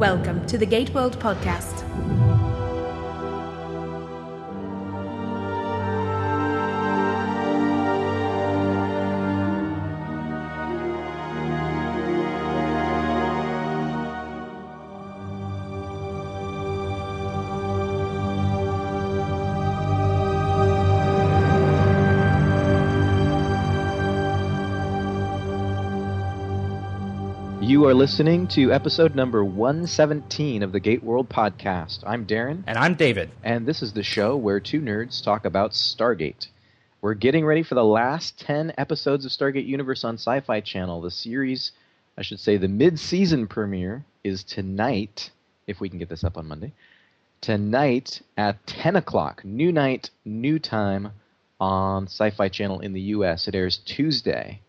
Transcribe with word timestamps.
Welcome 0.00 0.46
to 0.46 0.56
the 0.56 0.66
GateWorld 0.66 1.16
Podcast. 1.16 2.39
You 27.80 27.86
are 27.86 27.94
listening 27.94 28.46
to 28.48 28.74
episode 28.74 29.14
number 29.14 29.42
117 29.42 30.62
of 30.62 30.70
the 30.70 30.82
GateWorld 30.82 31.28
Podcast. 31.28 32.00
I'm 32.06 32.26
Darren, 32.26 32.62
And 32.66 32.76
I'm 32.76 32.94
David. 32.94 33.30
and 33.42 33.64
this 33.64 33.80
is 33.80 33.94
the 33.94 34.02
show 34.02 34.36
where 34.36 34.60
two 34.60 34.82
nerds 34.82 35.24
talk 35.24 35.46
about 35.46 35.70
Stargate. 35.70 36.48
We're 37.00 37.14
getting 37.14 37.46
ready 37.46 37.62
for 37.62 37.74
the 37.74 37.82
last 37.82 38.38
10 38.40 38.74
episodes 38.76 39.24
of 39.24 39.32
Stargate 39.32 39.66
Universe 39.66 40.04
on 40.04 40.16
Sci 40.18 40.40
Fi 40.40 40.60
Channel. 40.60 41.00
The 41.00 41.10
series, 41.10 41.72
I 42.18 42.22
should 42.22 42.38
say, 42.38 42.58
the 42.58 42.68
mid 42.68 42.98
season 42.98 43.46
premiere 43.46 44.04
is 44.22 44.44
tonight, 44.44 45.30
if 45.66 45.80
we 45.80 45.88
can 45.88 45.98
get 45.98 46.10
this 46.10 46.22
up 46.22 46.36
on 46.36 46.48
Monday. 46.48 46.74
Tonight 47.40 48.20
at 48.36 48.66
10 48.66 48.96
o'clock, 48.96 49.42
new 49.42 49.72
night, 49.72 50.10
new 50.26 50.58
time 50.58 51.12
on 51.58 52.08
Sci 52.08 52.28
Fi 52.28 52.50
Channel 52.50 52.80
in 52.80 52.92
the 52.92 53.00
US. 53.00 53.48
It 53.48 53.54
airs 53.54 53.78
Tuesday 53.78 54.60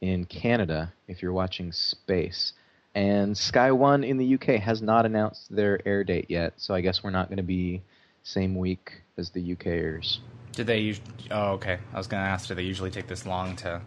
in 0.00 0.24
Canada 0.26 0.92
if 1.08 1.22
you're 1.22 1.32
watching 1.32 1.72
Space. 1.72 2.52
And 2.94 3.36
Sky 3.36 3.72
One 3.72 4.04
in 4.04 4.18
the 4.18 4.34
UK 4.34 4.60
has 4.60 4.80
not 4.80 5.04
announced 5.04 5.54
their 5.54 5.80
air 5.86 6.04
date 6.04 6.26
yet, 6.28 6.54
so 6.56 6.74
I 6.74 6.80
guess 6.80 7.02
we're 7.02 7.10
not 7.10 7.28
going 7.28 7.38
to 7.38 7.42
be 7.42 7.82
same 8.22 8.54
week 8.54 9.02
as 9.16 9.30
the 9.30 9.54
UKers. 9.54 10.18
Did 10.52 10.68
they? 10.68 10.90
Us- 10.90 11.00
oh, 11.30 11.52
okay. 11.52 11.78
I 11.92 11.96
was 11.98 12.06
going 12.06 12.22
to 12.22 12.28
ask. 12.28 12.48
Do 12.48 12.54
they 12.54 12.62
usually 12.62 12.90
take 12.90 13.08
this 13.08 13.26
long 13.26 13.56
to 13.56 13.80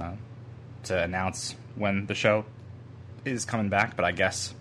uh, 0.00 0.12
to 0.84 1.02
announce 1.02 1.54
when 1.76 2.06
the 2.06 2.14
show 2.14 2.44
is 3.24 3.44
coming 3.44 3.68
back? 3.68 3.94
But 3.94 4.04
I 4.04 4.12
guess 4.12 4.54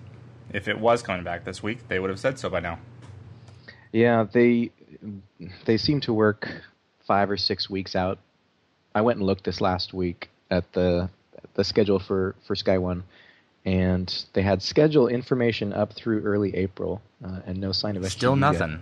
if 0.54 0.68
it 0.68 0.80
was 0.80 1.02
coming 1.02 1.24
back 1.24 1.44
this 1.44 1.64
week, 1.64 1.88
they 1.88 2.00
would 2.00 2.10
have 2.10 2.20
said 2.20 2.38
so 2.38 2.50
by 2.50 2.60
now. 2.60 2.80
Yeah, 3.92 4.26
they 4.32 4.72
they 5.66 5.78
seem 5.78 6.02
to 6.02 6.14
work 6.14 6.50
five 7.06 7.32
or 7.32 7.38
six 7.38 7.70
weeks 7.70 7.96
out. 7.96 8.20
I 8.94 9.02
went 9.02 9.18
and 9.18 9.26
looked 9.26 9.44
this 9.44 9.62
last 9.62 9.94
week 9.94 10.30
at 10.52 10.72
the 10.74 11.10
the 11.56 11.64
schedule 11.64 12.00
for 12.00 12.36
for 12.46 12.56
Sky 12.56 12.78
One, 12.78 13.04
and 13.68 14.26
they 14.32 14.42
had 14.42 14.62
schedule 14.62 15.10
information 15.10 15.74
up 15.74 15.92
through 15.92 16.22
early 16.24 16.56
April, 16.56 17.02
uh, 17.24 17.42
and 17.46 17.60
no 17.60 17.74
sign 17.74 17.98
of 17.98 18.04
SGU 18.04 18.12
Still 18.12 18.32
yet. 18.32 18.40
nothing. 18.40 18.80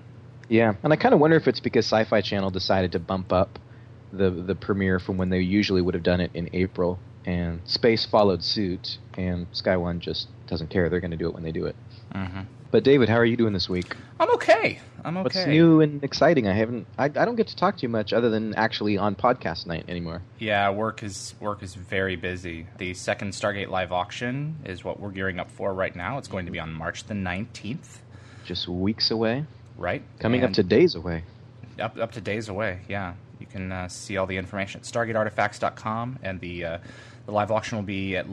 Yeah, 0.48 0.76
and 0.84 0.94
I 0.94 0.96
kind 0.96 1.16
of 1.16 1.20
wonder 1.20 1.36
if 1.38 1.48
it's 1.48 1.60
because 1.60 1.86
Sci-Fi 1.86 2.22
Channel 2.22 2.52
decided 2.52 2.92
to 2.92 3.00
bump 3.00 3.34
up 3.34 3.58
the 4.14 4.30
the 4.30 4.54
premiere 4.54 5.00
from 5.00 5.18
when 5.18 5.30
they 5.30 5.40
usually 5.40 5.82
would 5.82 5.96
have 5.96 6.04
done 6.04 6.22
it 6.22 6.30
in 6.36 6.50
April, 6.54 7.00
and 7.26 7.62
Space 7.66 8.06
followed 8.06 8.44
suit, 8.44 9.00
and 9.18 9.48
Sky 9.54 9.76
One 9.76 10.00
just 10.00 10.28
doesn't 10.46 10.70
care. 10.70 10.88
They're 10.88 11.00
going 11.00 11.10
to 11.12 11.18
do 11.18 11.28
it 11.28 11.34
when 11.34 11.42
they 11.44 11.52
do 11.52 11.66
it. 11.66 11.76
hmm 12.14 12.42
But 12.76 12.84
David, 12.84 13.08
how 13.08 13.16
are 13.16 13.26
you 13.26 13.38
doing 13.38 13.54
this 13.54 13.70
week? 13.70 13.96
I'm 14.20 14.30
okay. 14.32 14.82
I'm 15.06 15.16
okay. 15.16 15.24
What's 15.24 15.48
new 15.48 15.80
and 15.80 16.04
exciting? 16.04 16.46
I 16.46 16.52
haven't. 16.52 16.88
I, 16.98 17.06
I 17.06 17.08
don't 17.08 17.38
get 17.38 17.48
to 17.48 17.56
talk 17.56 17.78
to 17.78 17.84
you 17.84 17.88
much 17.88 18.12
other 18.12 18.30
than 18.30 18.54
actually 18.56 18.98
on 18.98 19.16
podcast 19.16 19.66
night 19.66 19.86
anymore. 19.88 20.22
Yeah, 20.40 20.70
work 20.72 21.02
is 21.02 21.36
work 21.40 21.64
is 21.64 21.74
very 21.74 22.18
busy. 22.18 22.68
The 22.78 22.94
second 22.94 23.30
Stargate 23.30 23.70
live 23.70 23.94
auction 23.94 24.58
is 24.66 24.84
what 24.84 25.00
we're 25.00 25.12
gearing 25.12 25.40
up 25.40 25.52
for 25.52 25.74
right 25.74 25.96
now. 25.96 26.18
It's 26.18 26.28
going 26.28 26.48
to 26.48 26.52
be 26.52 26.60
on 26.60 26.74
March 26.74 27.06
the 27.06 27.14
19th, 27.14 28.00
Just 28.44 28.68
weeks 28.68 29.10
away, 29.10 29.46
right? 29.78 30.04
coming 30.20 30.44
up 30.44 30.52
to 30.52 30.64
days 30.64 30.96
away. 30.96 31.24
up 31.80 31.96
up 31.98 32.12
to 32.12 32.20
days 32.20 32.50
away. 32.50 32.82
Yeah, 32.90 33.14
you 33.40 33.46
can 33.46 33.72
uh, 33.72 33.88
see 33.88 34.18
all 34.18 34.26
the 34.26 34.36
information 34.36 34.82
at 34.82 34.86
StargateArtifacts.com, 34.86 36.20
and 36.24 36.42
the 36.42 36.66
uh, 36.66 36.78
the 37.26 37.32
live 37.32 37.52
auction 37.52 37.78
will 37.78 37.86
be 37.86 38.18
at 38.18 38.30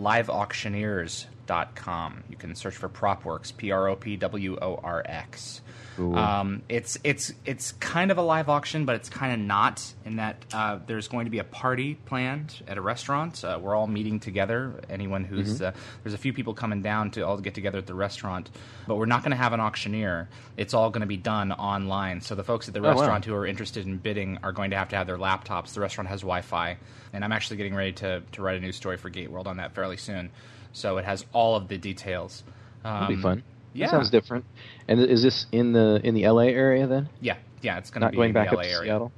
LiveAuctioneers.com. 1.46 2.24
You 2.28 2.36
can 2.36 2.54
search 2.54 2.76
for 2.76 2.88
PropWorx, 2.88 3.56
P 3.56 3.70
R 3.70 3.88
O 3.88 3.96
P 3.96 4.16
W 4.16 4.58
O 4.60 4.80
R 4.82 5.02
X. 5.04 5.60
Um, 5.98 6.62
it's 6.70 6.98
it's 7.04 7.32
it's 7.44 7.72
kind 7.72 8.10
of 8.10 8.16
a 8.18 8.22
live 8.22 8.48
auction, 8.48 8.86
but 8.86 8.96
it's 8.96 9.10
kind 9.10 9.32
of 9.34 9.38
not 9.40 9.92
in 10.06 10.16
that 10.16 10.42
uh, 10.52 10.78
there's 10.86 11.06
going 11.06 11.26
to 11.26 11.30
be 11.30 11.38
a 11.38 11.44
party 11.44 11.94
planned 11.94 12.62
at 12.66 12.78
a 12.78 12.80
restaurant. 12.80 13.44
Uh, 13.44 13.58
we're 13.60 13.74
all 13.76 13.86
meeting 13.86 14.18
together. 14.18 14.80
Anyone 14.88 15.24
who's 15.24 15.60
uh, 15.60 15.72
there's 16.02 16.14
a 16.14 16.18
few 16.18 16.32
people 16.32 16.54
coming 16.54 16.80
down 16.80 17.10
to 17.12 17.26
all 17.26 17.36
get 17.36 17.54
together 17.54 17.78
at 17.78 17.86
the 17.86 17.94
restaurant, 17.94 18.48
but 18.86 18.96
we're 18.96 19.04
not 19.06 19.22
going 19.22 19.32
to 19.32 19.36
have 19.36 19.52
an 19.52 19.60
auctioneer. 19.60 20.28
It's 20.56 20.72
all 20.72 20.88
going 20.88 21.02
to 21.02 21.06
be 21.06 21.18
done 21.18 21.52
online. 21.52 22.22
So 22.22 22.34
the 22.34 22.44
folks 22.44 22.68
at 22.68 22.74
the 22.74 22.80
Oh, 22.80 22.84
wow. 22.84 22.90
restaurant 22.94 23.24
who 23.26 23.34
are 23.34 23.46
interested 23.46 23.86
in 23.86 23.98
bidding 23.98 24.38
are 24.42 24.52
going 24.52 24.70
to 24.70 24.76
have 24.76 24.88
to 24.88 24.96
have 24.96 25.06
their 25.06 25.18
laptops. 25.18 25.74
The 25.74 25.80
restaurant 25.80 26.08
has 26.08 26.22
Wi-Fi, 26.22 26.78
and 27.12 27.22
I'm 27.24 27.32
actually 27.32 27.58
getting 27.58 27.74
ready 27.74 27.92
to 27.92 28.22
to 28.32 28.42
write 28.42 28.56
a 28.56 28.60
news 28.60 28.76
story 28.76 28.96
for 28.96 29.10
GateWorld 29.10 29.46
on 29.46 29.58
that 29.58 29.74
fairly 29.74 29.98
soon. 29.98 30.30
So 30.72 30.98
it 30.98 31.04
has 31.04 31.24
all 31.32 31.54
of 31.56 31.68
the 31.68 31.78
details. 31.78 32.42
Um, 32.84 33.04
It'll 33.04 33.16
be 33.16 33.22
fun. 33.22 33.42
Yeah, 33.74 33.86
That 33.86 33.90
sounds 33.92 34.10
different. 34.10 34.44
And 34.88 35.00
is 35.00 35.22
this 35.22 35.46
in 35.52 35.72
the 35.72 36.00
in 36.04 36.14
the 36.14 36.28
LA 36.28 36.42
area 36.44 36.86
then? 36.86 37.08
yeah, 37.20 37.36
yeah. 37.62 37.78
It's 37.78 37.90
going 37.90 38.00
to 38.00 38.06
Not 38.06 38.10
be 38.12 38.16
going 38.16 38.28
in 38.30 38.34
back 38.34 38.50
the 38.50 38.56
up 38.56 38.58
LA 38.58 38.62
to 38.64 38.68
area. 38.68 38.88
Seattle. 38.90 39.12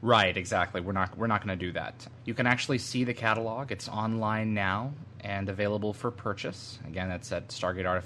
Right, 0.00 0.36
exactly. 0.36 0.80
We're 0.80 0.92
not 0.92 1.16
we're 1.16 1.28
not 1.28 1.44
going 1.46 1.56
to 1.56 1.64
do 1.66 1.72
that. 1.72 2.06
You 2.24 2.34
can 2.34 2.46
actually 2.48 2.78
see 2.78 3.04
the 3.04 3.14
catalog. 3.14 3.70
It's 3.70 3.88
online 3.88 4.54
now 4.54 4.94
and 5.20 5.48
available 5.48 5.92
for 5.92 6.10
purchase. 6.10 6.80
Again, 6.88 7.08
that's 7.08 7.30
at 7.30 7.52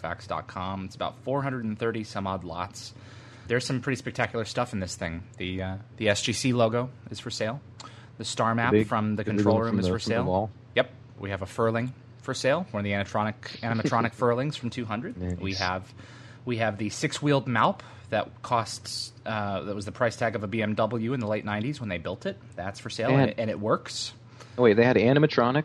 StargateArtifacts.com. 0.01 0.85
It's 0.85 0.95
about 0.95 1.17
430 1.23 2.05
some 2.05 2.27
odd 2.27 2.45
lots. 2.45 2.93
There's 3.49 3.65
some 3.65 3.81
pretty 3.81 3.97
spectacular 3.97 4.45
stuff 4.45 4.73
in 4.73 4.81
this 4.81 4.97
thing. 4.97 5.23
The 5.39 5.63
uh, 5.63 5.77
the 5.97 6.07
SGC 6.09 6.53
logo 6.53 6.91
is 7.11 7.21
for 7.21 7.31
sale. 7.31 7.61
The 8.19 8.25
star 8.25 8.55
map 8.55 8.73
big- 8.73 8.87
from 8.89 9.17
the 9.17 9.23
the 9.25 9.31
control 9.31 9.61
room 9.61 9.71
from 9.71 9.79
is 9.81 9.87
the- 9.87 9.93
for 9.93 9.99
sale. 9.99 10.51
Yep, 10.75 10.91
we 11.21 11.31
have 11.31 11.43
a 11.43 11.47
furling 11.47 11.95
for 12.27 12.35
sale. 12.35 12.67
One 12.73 12.81
of 12.81 12.85
the 12.85 12.91
animatronic 12.91 13.61
animatronic 13.61 14.13
furlings 14.21 14.57
from 14.57 14.69
200. 14.69 15.17
Nice. 15.17 15.39
We 15.39 15.55
have 15.55 15.95
we 16.45 16.59
have 16.59 16.77
the 16.77 16.91
six 16.91 17.23
wheeled 17.23 17.47
Malp 17.47 17.81
that 18.11 18.43
costs 18.43 19.13
uh, 19.25 19.63
that 19.63 19.75
was 19.75 19.87
the 19.87 19.93
price 19.93 20.17
tag 20.17 20.35
of 20.37 20.45
a 20.45 20.49
BMW 20.49 21.15
in 21.15 21.21
the 21.21 21.27
late 21.27 21.47
90s 21.47 21.81
when 21.81 21.89
they 21.89 21.99
built 21.99 22.27
it. 22.27 22.37
That's 22.55 22.79
for 22.79 22.91
sale 22.91 23.11
and 23.11 23.31
it, 23.31 23.37
and 23.39 23.49
it 23.49 23.59
works. 23.59 24.13
Oh 24.59 24.65
wait, 24.65 24.75
they 24.75 24.85
had 24.85 24.97
animatronic 24.97 25.65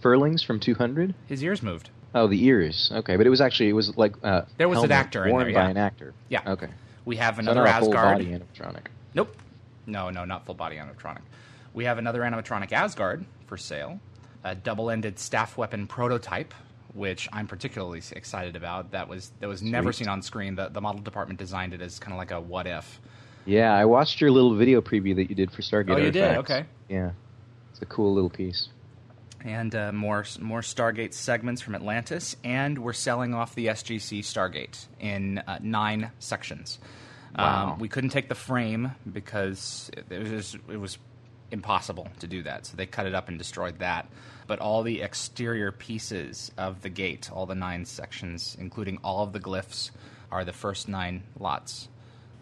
furlings 0.00 0.42
from 0.42 0.60
200. 0.60 1.14
His 1.26 1.42
ears 1.42 1.62
moved. 1.62 1.88
Oh, 2.14 2.26
the 2.26 2.44
ears. 2.44 2.90
Okay, 2.94 3.16
but 3.16 3.26
it 3.26 3.30
was 3.30 3.40
actually 3.40 3.70
it 3.70 3.74
was 3.74 3.96
like 3.96 4.14
uh, 4.22 4.42
There 4.58 4.68
was 4.68 4.82
an 4.82 4.92
actor 4.92 5.24
in 5.24 5.32
worn 5.32 5.44
there, 5.46 5.54
by 5.54 5.62
yeah. 5.62 5.68
an 5.70 5.76
actor. 5.78 6.12
Yeah. 6.28 6.42
Okay. 6.46 6.68
We 7.04 7.16
have 7.16 7.36
So 7.36 7.40
another 7.40 7.64
not 7.64 7.76
a 7.76 7.84
full 7.84 7.94
Asgard. 7.94 8.18
body 8.18 8.26
animatronic. 8.26 8.86
Nope. 9.14 9.34
No, 9.86 10.10
no, 10.10 10.24
not 10.24 10.44
full 10.44 10.54
body 10.54 10.76
animatronic. 10.76 11.22
We 11.72 11.84
have 11.84 11.98
another 11.98 12.20
animatronic 12.20 12.72
Asgard 12.72 13.24
for 13.46 13.56
sale. 13.56 14.00
A 14.44 14.54
double-ended 14.54 15.18
staff 15.18 15.56
weapon 15.56 15.86
prototype, 15.86 16.52
which 16.94 17.28
I'm 17.32 17.46
particularly 17.46 18.02
excited 18.12 18.56
about. 18.56 18.90
That 18.90 19.08
was 19.08 19.30
that 19.40 19.48
was 19.48 19.62
never 19.62 19.92
Sweet. 19.92 20.04
seen 20.04 20.08
on 20.08 20.22
screen. 20.22 20.56
The 20.56 20.68
the 20.68 20.80
model 20.80 21.00
department 21.00 21.38
designed 21.38 21.74
it 21.74 21.80
as 21.80 21.98
kind 21.98 22.12
of 22.12 22.18
like 22.18 22.30
a 22.32 22.40
what 22.40 22.66
if. 22.66 23.00
Yeah, 23.44 23.72
I 23.74 23.84
watched 23.84 24.20
your 24.20 24.30
little 24.30 24.54
video 24.54 24.80
preview 24.80 25.14
that 25.16 25.28
you 25.28 25.34
did 25.34 25.50
for 25.50 25.62
Stargate. 25.62 25.94
Oh, 25.94 25.98
you 25.98 26.10
did? 26.10 26.36
Okay. 26.38 26.64
Yeah, 26.88 27.12
it's 27.70 27.82
a 27.82 27.86
cool 27.86 28.14
little 28.14 28.30
piece. 28.30 28.68
and 29.44 29.74
uh, 29.74 29.92
more 29.92 30.24
more 30.40 30.60
Stargate 30.60 31.14
segments 31.14 31.60
from 31.62 31.74
Atlantis, 31.74 32.36
and 32.44 32.78
we're 32.78 32.92
selling 32.92 33.34
off 33.34 33.54
the 33.54 33.66
SGC 33.66 34.20
Stargate 34.20 34.86
in 35.00 35.38
uh, 35.46 35.58
nine 35.62 36.10
sections. 36.18 36.78
Wow. 37.36 37.72
Um, 37.72 37.78
we 37.78 37.88
couldn't 37.88 38.10
take 38.10 38.28
the 38.28 38.34
frame 38.34 38.92
because 39.10 39.90
it, 39.96 40.04
it 40.10 40.18
was 40.20 40.28
just, 40.30 40.54
it 40.68 40.76
was 40.76 40.98
impossible 41.50 42.08
to 42.20 42.26
do 42.26 42.42
that, 42.42 42.66
so 42.66 42.76
they 42.76 42.86
cut 42.86 43.06
it 43.06 43.14
up 43.14 43.28
and 43.28 43.38
destroyed 43.38 43.78
that. 43.78 44.06
But 44.46 44.58
all 44.58 44.82
the 44.82 45.00
exterior 45.00 45.72
pieces 45.72 46.52
of 46.58 46.82
the 46.82 46.88
gate, 46.88 47.30
all 47.32 47.46
the 47.46 47.54
nine 47.54 47.84
sections, 47.84 48.56
including 48.58 48.98
all 49.04 49.22
of 49.22 49.32
the 49.32 49.40
glyphs, 49.40 49.90
are 50.30 50.44
the 50.44 50.52
first 50.52 50.88
nine 50.88 51.22
lots. 51.38 51.88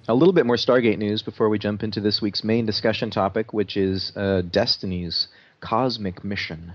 A 0.08 0.14
little 0.14 0.32
bit 0.32 0.47
more 0.47 0.56
Stargate 0.56 0.99
news 0.99 1.23
before 1.23 1.49
we 1.49 1.58
jump 1.58 1.82
into 1.82 2.00
this 2.00 2.23
week's 2.23 2.43
main 2.43 2.67
discussion 2.67 3.11
topic, 3.11 3.52
which 3.52 3.76
is 3.76 4.12
uh, 4.17 4.43
Destiny's 4.43 5.29
cosmic 5.61 6.25
mission. 6.25 6.73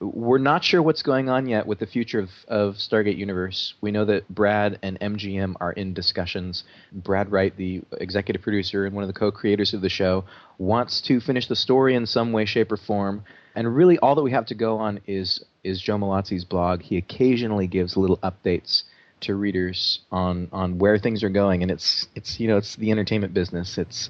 We're 0.00 0.38
not 0.38 0.64
sure 0.64 0.80
what's 0.80 1.02
going 1.02 1.28
on 1.28 1.46
yet 1.46 1.66
with 1.66 1.78
the 1.78 1.86
future 1.86 2.20
of, 2.20 2.30
of 2.48 2.76
Stargate 2.76 3.18
Universe. 3.18 3.74
We 3.82 3.90
know 3.90 4.06
that 4.06 4.26
Brad 4.30 4.78
and 4.82 4.98
MGM 4.98 5.56
are 5.60 5.72
in 5.72 5.92
discussions. 5.92 6.64
Brad 6.90 7.30
Wright, 7.30 7.54
the 7.54 7.82
executive 7.92 8.40
producer 8.40 8.86
and 8.86 8.94
one 8.94 9.04
of 9.04 9.08
the 9.08 9.18
co 9.18 9.30
creators 9.30 9.74
of 9.74 9.82
the 9.82 9.90
show, 9.90 10.24
wants 10.56 11.02
to 11.02 11.20
finish 11.20 11.48
the 11.48 11.56
story 11.56 11.94
in 11.94 12.06
some 12.06 12.32
way, 12.32 12.46
shape, 12.46 12.72
or 12.72 12.78
form. 12.78 13.24
And 13.54 13.74
really, 13.74 13.98
all 13.98 14.14
that 14.14 14.22
we 14.22 14.30
have 14.32 14.46
to 14.46 14.54
go 14.54 14.78
on 14.78 15.00
is, 15.06 15.44
is 15.64 15.80
Joe 15.80 15.96
Mallozzi's 15.96 16.44
blog. 16.44 16.82
He 16.82 16.96
occasionally 16.96 17.66
gives 17.66 17.96
little 17.96 18.18
updates 18.18 18.84
to 19.20 19.34
readers 19.34 20.00
on 20.10 20.48
on 20.50 20.78
where 20.78 20.96
things 20.96 21.22
are 21.22 21.28
going 21.28 21.62
and 21.62 21.70
it's 21.70 22.08
it's 22.14 22.40
you 22.40 22.48
know 22.48 22.56
it's 22.56 22.76
the 22.76 22.90
entertainment 22.90 23.34
business 23.34 23.76
it's 23.76 24.08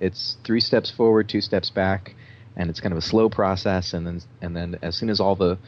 it's 0.00 0.38
three 0.44 0.60
steps 0.60 0.90
forward 0.90 1.28
two 1.28 1.42
steps 1.42 1.68
back 1.68 2.14
and 2.56 2.70
it's 2.70 2.80
kind 2.80 2.92
of 2.92 2.96
a 2.96 3.02
slow 3.02 3.28
process 3.28 3.92
and 3.92 4.06
then 4.06 4.22
and 4.40 4.56
then 4.56 4.78
as 4.80 4.96
soon 4.96 5.10
as 5.10 5.20
all 5.20 5.36
the 5.36 5.58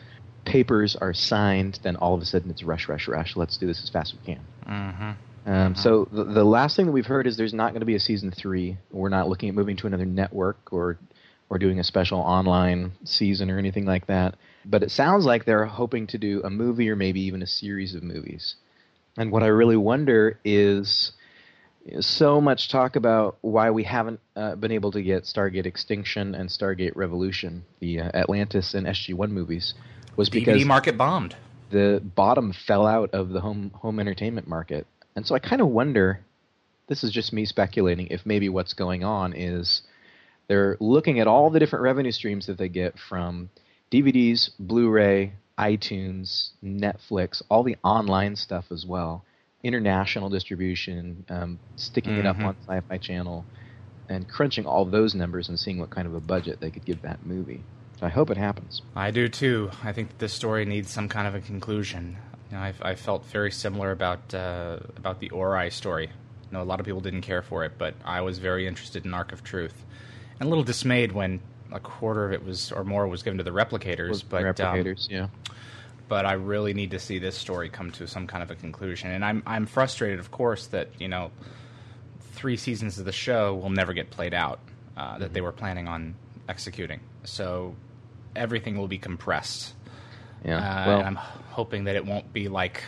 papers 0.49 0.97
are 0.97 1.13
signed, 1.13 1.79
then 1.83 1.97
all 1.97 2.15
of 2.15 2.23
a 2.23 2.25
sudden 2.25 2.51
it's 2.51 2.63
rush, 2.63 2.89
rush, 2.89 3.07
rush. 3.07 3.37
Let's 3.37 3.57
do 3.57 3.67
this 3.67 3.83
as 3.83 3.91
fast 3.91 4.15
as 4.15 4.21
we 4.21 4.35
can. 4.35 4.45
Mm-hmm. 4.67 5.51
Um, 5.51 5.75
So 5.75 6.09
the, 6.11 6.25
the 6.25 6.45
last 6.45 6.77
thing 6.77 6.87
that 6.87 6.93
we've 6.93 7.07
heard 7.07 7.27
is 7.27 7.37
there's 7.37 7.55
not 7.55 7.73
going 7.73 7.81
to 7.81 7.87
be 7.87 7.95
a 7.95 8.01
season 8.01 8.31
three. 8.31 8.79
We're 8.91 9.09
not 9.09 9.29
looking 9.29 9.49
at 9.49 9.55
moving 9.55 9.77
to 9.79 9.87
another 9.87 10.07
network 10.07 10.73
or 10.73 10.99
or 11.51 11.59
doing 11.59 11.79
a 11.79 11.85
special 11.85 12.19
online 12.19 12.93
season 13.05 13.51
or 13.51 13.59
anything 13.59 13.87
like 13.87 14.07
that. 14.07 14.37
But 14.65 14.83
it 14.83 14.91
sounds 14.91 15.25
like 15.25 15.45
they're 15.45 15.65
hoping 15.65 16.07
to 16.09 16.19
do 16.19 16.43
a 16.43 16.51
movie 16.51 16.91
or 16.91 16.97
maybe 16.97 17.21
even 17.23 17.43
a 17.43 17.47
series 17.47 17.95
of 17.95 18.03
movies. 18.03 18.57
And 19.17 19.33
what 19.33 19.43
I 19.43 19.47
really 19.47 19.77
wonder 19.77 20.39
is 20.45 21.13
so 22.01 22.41
much 22.41 22.71
talk 22.71 22.97
about 22.97 23.39
why 23.41 23.71
we 23.71 23.85
haven't 23.85 24.21
uh, 24.37 24.55
been 24.57 24.73
able 24.73 24.93
to 24.93 25.03
get 25.03 25.25
Stargate 25.25 25.67
Extinction 25.67 26.35
and 26.35 26.49
Stargate 26.49 26.93
Revolution, 26.95 27.65
the 27.81 28.01
uh, 28.01 28.11
Atlantis 28.15 28.75
and 28.75 28.87
SG-1 28.87 29.31
movies, 29.31 29.75
was 30.17 30.29
because 30.29 30.63
DVD 30.63 30.67
market 30.67 30.99
bombed. 30.99 31.37
the 31.71 32.03
bottom 32.15 32.53
fell 32.53 32.87
out 32.87 33.11
of 33.15 33.31
the 33.31 33.41
home 33.41 33.71
home 33.75 34.01
entertainment 34.01 34.47
market. 34.47 34.87
And 35.17 35.27
so 35.27 35.35
I 35.35 35.39
kind 35.39 35.63
of 35.63 35.69
wonder 35.69 36.21
this 36.89 37.03
is 37.05 37.11
just 37.11 37.33
me 37.33 37.45
speculating 37.45 38.09
if 38.09 38.25
maybe 38.25 38.49
what's 38.49 38.73
going 38.73 39.05
on 39.05 39.33
is 39.35 39.83
they're 40.49 40.77
looking 40.81 41.21
at 41.21 41.27
all 41.27 41.51
the 41.51 41.59
different 41.61 41.83
revenue 41.83 42.11
streams 42.13 42.47
that 42.47 42.59
they 42.59 42.69
get 42.69 42.99
from 42.99 43.51
DVDs, 43.91 44.51
Blu-ray, 44.59 45.33
iTunes, 45.59 46.51
Netflix, 46.65 47.43
all 47.51 47.63
the 47.63 47.77
online 47.85 48.37
stuff 48.37 48.67
as 48.71 48.85
well, 48.87 49.25
international 49.63 50.29
distribution, 50.31 51.25
um, 51.29 51.59
sticking 51.77 52.17
it 52.17 52.27
up 52.27 52.37
Mhm. 52.37 52.45
on 52.45 52.57
Sci-Fi 52.67 52.99
Channel, 52.99 53.45
and 54.09 54.29
crunching 54.29 54.67
all 54.67 54.85
those 54.85 55.15
numbers 55.15 55.49
and 55.49 55.59
seeing 55.59 55.79
what 55.79 55.91
kind 55.91 56.07
of 56.07 56.15
a 56.15 56.21
budget 56.21 56.61
they 56.61 56.71
could 56.71 56.85
give 56.85 57.03
that 57.03 57.27
movie. 57.27 57.63
So 58.01 58.07
I 58.07 58.09
hope 58.09 58.31
it 58.31 58.37
happens. 58.37 58.81
I 58.95 59.11
do 59.11 59.29
too. 59.29 59.71
I 59.83 59.93
think 59.93 60.09
that 60.09 60.19
this 60.19 60.33
story 60.33 60.65
needs 60.65 60.91
some 60.91 61.09
kind 61.09 61.27
of 61.27 61.35
a 61.35 61.41
conclusion. 61.41 62.17
You 62.51 62.57
know, 62.57 62.63
I, 62.63 62.73
I 62.81 62.95
felt 62.95 63.27
very 63.27 63.51
similar 63.51 63.91
about 63.91 64.33
uh, 64.33 64.79
about 64.97 65.21
the 65.21 65.29
Ori 65.31 65.71
story. 65.71 66.07
You 66.07 66.53
know, 66.53 66.63
a 66.63 66.65
lot 66.65 66.81
of 66.81 66.87
people 66.87 67.01
didn't 67.01 67.23
care 67.23 67.43
for 67.43 67.65
it, 67.65 67.73
but 67.77 67.95
I 68.05 68.21
was 68.23 68.39
very 68.39 68.67
interested 68.67 69.05
in 69.05 69.13
Ark 69.13 69.33
of 69.33 69.43
Truth, 69.45 69.85
and 70.41 70.47
a 70.47 70.49
little 70.49 70.65
dismayed 70.65 71.13
when 71.13 71.41
a 71.73 71.81
quarter 71.81 72.25
of 72.25 72.33
it 72.33 72.45
was 72.45 72.73
or 72.73 72.85
more 72.85 73.07
was 73.07 73.23
given 73.23 73.39
to 73.39 73.45
the 73.45 73.51
replicators. 73.51 74.23
but 74.29 74.45
um, 74.45 74.55
replicators, 74.55 75.11
yeah. 75.11 75.29
but 76.09 76.25
I 76.25 76.33
really 76.33 76.75
need 76.75 76.93
to 76.93 76.99
see 76.99 77.19
this 77.19 77.37
story 77.37 77.69
come 77.69 77.91
to 77.93 78.07
some 78.07 78.27
kind 78.27 78.43
of 78.43 78.51
a 78.51 78.55
conclusion. 78.55 79.11
And 79.11 79.25
I'm 79.25 79.43
I'm 79.47 79.67
frustrated, 79.67 80.19
of 80.19 80.31
course, 80.31 80.67
that 80.69 80.89
you 80.99 81.09
know 81.09 81.31
three 82.33 82.57
seasons 82.57 82.99
of 82.99 83.05
the 83.05 83.13
show 83.13 83.55
will 83.55 83.71
never 83.71 83.93
get 83.93 84.11
played 84.11 84.35
out 84.35 84.61
uh, 84.97 85.19
that 85.19 85.33
they 85.33 85.41
were 85.41 85.53
planning 85.53 85.89
on 85.89 86.15
executing. 86.49 87.01
So 87.25 87.75
everything 88.35 88.79
will 88.79 88.89
be 88.89 88.99
compressed. 88.99 89.75
Yeah. 90.45 90.59
Uh, 90.59 90.87
well, 90.87 90.99
and 91.01 91.07
I'm 91.09 91.17
hoping 91.17 91.85
that 91.85 91.97
it 91.97 92.07
won't 92.07 92.33
be 92.33 92.49
like 92.49 92.85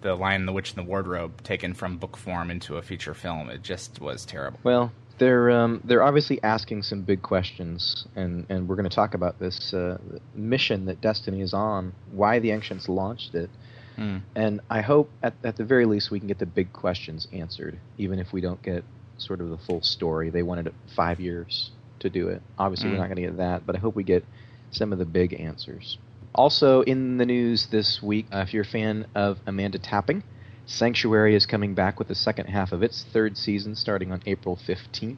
the 0.00 0.14
Lion, 0.14 0.46
the 0.46 0.52
Witch, 0.52 0.70
and 0.70 0.78
the 0.78 0.88
Wardrobe 0.88 1.42
taken 1.42 1.74
from 1.74 1.98
book 1.98 2.16
form 2.16 2.50
into 2.50 2.76
a 2.76 2.82
feature 2.82 3.14
film. 3.14 3.50
It 3.50 3.62
just 3.62 4.00
was 4.00 4.24
terrible. 4.24 4.58
Well, 4.62 4.92
they're 5.20 5.50
um, 5.52 5.80
they're 5.84 6.02
obviously 6.02 6.42
asking 6.42 6.82
some 6.82 7.02
big 7.02 7.22
questions, 7.22 8.06
and, 8.16 8.46
and 8.48 8.68
we're 8.68 8.74
going 8.74 8.88
to 8.88 8.94
talk 8.94 9.14
about 9.14 9.38
this 9.38 9.72
uh, 9.72 9.98
mission 10.34 10.86
that 10.86 11.00
Destiny 11.00 11.40
is 11.42 11.54
on, 11.54 11.92
why 12.10 12.40
the 12.40 12.50
Ancients 12.50 12.88
launched 12.88 13.34
it, 13.36 13.50
Hmm. 13.96 14.18
and 14.34 14.60
I 14.70 14.80
hope 14.80 15.10
at 15.22 15.34
at 15.44 15.56
the 15.56 15.64
very 15.64 15.84
least 15.84 16.10
we 16.10 16.18
can 16.20 16.26
get 16.28 16.38
the 16.38 16.46
big 16.46 16.72
questions 16.72 17.28
answered, 17.32 17.78
even 17.98 18.18
if 18.18 18.32
we 18.32 18.40
don't 18.40 18.62
get 18.62 18.82
sort 19.18 19.40
of 19.40 19.50
the 19.50 19.58
full 19.58 19.82
story. 19.82 20.30
They 20.30 20.42
wanted 20.42 20.72
five 20.96 21.20
years 21.20 21.70
to 22.00 22.08
do 22.08 22.28
it. 22.28 22.40
Obviously, 22.58 22.88
Mm. 22.88 22.92
we're 22.92 22.98
not 22.98 23.06
going 23.08 23.16
to 23.16 23.22
get 23.30 23.36
that, 23.36 23.66
but 23.66 23.76
I 23.76 23.78
hope 23.78 23.94
we 23.94 24.04
get 24.04 24.24
some 24.70 24.92
of 24.94 24.98
the 24.98 25.04
big 25.04 25.38
answers. 25.38 25.98
Also 26.34 26.80
in 26.82 27.18
the 27.18 27.26
news 27.26 27.66
this 27.70 28.00
week, 28.02 28.26
uh, 28.32 28.38
if 28.38 28.54
you're 28.54 28.62
a 28.62 28.66
fan 28.78 29.04
of 29.14 29.38
Amanda 29.46 29.78
Tapping, 29.78 30.22
Sanctuary 30.70 31.34
is 31.34 31.46
coming 31.46 31.74
back 31.74 31.98
with 31.98 32.06
the 32.06 32.14
second 32.14 32.46
half 32.46 32.70
of 32.70 32.84
its 32.84 33.04
third 33.12 33.36
season 33.36 33.74
starting 33.74 34.12
on 34.12 34.22
April 34.24 34.56
15th. 34.56 35.16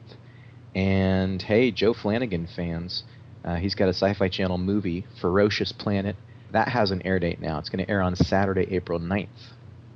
And 0.73 1.39
hey, 1.43 1.69
Joe 1.69 1.93
Flanigan 1.93 2.47
fans, 2.55 3.03
uh, 3.45 3.55
he's 3.57 3.75
got 3.75 3.85
a 3.85 3.93
Sci 3.93 4.15
Fi 4.15 4.29
Channel 4.29 4.57
movie, 4.57 5.05
Ferocious 5.21 5.71
Planet. 5.71 6.15
That 6.51 6.69
has 6.69 6.89
an 6.89 7.03
air 7.05 7.19
date 7.19 7.39
now. 7.39 7.59
It's 7.59 7.69
going 7.69 7.85
to 7.85 7.89
air 7.91 8.01
on 8.01 8.15
Saturday, 8.15 8.67
April 8.71 8.99
9th 8.99 9.27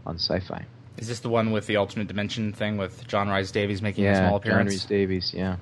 on 0.06 0.18
Sci 0.20 0.40
Fi. 0.42 0.64
Is 0.98 1.08
this 1.08 1.20
the 1.22 1.30
one 1.30 1.52
with 1.52 1.66
the 1.66 1.76
alternate 1.78 2.08
dimension 2.08 2.54
thing 2.54 2.78
with 2.78 3.08
John 3.08 3.28
Rhys 3.28 3.52
Davies 3.52 3.82
making 3.82 4.06
a 4.06 4.10
Yeah, 4.10 4.28
small 4.28 4.40
John 4.40 4.52
appearance? 4.52 4.72
Rhys 4.74 4.86
Davies, 4.86 5.34
yeah. 5.36 5.56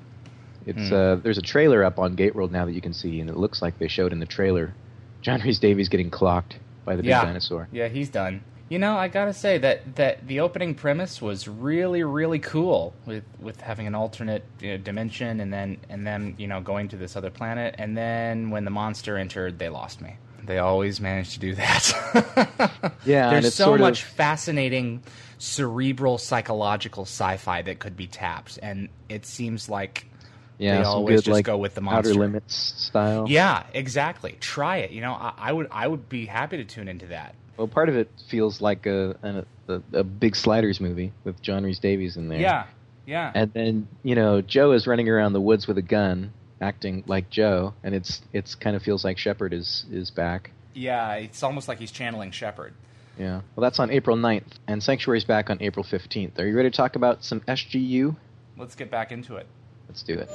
It's 0.66 0.90
Hmm. 0.90 0.94
uh, 0.94 1.16
there's 1.16 1.38
a 1.38 1.42
trailer 1.42 1.86
up 1.86 2.00
on 2.00 2.18
GateWorld 2.18 2.52
now 2.52 2.66
that 2.66 2.74
you 2.74 2.82
can 2.82 2.94
see, 2.94 3.22
and 3.22 3.30
it 3.30 3.38
looks 3.38 3.62
like 3.62 3.80
they 3.80 3.88
showed 3.88 4.12
in 4.12 4.20
the 4.20 4.26
trailer 4.26 4.74
John 5.22 5.40
Rhys 5.42 5.60
Davies 5.60 5.88
getting 5.88 6.10
clocked 6.10 6.58
by 6.84 6.98
the 6.98 7.02
big 7.02 7.10
yeah. 7.10 7.24
dinosaur. 7.24 7.70
Yeah, 7.72 7.88
he's 7.88 8.10
done. 8.10 8.42
You 8.68 8.80
know, 8.80 8.98
I 8.98 9.10
gotta 9.10 9.34
say 9.34 9.60
that, 9.60 9.96
that 9.96 10.28
the 10.28 10.40
opening 10.40 10.74
premise 10.74 11.22
was 11.22 11.48
really, 11.48 12.04
really 12.04 12.40
cool 12.40 12.94
with 13.06 13.24
with 13.40 13.62
having 13.62 13.86
an 13.86 13.94
alternate 13.94 14.44
you 14.60 14.72
know, 14.72 14.78
dimension 14.78 15.40
and 15.40 15.54
then 15.54 15.78
and 15.90 16.06
then 16.06 16.34
you 16.40 16.48
know 16.48 16.62
going 16.62 16.88
to 16.90 16.98
this 16.98 17.16
other 17.16 17.30
planet 17.30 17.76
and 17.78 17.96
then 17.96 18.50
when 18.50 18.66
the 18.66 18.72
monster 18.72 19.18
entered, 19.18 19.60
they 19.60 19.70
lost 19.70 20.02
me. 20.02 20.16
They 20.44 20.58
always 20.60 21.00
manage 21.00 21.34
to 21.34 21.40
do 21.40 21.56
that. 21.56 22.92
Yeah, 23.06 23.30
there's 23.30 23.46
it's 23.46 23.56
so 23.56 23.66
sort 23.66 23.82
of- 23.82 23.86
much 23.86 24.04
fascinating 24.04 25.04
cerebral 25.38 26.18
psychological 26.18 27.04
sci-fi 27.04 27.62
that 27.64 27.78
could 27.80 27.96
be 27.96 28.08
tapped, 28.08 28.58
and 28.64 28.90
it 29.10 29.26
seems 29.28 29.70
like 29.70 30.08
Yeah, 30.58 30.78
they 30.78 30.84
always 30.84 31.18
good 31.18 31.26
just 31.26 31.34
like 31.34 31.46
go 31.46 31.58
with 31.58 31.76
the 31.76 31.84
Outer. 31.88 32.14
Limits 32.14 32.56
style. 32.78 33.26
Yeah, 33.28 33.64
exactly. 33.74 34.38
Try 34.40 34.78
it. 34.78 34.92
You 34.92 35.02
know, 35.02 35.14
I, 35.14 35.34
I 35.38 35.52
would 35.52 35.68
I 35.72 35.88
would 35.88 36.08
be 36.08 36.26
happy 36.26 36.58
to 36.58 36.66
tune 36.66 36.88
into 36.88 37.08
that. 37.08 37.36
Well, 37.58 37.68
part 37.68 37.90
of 37.90 37.96
it 37.96 38.10
feels 38.30 38.62
like 38.62 38.86
a 38.86 39.46
a, 39.68 39.74
a, 39.74 39.82
a 40.00 40.04
big 40.04 40.36
Sliders 40.36 40.80
movie 40.80 41.14
with 41.24 41.42
John 41.42 41.64
Rhys 41.64 41.80
Davies 41.80 42.18
in 42.18 42.30
there. 42.30 42.40
Yeah, 42.40 42.66
yeah. 43.06 43.32
And 43.36 43.52
then 43.54 43.88
you 44.04 44.16
know 44.16 44.42
Joe 44.42 44.72
is 44.72 44.88
running 44.88 45.10
around 45.10 45.34
the 45.34 45.42
woods 45.42 45.68
with 45.68 45.78
a 45.78 45.82
gun, 45.84 46.32
acting 46.62 47.04
like 47.08 47.30
Joe, 47.30 47.74
and 47.84 47.94
it's 47.94 48.22
it's 48.32 48.56
kind 48.56 48.76
of 48.76 48.82
feels 48.82 49.04
like 49.04 49.18
Shepard 49.18 49.54
is 49.54 49.86
is 49.92 50.12
back. 50.12 50.52
Yeah, 50.74 51.14
it's 51.16 51.44
almost 51.44 51.68
like 51.68 51.80
he's 51.80 51.92
channeling 51.92 52.32
Shepard. 52.32 52.74
Yeah. 53.18 53.42
Well, 53.56 53.62
that's 53.62 53.80
on 53.80 53.92
April 53.92 54.18
9th, 54.18 54.58
and 54.68 54.84
Sanctuary's 54.84 55.24
back 55.24 55.50
on 55.50 55.58
April 55.62 55.86
15th. 55.86 56.38
Are 56.38 56.46
you 56.46 56.56
ready 56.56 56.70
to 56.70 56.76
talk 56.76 56.98
about 56.98 57.24
some 57.24 57.40
SGU? 57.42 58.16
Let's 58.58 58.76
get 58.76 58.92
back 58.92 59.12
into 59.12 59.38
it. 59.38 59.48
Let's 59.88 60.04
do 60.04 60.14
it. 60.14 60.30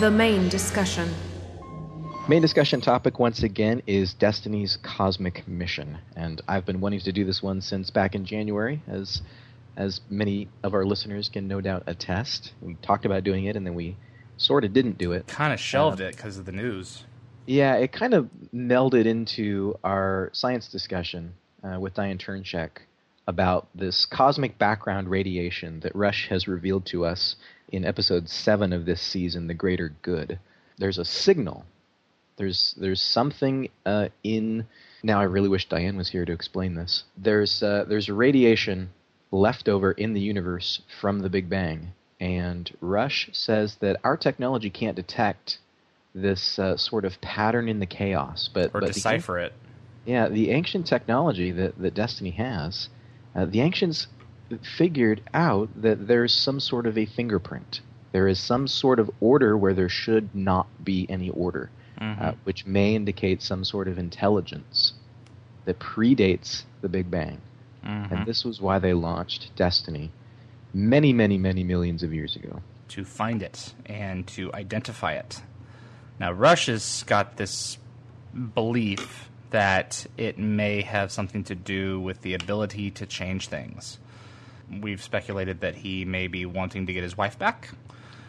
The 0.00 0.10
main 0.10 0.48
discussion. 0.48 1.08
Main 2.28 2.42
discussion 2.42 2.80
topic 2.80 3.20
once 3.20 3.42
again 3.42 3.82
is 3.86 4.12
Destiny's 4.14 4.78
cosmic 4.82 5.46
mission, 5.46 5.98
and 6.16 6.40
I've 6.48 6.66
been 6.66 6.80
wanting 6.80 7.00
to 7.00 7.12
do 7.12 7.24
this 7.24 7.40
one 7.40 7.60
since 7.60 7.90
back 7.90 8.16
in 8.16 8.24
January, 8.24 8.82
as 8.88 9.22
as 9.76 10.00
many 10.10 10.48
of 10.62 10.74
our 10.74 10.84
listeners 10.84 11.28
can 11.28 11.46
no 11.46 11.60
doubt 11.60 11.84
attest. 11.86 12.52
We 12.60 12.74
talked 12.82 13.04
about 13.04 13.22
doing 13.22 13.44
it, 13.44 13.54
and 13.54 13.64
then 13.64 13.74
we 13.74 13.96
sort 14.38 14.64
of 14.64 14.72
didn't 14.72 14.98
do 14.98 15.12
it. 15.12 15.28
Kind 15.28 15.52
of 15.52 15.60
shelved 15.60 16.00
it 16.00 16.16
because 16.16 16.36
of 16.38 16.46
the 16.46 16.52
news. 16.52 17.04
Yeah, 17.46 17.76
it 17.76 17.92
kind 17.92 18.12
of 18.12 18.28
melded 18.52 19.06
into 19.06 19.78
our 19.84 20.30
science 20.32 20.68
discussion 20.68 21.34
uh, 21.62 21.78
with 21.78 21.94
Diane 21.94 22.18
Turnshek 22.18 22.70
about 23.28 23.68
this 23.74 24.06
cosmic 24.06 24.58
background 24.58 25.08
radiation 25.08 25.80
that 25.80 25.94
Rush 25.94 26.28
has 26.28 26.48
revealed 26.48 26.86
to 26.86 27.04
us 27.04 27.36
in 27.70 27.84
episode 27.84 28.28
seven 28.28 28.72
of 28.72 28.84
this 28.86 29.00
season, 29.00 29.46
"The 29.46 29.54
Greater 29.54 29.92
Good." 30.02 30.38
There's 30.78 30.98
a 30.98 31.04
signal. 31.04 31.64
There's 32.36 32.74
there's 32.78 33.00
something 33.00 33.68
uh, 33.84 34.08
in. 34.22 34.66
Now 35.02 35.20
I 35.20 35.24
really 35.24 35.48
wish 35.48 35.68
Diane 35.68 35.96
was 35.96 36.08
here 36.10 36.24
to 36.24 36.32
explain 36.32 36.74
this. 36.74 37.04
There's 37.16 37.62
uh, 37.62 37.84
there's 37.88 38.08
radiation 38.08 38.90
left 39.30 39.68
over 39.68 39.92
in 39.92 40.12
the 40.14 40.20
universe 40.20 40.82
from 41.00 41.20
the 41.20 41.28
Big 41.30 41.48
Bang, 41.48 41.92
and 42.20 42.70
Rush 42.80 43.28
says 43.32 43.76
that 43.80 43.96
our 44.04 44.16
technology 44.16 44.70
can't 44.70 44.96
detect 44.96 45.58
this 46.14 46.58
uh, 46.58 46.76
sort 46.76 47.04
of 47.04 47.20
pattern 47.20 47.68
in 47.68 47.78
the 47.78 47.86
chaos, 47.86 48.48
but 48.52 48.70
Or 48.74 48.80
but 48.80 48.86
the- 48.88 48.92
decipher 48.94 49.38
it. 49.38 49.52
yeah, 50.06 50.28
the 50.28 50.50
ancient 50.50 50.86
technology 50.86 51.50
that, 51.52 51.78
that 51.78 51.92
Destiny 51.94 52.30
has, 52.30 52.88
uh, 53.34 53.44
the 53.44 53.60
ancients 53.60 54.06
figured 54.76 55.22
out 55.34 55.68
that 55.80 56.06
there's 56.06 56.32
some 56.32 56.60
sort 56.60 56.86
of 56.86 56.96
a 56.96 57.06
fingerprint. 57.06 57.80
There 58.12 58.28
is 58.28 58.38
some 58.38 58.68
sort 58.68 58.98
of 59.00 59.10
order 59.20 59.56
where 59.56 59.74
there 59.74 59.88
should 59.88 60.34
not 60.34 60.66
be 60.84 61.06
any 61.10 61.30
order, 61.30 61.70
Mhm. 62.00 62.22
uh, 62.22 62.32
which 62.44 62.66
may 62.66 62.94
indicate 62.94 63.42
some 63.42 63.64
sort 63.64 63.88
of 63.88 63.98
intelligence 63.98 64.94
that 65.64 65.78
predates 65.78 66.62
the 66.80 66.88
Big 66.88 67.10
Bang. 67.10 67.40
Mhm. 67.84 68.10
And 68.12 68.26
this 68.26 68.44
was 68.44 68.60
why 68.60 68.78
they 68.78 68.92
launched 68.94 69.50
Destiny 69.56 70.10
many, 70.72 71.12
many, 71.12 71.38
many 71.38 71.64
millions 71.64 72.02
of 72.02 72.12
years 72.14 72.36
ago. 72.36 72.62
to 72.88 73.04
find 73.04 73.42
it 73.42 73.74
and 73.86 74.28
to 74.28 74.54
identify 74.54 75.12
it. 75.14 75.42
Now, 76.20 76.30
Rush 76.30 76.66
has 76.66 77.02
got 77.02 77.36
this 77.36 77.78
belief 78.54 79.28
that 79.50 80.06
it 80.16 80.38
may 80.38 80.82
have 80.82 81.10
something 81.10 81.42
to 81.44 81.54
do 81.56 81.98
with 81.98 82.22
the 82.22 82.34
ability 82.34 82.92
to 82.92 83.04
change 83.04 83.48
things. 83.48 83.98
We've 84.70 85.02
speculated 85.02 85.60
that 85.60 85.74
he 85.74 86.04
may 86.04 86.26
be 86.26 86.46
wanting 86.46 86.86
to 86.86 86.92
get 86.92 87.02
his 87.02 87.16
wife 87.16 87.38
back. 87.38 87.70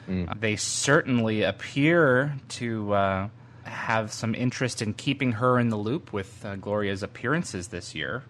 Mm. 0.07 0.39
They 0.39 0.55
certainly 0.55 1.43
appear 1.43 2.35
to 2.49 2.93
uh, 2.93 3.29
have 3.63 4.11
some 4.13 4.33
interest 4.35 4.81
in 4.81 4.93
keeping 4.93 5.33
her 5.33 5.59
in 5.59 5.69
the 5.69 5.77
loop 5.77 6.13
with 6.13 6.45
uh, 6.45 6.55
Gloria's 6.55 7.03
appearances 7.03 7.67
this 7.67 7.93
year. 7.93 8.23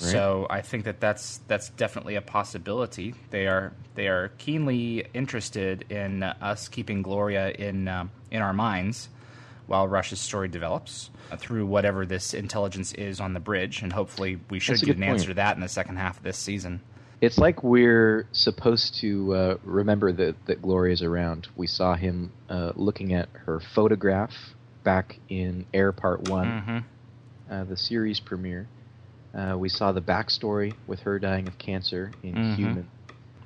Right. 0.00 0.10
So 0.10 0.46
I 0.50 0.60
think 0.60 0.84
that 0.84 1.00
that's 1.00 1.38
that's 1.46 1.68
definitely 1.70 2.16
a 2.16 2.22
possibility. 2.22 3.14
They 3.30 3.46
are 3.46 3.72
they 3.94 4.08
are 4.08 4.28
keenly 4.38 5.06
interested 5.14 5.84
in 5.90 6.22
uh, 6.22 6.34
us 6.40 6.68
keeping 6.68 7.02
Gloria 7.02 7.50
in 7.50 7.86
uh, 7.86 8.08
in 8.30 8.42
our 8.42 8.52
minds 8.52 9.08
while 9.66 9.88
Rush's 9.88 10.20
story 10.20 10.48
develops 10.48 11.10
uh, 11.30 11.36
through 11.36 11.66
whatever 11.66 12.04
this 12.04 12.34
intelligence 12.34 12.92
is 12.92 13.20
on 13.20 13.34
the 13.34 13.40
bridge, 13.40 13.82
and 13.82 13.92
hopefully 13.92 14.38
we 14.50 14.58
should 14.58 14.80
get 14.80 14.96
an 14.96 15.02
point. 15.02 15.12
answer 15.12 15.28
to 15.28 15.34
that 15.34 15.56
in 15.56 15.62
the 15.62 15.68
second 15.68 15.96
half 15.96 16.18
of 16.18 16.22
this 16.22 16.36
season. 16.36 16.80
It's 17.24 17.38
like 17.38 17.62
we're 17.62 18.28
supposed 18.32 19.00
to 19.00 19.34
uh, 19.34 19.56
remember 19.64 20.12
that 20.12 20.36
that 20.46 20.62
Gloria's 20.62 21.02
around. 21.02 21.48
We 21.56 21.66
saw 21.66 21.94
him 21.94 22.32
uh, 22.48 22.72
looking 22.74 23.14
at 23.14 23.28
her 23.46 23.60
photograph 23.74 24.32
back 24.82 25.18
in 25.28 25.66
Air 25.72 25.92
Part 25.92 26.28
One, 26.28 26.46
mm-hmm. 26.46 26.78
Uh, 27.52 27.64
the 27.64 27.76
series 27.76 28.20
premiere. 28.20 28.68
Uh, 29.34 29.56
we 29.58 29.68
saw 29.68 29.92
the 29.92 30.00
backstory 30.00 30.74
with 30.86 31.00
her 31.00 31.18
dying 31.18 31.48
of 31.48 31.58
cancer 31.58 32.12
in 32.22 32.34
mm-hmm. 32.34 32.54
Human 32.54 32.88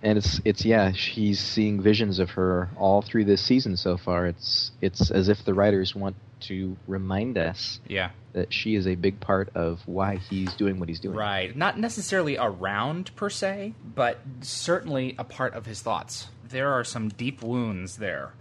and 0.03 0.19
it's 0.19 0.41
it's 0.45 0.65
yeah 0.65 0.93
she's 0.93 1.41
seeing 1.41 1.83
visions 1.83 2.19
of 2.19 2.31
her 2.31 2.69
all 2.77 3.03
through 3.03 3.25
this 3.25 3.45
season 3.45 3.77
so 3.77 3.97
far 3.97 4.27
it's 4.27 4.71
it's 4.81 5.11
as 5.11 5.29
if 5.29 5.45
the 5.45 5.55
writers 5.55 5.95
want 5.95 6.15
to 6.41 6.77
remind 6.87 7.39
us 7.39 7.81
yeah. 7.87 8.11
that 8.33 8.53
she 8.53 8.75
is 8.75 8.87
a 8.87 8.95
big 8.95 9.21
part 9.21 9.51
of 9.55 9.81
why 9.87 10.17
he's 10.17 10.53
doing 10.55 10.79
what 10.79 10.89
he's 10.89 11.01
doing. 11.01 11.17
Right. 11.17 11.57
Not 11.57 11.79
necessarily 11.79 12.37
around 12.37 13.15
per 13.17 13.31
se 13.31 13.75
but 13.95 14.21
certainly 14.41 15.15
a 15.19 15.25
part 15.25 15.55
of 15.55 15.67
his 15.67 15.81
thoughts. 15.81 16.29
There 16.49 16.73
are 16.73 16.85
some 16.85 17.09
deep 17.09 17.43
wounds 17.43 17.97
there 17.97 18.33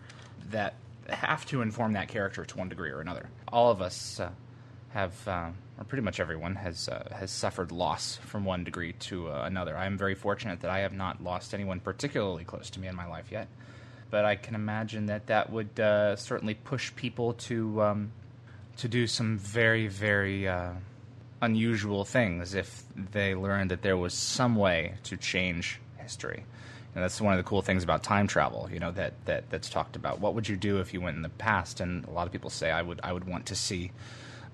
that 0.50 0.76
have 1.10 1.46
to 1.48 1.62
inform 1.62 1.94
that 1.94 2.08
character 2.08 2.46
to 2.46 2.58
one 2.58 2.70
degree 2.70 2.92
or 2.92 3.02
another. 3.02 3.30
All 3.48 3.72
of 3.72 3.82
us 3.82 4.20
uh, 4.20 4.30
have 4.90 5.28
uh, 5.28 5.50
or 5.78 5.84
pretty 5.84 6.04
much 6.04 6.20
everyone 6.20 6.56
has 6.56 6.90
uh, 6.90 7.08
has 7.14 7.32
suffered 7.32 7.72
loss 7.72 8.18
from 8.18 8.46
one 8.46 8.64
degree 8.64 8.94
to 8.94 9.30
uh, 9.30 9.44
another. 9.46 9.78
I 9.78 9.86
am 9.86 9.98
very 9.98 10.16
fortunate 10.16 10.62
that 10.62 10.72
I 10.72 10.80
have 10.80 10.94
not 10.94 11.24
lost 11.24 11.54
anyone 11.54 11.80
particularly 11.80 12.44
close 12.44 12.70
to 12.72 12.80
me 12.80 12.88
in 12.88 12.96
my 12.96 13.08
life 13.08 13.32
yet, 13.32 13.48
but 14.10 14.26
I 14.26 14.36
can 14.36 14.56
imagine 14.56 15.08
that 15.08 15.28
that 15.28 15.52
would 15.52 15.80
uh, 15.80 16.16
certainly 16.16 16.54
push 16.54 16.96
people 16.96 17.34
to 17.34 17.82
um, 17.82 18.12
to 18.78 18.88
do 18.88 19.08
some 19.08 19.38
very 19.38 19.88
very 19.88 20.48
uh, 20.48 20.72
unusual 21.42 22.06
things 22.06 22.54
if 22.54 22.84
they 22.96 23.36
learned 23.36 23.72
that 23.72 23.82
there 23.82 23.98
was 23.98 24.14
some 24.14 24.56
way 24.56 24.96
to 25.04 25.18
change 25.18 25.80
history. 25.98 26.44
And 26.96 27.04
that's 27.04 27.22
one 27.22 27.34
of 27.34 27.38
the 27.38 27.48
cool 27.48 27.62
things 27.62 27.84
about 27.84 28.02
time 28.02 28.26
travel, 28.26 28.68
you 28.74 28.80
know, 28.80 28.92
that, 28.92 29.14
that 29.26 29.52
that's 29.52 29.70
talked 29.70 29.96
about. 29.96 30.20
What 30.20 30.34
would 30.34 30.50
you 30.50 30.56
do 30.56 30.80
if 30.80 30.96
you 30.96 31.02
went 31.02 31.16
in 31.16 31.22
the 31.22 31.30
past? 31.30 31.80
And 31.80 32.04
a 32.06 32.10
lot 32.10 32.26
of 32.26 32.34
people 32.34 32.50
say 32.50 32.72
I 32.72 32.82
would 32.82 33.00
I 33.04 33.14
would 33.14 33.26
want 33.26 33.46
to 33.48 33.56
see 33.56 33.92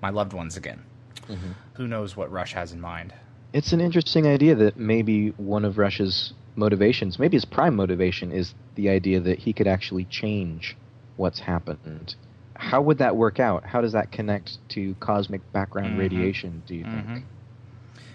my 0.02 0.10
loved 0.10 0.34
ones 0.34 0.56
again 0.56 0.82
Mm-hmm. 1.28 1.52
Who 1.74 1.86
knows 1.86 2.16
what 2.16 2.30
Rush 2.30 2.52
has 2.54 2.72
in 2.72 2.80
mind? 2.80 3.12
It's 3.52 3.72
an 3.72 3.80
interesting 3.80 4.26
idea 4.26 4.54
that 4.56 4.76
maybe 4.76 5.28
one 5.30 5.64
of 5.64 5.78
Rush's 5.78 6.32
motivations, 6.56 7.18
maybe 7.18 7.36
his 7.36 7.44
prime 7.44 7.76
motivation, 7.76 8.32
is 8.32 8.54
the 8.74 8.88
idea 8.88 9.20
that 9.20 9.38
he 9.38 9.52
could 9.52 9.66
actually 9.66 10.04
change 10.04 10.76
what's 11.16 11.40
happened. 11.40 12.14
How 12.56 12.80
would 12.82 12.98
that 12.98 13.16
work 13.16 13.40
out? 13.40 13.64
How 13.64 13.80
does 13.80 13.92
that 13.92 14.12
connect 14.12 14.58
to 14.70 14.94
cosmic 15.00 15.52
background 15.52 15.90
mm-hmm. 15.90 16.00
radiation, 16.00 16.62
do 16.66 16.74
you 16.74 16.84
mm-hmm. 16.84 17.14
think? 17.14 17.26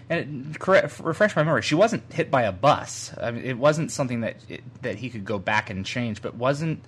And 0.08 0.58
correct, 0.58 0.98
refresh 1.00 1.36
my 1.36 1.44
memory. 1.44 1.62
She 1.62 1.76
wasn't 1.76 2.12
hit 2.12 2.30
by 2.30 2.42
a 2.42 2.52
bus. 2.52 3.14
I 3.20 3.30
mean, 3.30 3.44
it 3.44 3.56
wasn't 3.56 3.92
something 3.92 4.22
that 4.22 4.36
it, 4.48 4.62
that 4.82 4.96
he 4.96 5.08
could 5.08 5.24
go 5.24 5.38
back 5.38 5.70
and 5.70 5.86
change. 5.86 6.20
But 6.20 6.34
wasn't? 6.34 6.84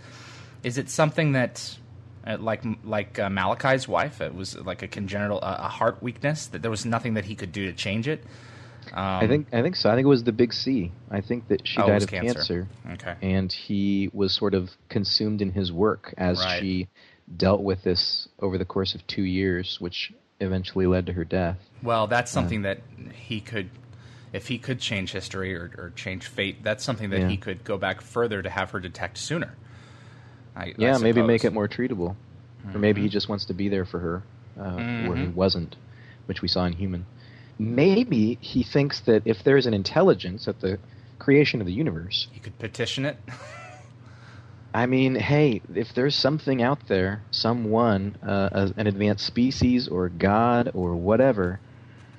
Is 0.65 0.77
it 0.77 0.91
something 0.91 1.33
that 1.33 1.79
uh, 2.27 2.37
like 2.39 2.63
like 2.85 3.19
uh, 3.19 3.29
Malachi's 3.29 3.89
wife. 3.89 4.21
It 4.21 4.35
was 4.35 4.57
like 4.57 4.83
a 4.83 4.89
congenital 4.89 5.39
uh, 5.43 5.57
a 5.61 5.69
heart 5.69 6.03
weakness 6.03 6.47
that 6.49 6.63
there 6.63 6.71
was 6.71 6.85
nothing 6.85 7.15
that 7.15 7.25
he 7.25 7.35
could 7.35 7.53
do 7.53 7.67
to 7.67 7.73
change 7.73 8.07
it. 8.07 8.25
Um, 8.89 8.99
I 8.99 9.27
think 9.29 9.47
I 9.53 9.63
think 9.63 9.77
so. 9.77 9.91
I 9.91 9.95
think 9.95 10.07
it 10.07 10.09
was 10.09 10.25
the 10.25 10.33
big 10.33 10.53
C. 10.53 10.93
I 11.11 11.21
think 11.21 11.49
that 11.49 11.67
she 11.67 11.81
oh, 11.81 11.87
died 11.87 12.03
of 12.03 12.09
cancer. 12.09 12.35
cancer. 12.35 12.69
Okay. 12.93 13.17
And 13.23 13.53
he 13.53 14.11
was 14.13 14.35
sort 14.35 14.55
of 14.55 14.71
consumed 14.89 15.41
in 15.41 15.53
his 15.53 15.73
work 15.73 16.13
as 16.17 16.39
right. 16.39 16.61
she 16.61 16.89
dealt 17.37 17.63
with 17.63 17.83
this 17.85 18.29
over 18.41 18.59
the 18.59 18.65
course 18.65 18.95
of 18.95 19.07
two 19.07 19.23
years, 19.23 19.81
which 19.81 20.13
eventually 20.41 20.87
led 20.87 21.07
to 21.07 21.13
her 21.13 21.25
death. 21.25 21.59
Well, 21.83 22.07
that's 22.07 22.33
uh, 22.33 22.35
something 22.35 22.65
uh, 22.65 22.75
that 22.75 22.81
he 23.15 23.41
could, 23.41 23.71
if 24.33 24.49
he 24.49 24.59
could 24.59 24.81
change 24.81 25.13
history 25.13 25.55
or, 25.55 25.71
or 25.79 25.93
change 25.95 26.27
fate, 26.27 26.63
that's 26.63 26.85
something 26.85 27.11
that 27.11 27.21
yeah. 27.21 27.29
he 27.29 27.37
could 27.37 27.65
go 27.65 27.79
back 27.79 28.01
further 28.01 28.43
to 28.43 28.51
have 28.51 28.71
her 28.73 28.81
detect 28.81 29.19
sooner. 29.19 29.55
I, 30.55 30.75
yeah, 30.77 30.97
I 30.97 30.99
maybe 30.99 31.23
make 31.23 31.45
it 31.45 31.53
more 31.53 31.69
treatable, 31.69 32.17
mm-hmm. 32.67 32.77
or 32.77 32.79
maybe 32.79 33.01
he 33.01 33.07
mm-hmm. 33.07 33.13
just 33.13 33.29
wants 33.29 33.47
to 33.47 33.55
be 33.55 33.69
there 33.69 33.87
for 33.87 34.01
her, 34.01 34.23
uh, 34.59 34.63
mm-hmm. 34.63 35.09
where 35.09 35.17
he 35.17 35.25
mm-hmm. 35.25 35.35
wasn't, 35.35 35.77
which 36.27 36.43
we 36.43 36.49
saw 36.49 36.67
in 36.67 36.75
Human. 36.75 37.07
Maybe 37.59 38.39
he 38.41 38.63
thinks 38.63 39.01
that 39.01 39.23
if 39.25 39.45
there 39.45 39.57
is 39.57 39.67
an 39.67 39.75
intelligence 39.75 40.49
at 40.49 40.61
the 40.61 40.79
creation 41.19 41.61
of 41.61 41.67
the 41.67 41.73
universe, 41.73 42.29
he 42.33 42.41
could 42.41 42.59
petition 42.59 43.05
it. 43.05 43.17
I 44.75 44.87
mean, 44.87 45.15
hey, 45.15 45.61
if 45.75 45.93
there's 45.95 46.15
something 46.15 46.63
out 46.63 46.89
there, 46.89 47.23
someone, 47.31 48.17
uh, 48.27 48.71
an 48.77 48.87
advanced 48.87 49.27
species 49.27 49.87
or 49.87 50.09
God 50.09 50.71
or 50.75 50.95
whatever, 50.95 51.61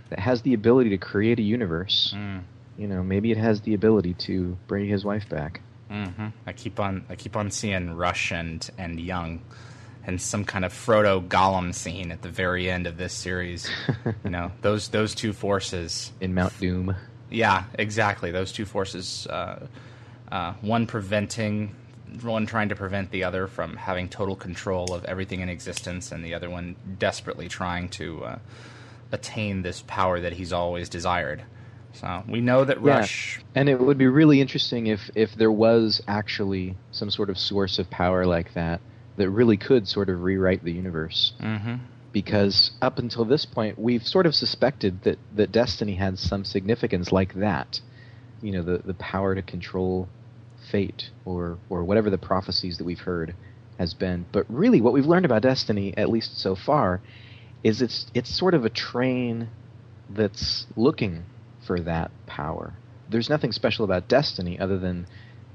that 0.10 0.20
has 0.20 0.44
the 0.44 0.54
ability 0.54 0.92
to 0.92 0.98
create 0.98 1.40
a 1.40 1.42
universe, 1.42 2.14
mm. 2.16 2.42
you 2.78 2.88
know, 2.88 3.02
maybe 3.02 3.32
it 3.32 3.38
has 3.38 3.62
the 3.62 3.74
ability 3.74 4.14
to 4.14 4.56
bring 4.68 4.88
his 4.88 5.04
wife 5.04 5.28
back. 5.30 5.62
Mm-hmm. 5.90 6.28
I 6.46 6.54
keep 6.54 6.80
on 6.80 7.06
I 7.10 7.16
keep 7.16 7.36
on 7.36 7.50
seeing 7.52 7.96
Rush 7.96 8.32
and 8.32 8.68
and 8.78 9.00
Young, 9.00 9.42
and 10.06 10.22
some 10.22 10.44
kind 10.44 10.66
of 10.66 10.74
Frodo 10.74 11.26
Gollum 11.26 11.74
scene 11.74 12.12
at 12.12 12.22
the 12.22 12.30
very 12.30 12.70
end 12.70 12.88
of 12.88 12.98
this 12.98 13.14
series. 13.14 13.70
you 14.24 14.30
know 14.30 14.52
those 14.62 14.90
those 14.90 15.16
two 15.16 15.34
forces 15.34 16.12
in 16.20 16.34
Mount 16.34 16.58
Doom. 16.60 16.96
Yeah, 17.30 17.64
exactly. 17.76 18.32
Those 18.32 18.52
two 18.52 18.66
forces, 18.66 19.26
uh, 19.28 19.66
uh, 20.32 20.54
one 20.62 20.86
preventing, 20.86 21.76
one 22.22 22.46
trying 22.46 22.70
to 22.70 22.76
prevent 22.76 23.10
the 23.10 23.24
other 23.24 23.48
from 23.48 23.76
having 23.76 24.08
total 24.08 24.36
control 24.36 24.94
of 24.94 25.04
everything 25.06 25.40
in 25.40 25.50
existence, 25.50 26.12
and 26.12 26.24
the 26.24 26.36
other 26.36 26.50
one 26.50 26.76
desperately 27.00 27.48
trying 27.48 27.90
to 27.90 28.24
uh, 28.24 28.40
attain 29.12 29.64
this 29.64 29.84
power 29.88 30.20
that 30.20 30.34
he's 30.34 30.54
always 30.54 30.90
desired. 30.90 31.44
So 31.94 32.24
we 32.28 32.42
know 32.42 32.66
that 32.66 32.82
Rush. 32.82 33.38
Yeah. 33.38 33.62
And 33.62 33.70
it 33.70 33.80
would 33.80 33.98
be 33.98 34.08
really 34.08 34.42
interesting 34.42 34.88
if, 34.88 35.12
if 35.14 35.36
there 35.36 35.52
was 35.52 36.02
actually 36.08 36.76
some 36.92 37.12
sort 37.12 37.30
of 37.30 37.38
source 37.38 37.78
of 37.78 37.90
power 37.90 38.26
like 38.26 38.54
that 38.56 38.82
that 39.18 39.30
really 39.30 39.58
could 39.58 39.88
sort 39.88 40.10
of 40.10 40.22
rewrite 40.22 40.64
the 40.64 40.72
universe. 40.72 41.34
Mm-hmm. 41.42 41.76
Because 42.12 42.72
up 42.82 43.00
until 43.00 43.26
this 43.26 43.46
point, 43.46 43.80
we've 43.80 44.04
sort 44.04 44.26
of 44.26 44.36
suspected 44.36 45.04
that, 45.04 45.18
that 45.36 45.52
destiny 45.52 45.96
had 45.96 46.20
some 46.20 46.46
significance 46.46 47.12
like 47.12 47.34
that. 47.36 47.80
You 48.42 48.52
know, 48.52 48.64
the, 48.64 48.78
the 48.80 48.94
power 48.94 49.34
to 49.34 49.42
control 49.42 50.08
fate 50.72 51.10
or, 51.26 51.58
or 51.70 51.84
whatever 51.84 52.10
the 52.10 52.18
prophecies 52.18 52.78
that 52.78 52.84
we've 52.84 53.00
heard 53.00 53.36
has 53.80 53.94
been. 53.96 54.26
But 54.32 54.46
really, 54.48 54.80
what 54.80 54.94
we've 54.94 55.06
learned 55.06 55.26
about 55.26 55.42
destiny, 55.42 55.96
at 55.98 56.10
least 56.10 56.40
so 56.40 56.56
far, 56.56 57.02
is 57.64 57.82
it's, 57.82 58.06
it's 58.14 58.38
sort 58.38 58.54
of 58.54 58.64
a 58.64 58.70
train 58.70 59.50
that's 60.10 60.66
looking 60.76 61.24
for 61.66 61.80
that 61.80 62.12
power. 62.28 62.74
There's 63.10 63.30
nothing 63.30 63.52
special 63.52 63.86
about 63.86 64.08
Destiny 64.08 64.60
other 64.60 64.78
than 64.78 65.08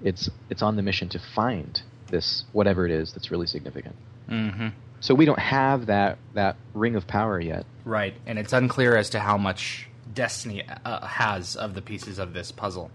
it's 0.03 0.31
it's 0.49 0.62
on 0.62 0.77
the 0.77 0.83
mission 0.83 1.09
to 1.11 1.21
find 1.35 1.83
this 2.09 2.45
whatever 2.53 2.87
it 2.87 2.93
is 2.93 3.12
that's 3.12 3.31
really 3.31 3.47
significant. 3.47 3.97
Mm-hmm. 4.29 4.69
So 5.00 5.15
we 5.15 5.25
don't 5.25 5.38
have 5.38 5.87
that 5.87 6.19
that 6.35 6.57
ring 6.75 6.97
of 6.97 7.07
power 7.07 7.41
yet. 7.41 7.67
Right, 7.85 8.15
and 8.27 8.38
it's 8.38 8.53
unclear 8.53 8.97
as 8.97 9.11
to 9.11 9.21
how 9.21 9.38
much 9.38 9.88
Destiny 10.12 10.65
uh, 10.85 11.07
has 11.07 11.55
of 11.55 11.75
the 11.75 11.83
pieces 11.83 12.19
of 12.19 12.33
this 12.33 12.50
puzzle. 12.50 12.91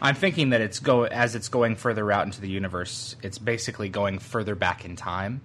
I'm 0.00 0.14
thinking 0.14 0.50
that 0.50 0.60
it's 0.60 0.78
go 0.78 1.04
as 1.04 1.34
it's 1.34 1.48
going 1.48 1.76
further 1.76 2.10
out 2.10 2.24
into 2.24 2.40
the 2.40 2.48
universe. 2.48 3.16
It's 3.22 3.38
basically 3.38 3.88
going 3.88 4.18
further 4.18 4.54
back 4.54 4.84
in 4.84 4.96
time 4.96 5.40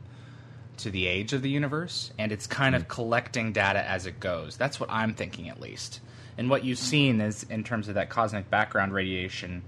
to 0.77 0.89
the 0.89 1.07
age 1.07 1.33
of 1.33 1.41
the 1.41 1.50
universe, 1.50 2.12
and 2.17 2.31
it's 2.31 2.48
kind 2.48 2.75
of 2.75 2.83
hmm. 2.83 2.89
collecting 2.89 3.51
data 3.53 3.88
as 3.88 4.05
it 4.05 4.19
goes. 4.19 4.57
That's 4.57 4.79
what 4.79 4.89
I'm 4.89 5.13
thinking, 5.13 5.50
at 5.50 5.60
least 5.60 6.00
and 6.38 6.50
what 6.50 6.63
you've 6.63 6.79
seen 6.79 7.22
is 7.22 7.43
in 7.43 7.63
terms 7.63 7.88
of 7.88 7.95
that 7.95 8.10
cosmic 8.10 8.50
background 8.50 8.93
radiation 8.93 9.63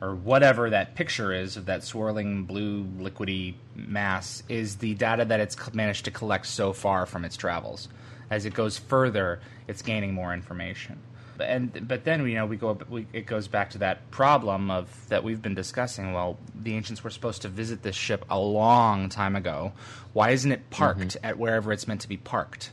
or 0.00 0.14
whatever 0.14 0.70
that 0.70 0.94
picture 0.94 1.32
is 1.32 1.56
of 1.56 1.66
that 1.66 1.84
swirling 1.84 2.44
blue 2.44 2.84
liquidy 2.84 3.54
mass 3.74 4.42
is 4.48 4.76
the 4.76 4.94
data 4.94 5.24
that 5.24 5.40
it's 5.40 5.56
managed 5.74 6.04
to 6.04 6.10
collect 6.10 6.46
so 6.46 6.72
far 6.72 7.06
from 7.06 7.24
its 7.24 7.36
travels 7.36 7.88
as 8.30 8.44
it 8.44 8.54
goes 8.54 8.78
further 8.78 9.40
it's 9.68 9.82
gaining 9.82 10.14
more 10.14 10.32
information 10.32 10.98
and 11.40 11.88
but 11.88 12.04
then 12.04 12.26
you 12.26 12.34
know 12.34 12.44
we 12.44 12.56
go 12.56 12.78
we, 12.88 13.06
it 13.12 13.26
goes 13.26 13.48
back 13.48 13.70
to 13.70 13.78
that 13.78 14.10
problem 14.10 14.70
of 14.70 15.08
that 15.08 15.24
we've 15.24 15.40
been 15.40 15.54
discussing 15.54 16.12
well 16.12 16.38
the 16.54 16.74
ancients 16.74 17.02
were 17.02 17.10
supposed 17.10 17.42
to 17.42 17.48
visit 17.48 17.82
this 17.82 17.96
ship 17.96 18.24
a 18.28 18.38
long 18.38 19.08
time 19.08 19.34
ago 19.34 19.72
why 20.12 20.30
isn't 20.30 20.52
it 20.52 20.68
parked 20.70 21.00
mm-hmm. 21.00 21.24
at 21.24 21.38
wherever 21.38 21.72
it's 21.72 21.88
meant 21.88 22.00
to 22.00 22.08
be 22.08 22.16
parked 22.16 22.70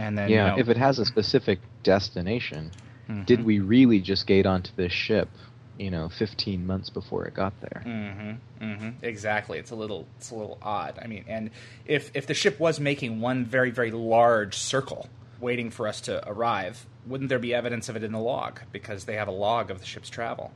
and 0.00 0.16
then 0.16 0.30
yeah, 0.30 0.46
you 0.46 0.52
know, 0.52 0.58
if 0.58 0.68
it 0.70 0.78
has 0.78 0.98
a 0.98 1.04
specific 1.04 1.58
destination, 1.82 2.70
mm-hmm. 3.08 3.24
did 3.24 3.44
we 3.44 3.60
really 3.60 4.00
just 4.00 4.26
gate 4.26 4.46
onto 4.46 4.70
this 4.74 4.92
ship 4.92 5.28
you 5.80 5.90
know 5.90 6.08
15 6.10 6.66
months 6.66 6.90
before 6.90 7.24
it 7.26 7.34
got 7.34 7.58
there. 7.60 7.82
Mm-hmm. 7.86 8.64
Mm-hmm. 8.64 8.88
Exactly. 9.04 9.58
It's 9.58 9.70
a 9.70 9.74
little 9.74 10.06
it's 10.18 10.30
a 10.30 10.34
little 10.34 10.58
odd. 10.62 10.98
I 11.02 11.06
mean, 11.06 11.24
and 11.26 11.50
if 11.86 12.10
if 12.14 12.26
the 12.26 12.34
ship 12.34 12.60
was 12.60 12.78
making 12.78 13.20
one 13.20 13.44
very 13.44 13.70
very 13.70 13.90
large 13.90 14.54
circle 14.56 15.08
waiting 15.40 15.70
for 15.70 15.88
us 15.88 16.02
to 16.02 16.26
arrive, 16.28 16.86
wouldn't 17.06 17.30
there 17.30 17.38
be 17.38 17.54
evidence 17.54 17.88
of 17.88 17.96
it 17.96 18.04
in 18.04 18.12
the 18.12 18.18
log 18.18 18.60
because 18.72 19.04
they 19.06 19.16
have 19.16 19.26
a 19.28 19.32
log 19.32 19.70
of 19.70 19.80
the 19.80 19.86
ship's 19.86 20.10
travel? 20.10 20.52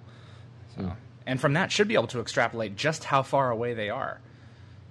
So, 0.77 0.83
Mm. 0.83 0.97
and 1.27 1.41
from 1.41 1.55
that 1.55 1.73
should 1.73 1.89
be 1.89 1.95
able 1.95 2.09
to 2.09 2.21
extrapolate 2.21 2.77
just 2.77 3.05
how 3.05 3.23
far 3.23 3.51
away 3.51 3.73
they 3.75 3.89
are. 3.89 4.21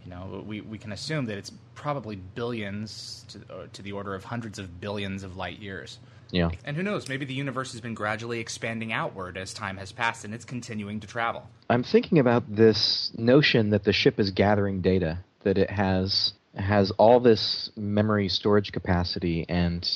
You 0.04 0.10
know, 0.10 0.44
we, 0.48 0.62
we 0.62 0.78
can 0.80 0.92
assume 0.92 1.26
that 1.28 1.38
it's 1.38 1.52
probably 1.76 2.16
billions 2.16 3.24
to, 3.30 3.40
uh, 3.54 3.68
to 3.74 3.82
the 3.82 3.92
order 3.92 4.16
of 4.16 4.24
hundreds 4.24 4.58
of 4.60 4.82
billions 4.82 5.24
of 5.24 5.38
light 5.38 5.60
years. 5.60 6.00
Yeah. 6.34 6.50
And 6.66 6.76
who 6.76 6.82
knows, 6.82 7.08
maybe 7.08 7.26
the 7.26 7.34
universe 7.36 7.74
has 7.74 7.82
been 7.82 7.94
gradually 7.94 8.40
expanding 8.40 8.92
outward 8.92 9.38
as 9.38 9.54
time 9.54 9.78
has 9.78 9.92
passed 9.92 10.26
and 10.26 10.34
it's 10.34 10.44
continuing 10.44 11.00
to 11.02 11.08
travel. 11.08 11.48
I'm 11.70 11.84
thinking 11.84 12.18
about 12.18 12.44
this 12.54 13.12
notion 13.16 13.70
that 13.70 13.84
the 13.84 13.94
ship 13.94 14.20
is 14.20 14.32
gathering 14.32 14.82
data, 14.82 15.20
that 15.44 15.60
it 15.60 15.70
has 15.70 16.34
has 16.56 16.92
all 16.98 17.20
this 17.20 17.72
memory 17.76 18.30
storage 18.30 18.72
capacity, 18.72 19.46
and 19.48 19.88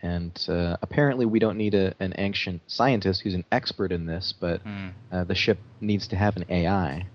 and 0.00 0.44
uh, 0.48 0.76
apparently 0.82 1.24
we 1.24 1.38
don't 1.38 1.56
need 1.56 1.74
a, 1.74 1.94
an 2.00 2.14
ancient 2.18 2.62
scientist 2.66 3.22
who's 3.22 3.34
an 3.34 3.44
expert 3.52 3.92
in 3.92 4.06
this, 4.06 4.34
but 4.38 4.60
uh, 5.12 5.24
the 5.24 5.34
ship 5.34 5.58
needs 5.80 6.08
to 6.08 6.16
have 6.16 6.36
an 6.36 6.44
AI 6.48 7.06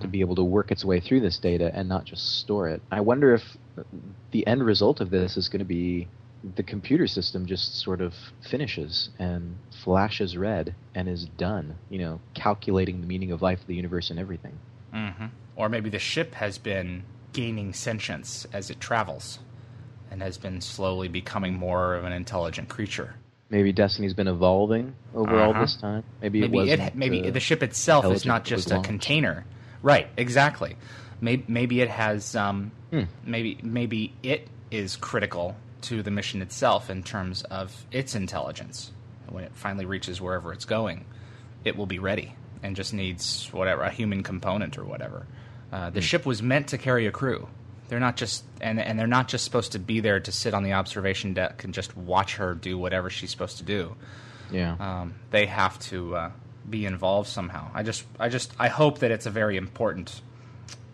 to 0.00 0.06
be 0.06 0.20
able 0.20 0.36
to 0.36 0.44
work 0.44 0.70
its 0.70 0.84
way 0.84 1.00
through 1.00 1.20
this 1.20 1.36
data 1.38 1.70
and 1.74 1.88
not 1.88 2.04
just 2.04 2.38
store 2.38 2.68
it. 2.68 2.80
I 2.92 3.00
wonder 3.00 3.34
if 3.34 3.42
the 4.30 4.46
end 4.46 4.64
result 4.64 5.00
of 5.00 5.10
this 5.10 5.36
is 5.36 5.48
going 5.48 5.58
to 5.58 5.64
be 5.64 6.06
the 6.56 6.62
computer 6.62 7.06
system 7.06 7.46
just 7.46 7.80
sort 7.80 8.00
of 8.00 8.14
finishes 8.50 9.08
and 9.18 9.56
flashes 9.82 10.36
red 10.36 10.74
and 10.94 11.08
is 11.08 11.24
done, 11.24 11.76
you 11.88 11.98
know, 11.98 12.20
calculating 12.34 13.00
the 13.00 13.06
meaning 13.06 13.32
of 13.32 13.40
life, 13.42 13.60
the 13.66 13.74
universe, 13.74 14.10
and 14.10 14.18
everything. 14.18 14.58
hmm 14.92 15.26
Or 15.56 15.68
maybe 15.68 15.90
the 15.90 15.98
ship 15.98 16.34
has 16.34 16.58
been 16.58 17.04
gaining 17.32 17.72
sentience 17.72 18.46
as 18.52 18.70
it 18.70 18.80
travels 18.80 19.38
and 20.10 20.22
has 20.22 20.38
been 20.38 20.60
slowly 20.60 21.08
becoming 21.08 21.54
more 21.54 21.94
of 21.94 22.04
an 22.04 22.12
intelligent 22.12 22.68
creature. 22.68 23.14
Maybe 23.50 23.72
Destiny's 23.72 24.14
been 24.14 24.28
evolving 24.28 24.94
over 25.14 25.40
all 25.40 25.50
Uh-huh. 25.50 25.62
this 25.62 25.76
time. 25.76 26.04
Maybe, 26.20 26.40
Maybe 26.40 26.70
it 26.70 26.80
it, 26.80 26.94
maybe 26.94 27.28
uh, 27.28 27.30
the 27.30 27.40
ship 27.40 27.62
itself 27.62 28.04
is 28.12 28.24
not 28.24 28.44
just 28.44 28.70
a 28.70 28.74
launched. 28.74 28.86
container. 28.86 29.44
Right, 29.82 30.08
exactly. 30.16 30.76
Maybe, 31.20 31.44
maybe 31.48 31.80
it 31.80 31.88
has 31.88 32.34
um, 32.36 32.72
Hmm. 32.90 33.02
maybe 33.24 33.58
maybe 33.62 34.12
it 34.22 34.48
is 34.70 34.96
critical 34.96 35.56
to 35.84 36.02
the 36.02 36.10
mission 36.10 36.42
itself 36.42 36.90
in 36.90 37.02
terms 37.02 37.42
of 37.44 37.86
its 37.92 38.14
intelligence. 38.14 38.90
When 39.28 39.44
it 39.44 39.52
finally 39.54 39.86
reaches 39.86 40.20
wherever 40.20 40.52
it's 40.52 40.64
going, 40.66 41.04
it 41.64 41.76
will 41.76 41.86
be 41.86 41.98
ready 41.98 42.34
and 42.62 42.76
just 42.76 42.92
needs 42.94 43.48
whatever 43.52 43.82
a 43.82 43.90
human 43.90 44.22
component 44.22 44.76
or 44.78 44.84
whatever. 44.84 45.26
Uh, 45.72 45.90
the 45.90 46.00
ship 46.00 46.24
was 46.26 46.42
meant 46.42 46.68
to 46.68 46.78
carry 46.78 47.06
a 47.06 47.10
crew. 47.12 47.48
They're 47.88 48.00
not 48.00 48.16
just 48.16 48.44
and 48.60 48.80
and 48.80 48.98
they're 48.98 49.06
not 49.06 49.28
just 49.28 49.44
supposed 49.44 49.72
to 49.72 49.78
be 49.78 50.00
there 50.00 50.20
to 50.20 50.32
sit 50.32 50.54
on 50.54 50.62
the 50.62 50.72
observation 50.72 51.34
deck 51.34 51.64
and 51.64 51.74
just 51.74 51.96
watch 51.96 52.36
her 52.36 52.54
do 52.54 52.78
whatever 52.78 53.10
she's 53.10 53.30
supposed 53.30 53.58
to 53.58 53.62
do 53.64 53.94
Yeah. 54.50 54.76
um, 54.80 55.14
they 55.30 55.46
have 55.46 55.78
to 55.90 56.16
uh, 56.16 56.30
be 56.68 56.86
involved 56.86 57.28
somehow. 57.28 57.70
I 57.74 57.82
just, 57.82 58.04
I 58.18 58.28
just, 58.30 58.52
I 58.58 58.68
hope 58.68 59.00
that 59.00 59.10
it's 59.10 59.26
a 59.26 59.30
very 59.30 59.56
important 59.58 60.22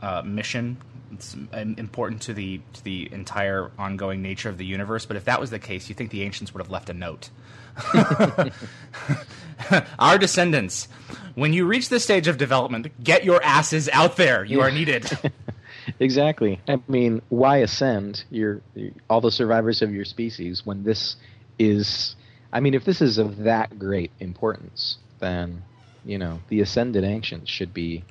uh, 0.02 0.22
mission. 0.24 0.76
It's 1.12 1.34
important 1.54 2.22
to 2.22 2.34
the 2.34 2.60
to 2.74 2.84
the 2.84 3.12
entire 3.12 3.70
ongoing 3.78 4.22
nature 4.22 4.48
of 4.48 4.58
the 4.58 4.64
universe. 4.64 5.06
But 5.06 5.16
if 5.16 5.24
that 5.24 5.40
was 5.40 5.50
the 5.50 5.58
case, 5.58 5.88
you 5.88 5.94
think 5.94 6.10
the 6.10 6.22
ancients 6.22 6.54
would 6.54 6.62
have 6.62 6.70
left 6.70 6.88
a 6.88 6.94
note. 6.94 7.30
Our 9.98 10.18
descendants, 10.18 10.88
when 11.34 11.52
you 11.52 11.66
reach 11.66 11.88
this 11.88 12.04
stage 12.04 12.28
of 12.28 12.38
development, 12.38 13.02
get 13.02 13.24
your 13.24 13.42
asses 13.42 13.88
out 13.92 14.16
there. 14.16 14.44
You 14.44 14.60
are 14.60 14.70
needed. 14.70 15.10
Exactly. 15.98 16.60
I 16.68 16.80
mean, 16.88 17.22
why 17.28 17.58
ascend 17.58 18.24
your 18.30 18.60
all 19.08 19.20
the 19.20 19.30
survivors 19.30 19.82
of 19.82 19.92
your 19.92 20.04
species 20.04 20.64
when 20.64 20.84
this 20.84 21.16
is? 21.58 22.14
I 22.52 22.60
mean, 22.60 22.74
if 22.74 22.84
this 22.84 23.00
is 23.00 23.18
of 23.18 23.38
that 23.38 23.78
great 23.78 24.10
importance, 24.20 24.98
then 25.18 25.62
you 26.04 26.18
know 26.18 26.40
the 26.48 26.60
ascended 26.60 27.04
ancients 27.04 27.50
should 27.50 27.74
be 27.74 28.04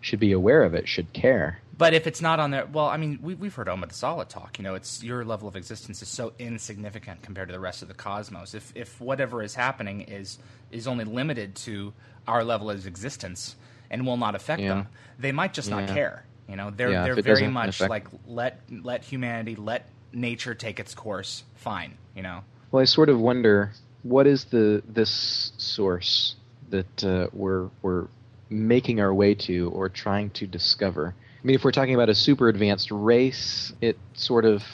should 0.00 0.20
be 0.20 0.32
aware 0.32 0.62
of 0.64 0.74
it, 0.74 0.88
should 0.88 1.12
care. 1.12 1.60
But 1.76 1.94
if 1.94 2.06
it's 2.06 2.20
not 2.20 2.38
on 2.40 2.50
there, 2.50 2.66
well, 2.66 2.86
I 2.86 2.98
mean, 2.98 3.18
we, 3.22 3.34
we've 3.34 3.54
heard 3.54 3.68
Oma 3.68 3.86
talk. 3.86 4.58
You 4.58 4.64
know, 4.64 4.74
it's 4.74 5.02
your 5.02 5.24
level 5.24 5.48
of 5.48 5.56
existence 5.56 6.02
is 6.02 6.08
so 6.08 6.34
insignificant 6.38 7.22
compared 7.22 7.48
to 7.48 7.52
the 7.52 7.60
rest 7.60 7.80
of 7.80 7.88
the 7.88 7.94
cosmos. 7.94 8.54
If 8.54 8.72
if 8.74 9.00
whatever 9.00 9.42
is 9.42 9.54
happening 9.54 10.02
is 10.02 10.38
is 10.70 10.86
only 10.86 11.04
limited 11.04 11.54
to 11.56 11.94
our 12.28 12.44
level 12.44 12.70
of 12.70 12.86
existence 12.86 13.56
and 13.90 14.06
will 14.06 14.18
not 14.18 14.34
affect 14.34 14.60
Yeah. 14.60 14.68
them, 14.68 14.88
they 15.18 15.32
might 15.32 15.54
just 15.54 15.70
not 15.70 15.88
care. 15.88 16.24
You 16.48 16.56
know, 16.56 16.70
they're 16.70 16.90
Yeah, 16.90 17.04
they're 17.04 17.22
very 17.22 17.48
much 17.48 17.76
affect- 17.80 17.90
like 17.90 18.06
let 18.26 18.60
let 18.70 19.04
humanity, 19.04 19.56
let 19.56 19.86
nature 20.12 20.54
take 20.54 20.80
its 20.80 20.94
course. 20.94 21.44
Fine, 21.54 21.96
you 22.14 22.22
know. 22.22 22.44
Well, 22.70 22.82
I 22.82 22.84
sort 22.84 23.08
of 23.08 23.18
wonder 23.18 23.72
what 24.02 24.26
is 24.26 24.44
the 24.44 24.82
this 24.86 25.52
source 25.56 26.36
that 26.68 27.04
uh, 27.04 27.28
we're 27.32 27.68
we're 27.80 28.08
making 28.50 29.00
our 29.00 29.14
way 29.14 29.34
to 29.34 29.70
or 29.70 29.88
trying 29.88 30.30
to 30.32 30.46
discover. 30.46 31.16
I 31.18 31.46
mean, 31.46 31.56
if 31.56 31.64
we're 31.64 31.72
talking 31.72 31.94
about 31.94 32.10
a 32.10 32.14
super 32.14 32.48
advanced 32.48 32.90
race, 32.90 33.72
it 33.80 33.98
sort 34.14 34.44
of, 34.44 34.64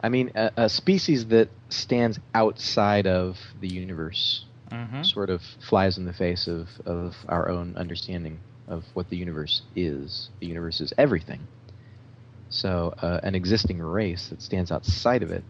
I 0.00 0.08
mean, 0.08 0.32
a, 0.34 0.50
a 0.56 0.68
species 0.70 1.26
that 1.28 1.50
stands 1.70 2.18
outside 2.34 3.06
of 3.06 3.38
the 3.60 3.68
universe 3.68 4.46
Mm-hmm. 4.72 5.02
sort 5.02 5.30
of 5.30 5.42
flies 5.68 5.98
in 5.98 6.04
the 6.06 6.12
face 6.14 6.46
of, 6.48 6.68
of 6.86 7.14
our 7.28 7.48
own 7.50 7.76
understanding 7.76 8.40
of 8.68 8.84
what 8.94 9.08
the 9.10 9.16
universe 9.16 9.62
is. 9.76 10.30
The 10.40 10.46
universe 10.46 10.80
is 10.80 10.92
everything. 10.98 11.48
So, 12.50 12.94
uh, 13.02 13.20
an 13.22 13.34
existing 13.34 13.80
race 13.80 14.28
that 14.28 14.42
stands 14.42 14.70
outside 14.72 15.22
of 15.22 15.30
it. 15.30 15.44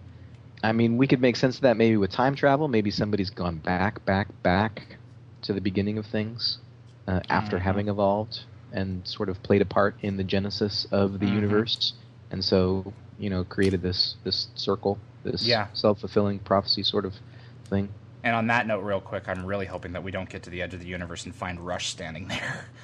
I 0.62 0.72
mean, 0.72 0.96
we 0.96 1.06
could 1.06 1.20
make 1.20 1.36
sense 1.36 1.56
of 1.56 1.62
that 1.62 1.76
maybe 1.76 1.96
with 1.96 2.10
time 2.10 2.34
travel. 2.34 2.68
Maybe 2.68 2.90
somebody's 2.90 3.30
gone 3.30 3.58
back, 3.58 4.04
back, 4.04 4.42
back 4.42 4.98
to 5.42 5.52
the 5.52 5.60
beginning 5.60 5.98
of 5.98 6.06
things 6.06 6.58
uh, 7.06 7.20
after 7.30 7.58
Mhm. 7.58 7.62
having 7.62 7.88
evolved 7.88 8.40
and 8.72 9.06
sort 9.06 9.28
of 9.28 9.42
played 9.42 9.62
a 9.62 9.66
part 9.66 9.96
in 10.00 10.16
the 10.16 10.24
genesis 10.24 10.86
of 10.90 11.20
the 11.20 11.26
Mhm. 11.26 11.34
universe, 11.34 11.94
and 12.30 12.44
so 12.44 12.92
you 13.18 13.30
know 13.30 13.44
created 13.44 13.82
this 13.82 14.16
this 14.24 14.48
circle, 14.54 14.98
this 15.22 15.46
Yeah. 15.46 15.68
self 15.74 16.00
fulfilling 16.00 16.38
prophecy 16.40 16.82
sort 16.82 17.04
of 17.04 17.14
thing. 17.66 17.88
And 18.24 18.34
on 18.34 18.46
that 18.48 18.66
note, 18.66 18.80
real 18.80 19.00
quick, 19.00 19.28
I'm 19.28 19.44
really 19.44 19.66
hoping 19.66 19.92
that 19.92 20.02
we 20.02 20.10
don't 20.10 20.28
get 20.28 20.42
to 20.44 20.50
the 20.50 20.62
edge 20.62 20.72
of 20.74 20.80
the 20.80 20.86
universe 20.86 21.24
and 21.26 21.34
find 21.34 21.60
Rush 21.60 21.88
standing 21.88 22.28
there. 22.28 22.66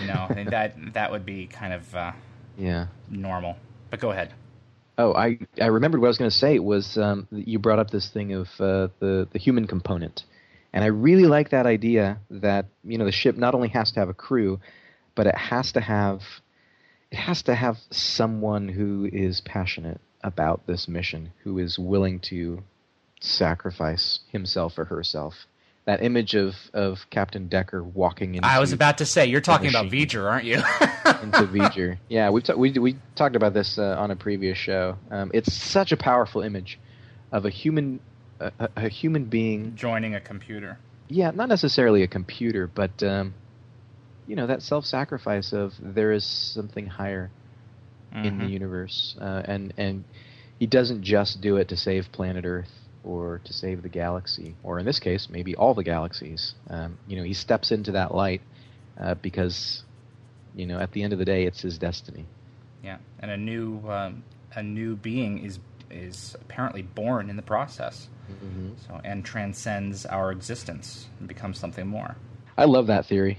You 0.00 0.06
know, 0.06 0.28
that 0.50 0.92
that 0.94 1.10
would 1.10 1.26
be 1.26 1.46
kind 1.46 1.72
of 1.72 1.94
uh, 1.94 2.12
Yeah. 2.56 2.86
normal. 3.10 3.56
But 3.90 4.00
go 4.00 4.12
ahead. 4.12 4.32
Oh, 4.98 5.14
I, 5.14 5.38
I 5.60 5.66
remembered 5.66 6.00
what 6.00 6.06
I 6.06 6.10
was 6.10 6.18
going 6.18 6.30
to 6.30 6.36
say. 6.36 6.58
Was 6.58 6.96
um, 6.98 7.26
you 7.30 7.58
brought 7.58 7.78
up 7.78 7.90
this 7.90 8.08
thing 8.08 8.32
of 8.32 8.48
uh, 8.60 8.88
the 9.00 9.28
the 9.32 9.38
human 9.38 9.66
component, 9.66 10.24
and 10.72 10.84
I 10.84 10.88
really 10.88 11.24
like 11.24 11.50
that 11.50 11.66
idea 11.66 12.18
that 12.30 12.66
you 12.84 12.98
know 12.98 13.04
the 13.04 13.12
ship 13.12 13.36
not 13.36 13.54
only 13.54 13.68
has 13.68 13.92
to 13.92 14.00
have 14.00 14.08
a 14.08 14.14
crew, 14.14 14.60
but 15.14 15.26
it 15.26 15.36
has 15.36 15.72
to 15.72 15.80
have 15.80 16.22
it 17.10 17.16
has 17.16 17.42
to 17.42 17.54
have 17.54 17.78
someone 17.90 18.68
who 18.68 19.08
is 19.12 19.40
passionate 19.40 20.00
about 20.22 20.66
this 20.66 20.86
mission, 20.86 21.32
who 21.42 21.58
is 21.58 21.78
willing 21.78 22.20
to 22.20 22.62
sacrifice 23.20 24.20
himself 24.30 24.78
or 24.78 24.84
herself. 24.84 25.34
That 25.86 26.02
image 26.02 26.34
of, 26.34 26.54
of 26.72 26.98
Captain 27.08 27.48
Decker 27.48 27.82
walking 27.82 28.36
into 28.36 28.46
I 28.46 28.60
was 28.60 28.72
about 28.72 28.98
to 28.98 29.06
say, 29.06 29.26
you're 29.26 29.40
talking 29.40 29.70
about. 29.70 29.86
V'ger, 29.86 30.30
aren't 30.30 30.44
you? 30.44 30.56
into 31.22 31.46
V'ger. 31.50 31.98
Yeah, 32.08 32.30
we've 32.30 32.44
ta- 32.44 32.54
we 32.54 32.70
we 32.72 32.96
talked 33.16 33.34
about 33.34 33.54
this 33.54 33.78
uh, 33.78 33.96
on 33.98 34.10
a 34.10 34.16
previous 34.16 34.58
show. 34.58 34.96
Um, 35.10 35.30
it's 35.34 35.52
such 35.52 35.90
a 35.90 35.96
powerful 35.96 36.42
image 36.42 36.78
of 37.32 37.44
a 37.44 37.50
human 37.50 38.00
a, 38.40 38.68
a- 38.76 38.88
human 38.88 39.24
being. 39.24 39.74
Joining 39.76 40.14
a 40.14 40.20
computer. 40.20 40.78
Yeah, 41.08 41.30
not 41.32 41.48
necessarily 41.48 42.02
a 42.02 42.08
computer, 42.08 42.66
but 42.66 43.02
um, 43.02 43.34
you 44.26 44.36
know 44.36 44.46
that 44.46 44.62
self-sacrifice 44.62 45.52
of 45.52 45.74
there 45.80 46.12
is 46.12 46.24
something 46.24 46.86
higher 46.86 47.30
in 48.12 48.38
the 48.38 48.46
Mhm. 48.46 48.52
universe, 48.52 49.16
uh, 49.20 49.42
and 49.44 49.72
and 49.76 50.04
he 50.58 50.66
doesn't 50.66 51.02
just 51.02 51.40
do 51.40 51.56
it 51.56 51.68
to 51.68 51.76
save 51.76 52.12
planet 52.12 52.44
Earth 52.44 52.70
or 53.02 53.40
to 53.44 53.52
save 53.52 53.82
the 53.82 53.88
galaxy, 53.88 54.54
or 54.62 54.78
in 54.78 54.84
this 54.86 55.00
case, 55.00 55.28
maybe 55.30 55.56
all 55.56 55.74
the 55.74 55.82
galaxies. 55.84 56.54
Um, 56.68 56.98
you 57.08 57.16
know, 57.16 57.24
he 57.24 57.32
steps 57.34 57.72
into 57.72 57.92
that 57.92 58.14
light 58.14 58.42
uh, 59.00 59.14
because 59.14 59.82
you 60.54 60.66
know 60.66 60.78
at 60.78 60.92
the 60.92 61.02
end 61.02 61.12
of 61.12 61.18
the 61.18 61.24
day, 61.24 61.44
it's 61.44 61.62
his 61.62 61.78
destiny. 61.78 62.24
Yeah, 62.84 62.98
and 63.20 63.30
a 63.30 63.36
new 63.36 63.80
um, 63.88 64.22
a 64.54 64.62
new 64.62 64.96
being 64.96 65.44
is 65.44 65.58
is 65.90 66.36
apparently 66.40 66.82
born 66.82 67.30
in 67.30 67.36
the 67.36 67.42
process. 67.42 68.08
Mm-hmm. 68.30 68.70
So 68.86 69.00
and 69.04 69.24
transcends 69.24 70.06
our 70.06 70.30
existence 70.30 71.06
and 71.18 71.28
becomes 71.28 71.58
something 71.58 71.86
more. 71.86 72.16
I 72.56 72.64
love 72.64 72.86
that 72.88 73.06
theory. 73.06 73.38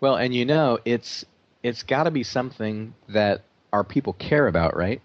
Well, 0.00 0.16
and 0.16 0.34
you 0.34 0.44
know, 0.44 0.78
it's 0.84 1.24
it's 1.62 1.82
got 1.82 2.04
to 2.04 2.10
be 2.10 2.22
something 2.22 2.94
that 3.08 3.42
our 3.72 3.84
people 3.84 4.12
care 4.12 4.46
about, 4.46 4.76
right? 4.76 5.00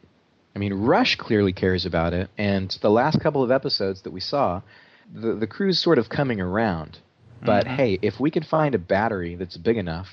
I 0.56 0.60
mean, 0.60 0.74
Rush 0.74 1.16
clearly 1.16 1.52
cares 1.52 1.86
about 1.86 2.14
it, 2.14 2.30
and 2.38 2.76
the 2.82 2.92
last 2.92 3.20
couple 3.20 3.44
of 3.44 3.52
episodes 3.52 4.04
that 4.04 4.12
we 4.12 4.20
saw, 4.20 4.62
the 5.14 5.34
the 5.34 5.48
crew's 5.48 5.80
sort 5.80 5.98
of 5.98 6.10
coming 6.10 6.40
around. 6.40 7.00
But 7.42 7.66
Mhm. 7.66 7.76
hey, 7.76 8.00
if 8.02 8.20
we 8.20 8.32
can 8.32 8.44
find 8.44 8.74
a 8.74 8.80
battery 8.80 9.36
that's 9.36 9.58
big 9.58 9.78
enough 9.78 10.08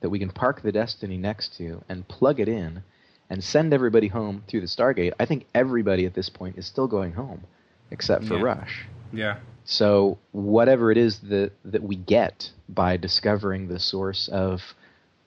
that 0.00 0.10
we 0.10 0.18
can 0.18 0.30
park 0.30 0.62
the 0.62 0.70
Destiny 0.70 1.16
next 1.16 1.56
to 1.56 1.82
and 1.88 2.06
plug 2.06 2.38
it 2.38 2.48
in 2.48 2.82
and 3.30 3.42
send 3.42 3.72
everybody 3.72 4.08
home 4.08 4.44
through 4.48 4.60
the 4.60 4.66
Stargate, 4.66 5.12
I 5.18 5.26
think 5.26 5.46
everybody 5.54 6.06
at 6.06 6.14
this 6.14 6.28
point 6.28 6.58
is 6.58 6.66
still 6.66 6.86
going 6.86 7.12
home, 7.12 7.42
except 7.90 8.24
for 8.24 8.36
Yeah. 8.36 8.42
Rush. 8.42 8.86
Yeah. 9.12 9.38
So 9.64 10.18
whatever 10.32 10.92
it 10.92 10.98
is 10.98 11.18
that 11.20 11.52
that 11.64 11.82
we 11.82 11.96
get 11.96 12.50
by 12.68 12.96
discovering 12.96 13.68
the 13.68 13.80
source 13.80 14.28
of 14.28 14.62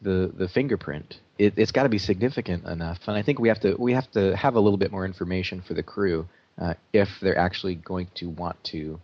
the 0.02 0.32
the 0.34 0.48
fingerprint, 0.48 1.20
it, 1.38 1.54
it's 1.58 1.72
got 1.72 1.84
to 1.84 1.90
be 1.90 1.98
significant 1.98 2.66
enough. 2.66 3.00
And 3.08 3.18
I 3.18 3.22
think 3.22 3.40
we 3.40 3.50
have 3.50 3.60
to 3.62 3.76
we 3.76 3.94
have 3.94 4.10
to 4.12 4.36
have 4.36 4.56
a 4.56 4.60
little 4.60 4.78
bit 4.78 4.92
more 4.92 5.06
information 5.06 5.62
for 5.62 5.74
the 5.74 5.84
crew 5.84 6.28
uh, 6.58 6.74
if 6.94 7.10
they're 7.22 7.38
actually 7.38 7.76
going 7.76 8.08
to 8.16 8.30
want 8.30 8.62
to 8.66 9.00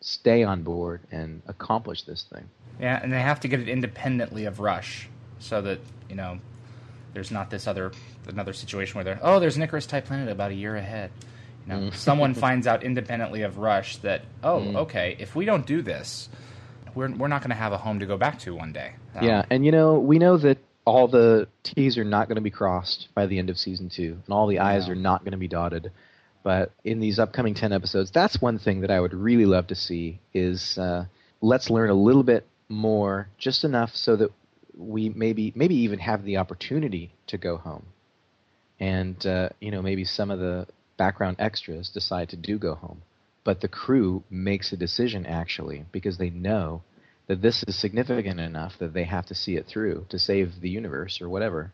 stay 0.00 0.44
on 0.44 0.62
board 0.62 1.00
and 1.10 1.42
accomplish 1.46 2.02
this 2.02 2.24
thing. 2.32 2.48
Yeah, 2.80 3.00
and 3.02 3.12
they 3.12 3.20
have 3.20 3.40
to 3.40 3.48
get 3.48 3.60
it 3.60 3.68
independently 3.68 4.44
of 4.46 4.60
Rush, 4.60 5.08
so 5.38 5.60
that 5.62 5.80
you 6.08 6.14
know 6.14 6.38
there's 7.14 7.30
not 7.30 7.50
this 7.50 7.66
other 7.66 7.92
another 8.28 8.52
situation 8.52 8.94
where 8.96 9.04
they're 9.04 9.18
oh 9.22 9.40
there's 9.40 9.56
an 9.56 9.62
Icarus 9.62 9.86
type 9.86 10.06
planet 10.06 10.28
about 10.28 10.50
a 10.50 10.54
year 10.54 10.76
ahead. 10.76 11.10
You 11.66 11.74
know, 11.74 11.80
Mm. 11.90 11.94
someone 11.94 12.34
finds 12.46 12.66
out 12.66 12.82
independently 12.82 13.42
of 13.42 13.58
Rush 13.58 13.96
that 13.98 14.22
oh 14.42 14.60
Mm. 14.60 14.76
okay 14.76 15.16
if 15.18 15.34
we 15.36 15.44
don't 15.44 15.66
do 15.66 15.82
this, 15.82 16.28
we're 16.94 17.10
we're 17.10 17.28
not 17.28 17.40
going 17.42 17.50
to 17.50 17.56
have 17.56 17.72
a 17.72 17.78
home 17.78 17.98
to 18.00 18.06
go 18.06 18.16
back 18.16 18.38
to 18.40 18.54
one 18.54 18.72
day. 18.72 18.92
Um, 19.14 19.24
Yeah, 19.24 19.44
and 19.50 19.64
you 19.64 19.72
know 19.72 19.98
we 19.98 20.18
know 20.18 20.36
that 20.38 20.58
all 20.86 21.08
the 21.08 21.46
T's 21.62 21.98
are 21.98 22.04
not 22.04 22.26
going 22.28 22.36
to 22.36 22.40
be 22.42 22.50
crossed 22.50 23.08
by 23.14 23.26
the 23.26 23.38
end 23.38 23.50
of 23.50 23.58
season 23.58 23.90
two, 23.90 24.18
and 24.26 24.32
all 24.34 24.46
the 24.46 24.58
I's 24.58 24.86
No. 24.86 24.92
are 24.92 24.96
not 24.96 25.20
going 25.24 25.32
to 25.32 25.38
be 25.38 25.48
dotted. 25.48 25.92
But 26.42 26.72
in 26.84 27.00
these 27.00 27.18
upcoming 27.18 27.52
ten 27.54 27.72
episodes, 27.72 28.10
that's 28.10 28.40
one 28.40 28.58
thing 28.58 28.80
that 28.80 28.90
I 28.90 28.98
would 28.98 29.12
really 29.12 29.44
love 29.44 29.66
to 29.68 29.74
see 29.74 30.20
is 30.32 30.78
uh, 30.78 31.04
let's 31.42 31.68
learn 31.68 31.90
a 31.90 31.94
little 31.94 32.22
bit 32.22 32.46
more, 32.70 33.28
just 33.36 33.62
enough 33.64 33.94
so 33.94 34.16
that 34.16 34.30
we 34.76 35.08
maybe 35.08 35.52
maybe 35.54 35.74
even 35.76 35.98
have 35.98 36.24
the 36.24 36.36
opportunity 36.38 37.12
to 37.28 37.38
go 37.38 37.56
home, 37.56 37.86
and 38.78 39.24
uh, 39.26 39.50
you 39.60 39.70
know 39.70 39.82
maybe 39.82 40.04
some 40.04 40.30
of 40.30 40.38
the 40.38 40.66
background 40.96 41.36
extras 41.38 41.88
decide 41.88 42.28
to 42.28 42.36
do 42.36 42.58
go 42.58 42.74
home, 42.74 43.02
but 43.44 43.60
the 43.60 43.68
crew 43.68 44.22
makes 44.30 44.72
a 44.72 44.76
decision 44.76 45.24
actually 45.26 45.84
because 45.92 46.18
they 46.18 46.30
know 46.30 46.82
that 47.26 47.40
this 47.40 47.62
is 47.68 47.80
significant 47.80 48.40
enough 48.40 48.72
that 48.80 48.92
they 48.92 49.04
have 49.04 49.24
to 49.24 49.34
see 49.34 49.56
it 49.56 49.66
through 49.66 50.04
to 50.08 50.18
save 50.18 50.60
the 50.60 50.68
universe 50.68 51.20
or 51.22 51.28
whatever, 51.28 51.72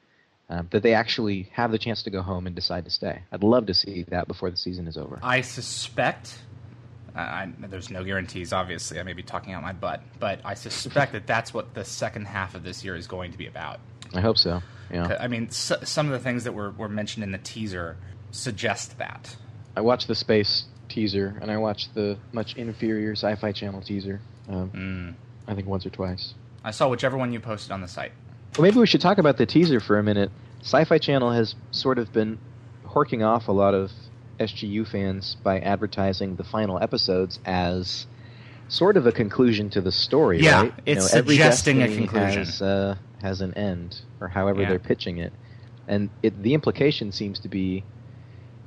um, 0.50 0.68
that 0.70 0.82
they 0.82 0.92
actually 0.92 1.48
have 1.52 1.70
the 1.70 1.78
chance 1.78 2.02
to 2.02 2.10
go 2.10 2.22
home 2.22 2.46
and 2.46 2.54
decide 2.54 2.84
to 2.84 2.90
stay. 2.90 3.22
I'd 3.32 3.42
love 3.42 3.66
to 3.66 3.74
see 3.74 4.04
that 4.10 4.28
before 4.28 4.50
the 4.50 4.56
season 4.56 4.86
is 4.86 4.96
over. 4.96 5.18
I 5.22 5.40
suspect. 5.40 6.38
I, 7.16 7.20
I, 7.22 7.52
there's 7.68 7.90
no 7.90 8.04
guarantees, 8.04 8.52
obviously. 8.52 9.00
I 9.00 9.02
may 9.02 9.14
be 9.14 9.22
talking 9.22 9.52
out 9.54 9.62
my 9.62 9.72
butt, 9.72 10.02
but 10.20 10.40
I 10.44 10.54
suspect 10.54 11.12
that 11.12 11.26
that's 11.26 11.52
what 11.54 11.74
the 11.74 11.84
second 11.84 12.26
half 12.26 12.54
of 12.54 12.62
this 12.62 12.84
year 12.84 12.94
is 12.94 13.06
going 13.06 13.32
to 13.32 13.38
be 13.38 13.46
about. 13.46 13.80
I 14.14 14.20
hope 14.20 14.38
so. 14.38 14.60
Yeah. 14.92 15.16
I 15.18 15.26
mean, 15.26 15.46
s- 15.46 15.72
some 15.84 16.06
of 16.06 16.12
the 16.12 16.18
things 16.18 16.44
that 16.44 16.52
were, 16.52 16.70
were 16.72 16.88
mentioned 16.88 17.24
in 17.24 17.32
the 17.32 17.38
teaser 17.38 17.96
suggest 18.30 18.98
that. 18.98 19.34
I 19.76 19.80
watched 19.80 20.08
the 20.08 20.14
space 20.14 20.64
teaser 20.88 21.36
and 21.40 21.50
I 21.50 21.56
watched 21.56 21.94
the 21.94 22.16
much 22.32 22.54
inferior 22.56 23.12
Sci-Fi 23.12 23.52
Channel 23.52 23.80
teaser. 23.82 24.20
Um, 24.48 24.70
Mm. 24.70 25.14
I 25.50 25.54
think 25.54 25.66
once 25.66 25.86
or 25.86 25.90
twice. 25.90 26.34
I 26.64 26.70
saw 26.70 26.88
whichever 26.88 27.16
one 27.16 27.32
you 27.32 27.40
posted 27.40 27.72
on 27.72 27.80
the 27.80 27.88
site. 27.88 28.12
Well, 28.56 28.62
maybe 28.62 28.78
we 28.78 28.86
should 28.86 29.00
talk 29.00 29.18
about 29.18 29.36
the 29.38 29.46
teaser 29.46 29.80
for 29.80 29.98
a 29.98 30.02
minute. 30.02 30.30
Sci-Fi 30.62 30.98
Channel 30.98 31.30
has 31.32 31.54
sort 31.70 31.98
of 31.98 32.12
been 32.12 32.38
horking 32.86 33.24
off 33.26 33.48
a 33.48 33.52
lot 33.52 33.74
of 33.74 33.90
SGU 34.38 34.86
fans 34.86 35.36
by 35.42 35.58
advertising 35.60 36.36
the 36.36 36.44
final 36.44 36.78
episodes 36.82 37.38
as 37.44 38.06
sort 38.68 38.96
of 38.96 39.06
a 39.06 39.12
conclusion 39.12 39.70
to 39.70 39.80
the 39.80 39.92
story. 39.92 40.40
Yeah, 40.40 40.62
right? 40.62 40.74
it's 40.86 41.14
every 41.14 41.36
suggesting 41.36 41.82
a 41.82 41.88
conclusion. 41.88 42.44
Has, 42.44 42.60
uh, 42.62 42.96
has 43.22 43.40
an 43.40 43.54
end, 43.54 44.00
or 44.20 44.28
however 44.28 44.62
Yeah. 44.62 44.70
they're 44.70 44.78
pitching 44.78 45.18
it, 45.18 45.32
and 45.88 46.10
it, 46.22 46.42
the 46.42 46.52
implication 46.54 47.12
seems 47.12 47.38
to 47.40 47.48
be, 47.48 47.84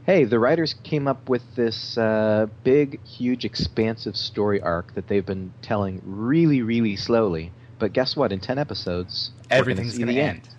hey, 0.06 0.24
the 0.24 0.40
writers 0.40 0.74
came 0.84 1.08
up 1.08 1.28
with 1.30 1.44
this 1.56 1.98
uh, 1.98 2.48
big, 2.64 3.04
huge, 3.06 3.46
expansive 3.46 4.16
story 4.16 4.62
arc 4.62 4.94
that 4.96 5.08
they've 5.08 5.26
been 5.26 5.54
telling 5.62 6.02
really, 6.06 6.62
really 6.62 6.96
slowly. 6.96 7.52
But 7.78 7.94
guess 7.94 8.16
what? 8.16 8.32
In 8.32 8.40
ten 8.40 8.58
episodes, 8.58 9.32
Everything's 9.52 9.98
going 9.98 10.08
to 10.08 10.14
the 10.14 10.20
end. 10.22 10.50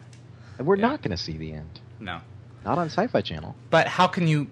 and 0.58 0.66
we're 0.66 0.76
Yeah. 0.76 0.88
not 0.88 1.02
going 1.02 1.10
to 1.10 1.16
see 1.22 1.36
the 1.36 1.52
end. 1.52 1.80
No. 1.98 2.20
Not 2.64 2.76
on 2.78 2.86
Sci-Fi 2.90 3.22
Channel. 3.22 3.56
But 3.70 3.86
how 3.88 4.06
can 4.06 4.26
you, 4.28 4.46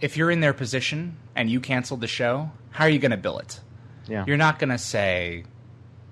if 0.00 0.16
you're 0.16 0.30
in 0.30 0.40
their 0.40 0.52
position 0.52 1.16
and 1.34 1.50
you 1.50 1.60
canceled 1.60 2.00
the 2.00 2.06
show, 2.06 2.50
how 2.70 2.84
are 2.84 2.90
you 2.90 2.98
going 2.98 3.10
to 3.10 3.16
bill 3.16 3.38
it? 3.38 3.60
Yeah. 4.08 4.24
You're 4.26 4.36
not 4.36 4.58
going 4.58 4.70
to 4.70 4.78
say, 4.78 5.44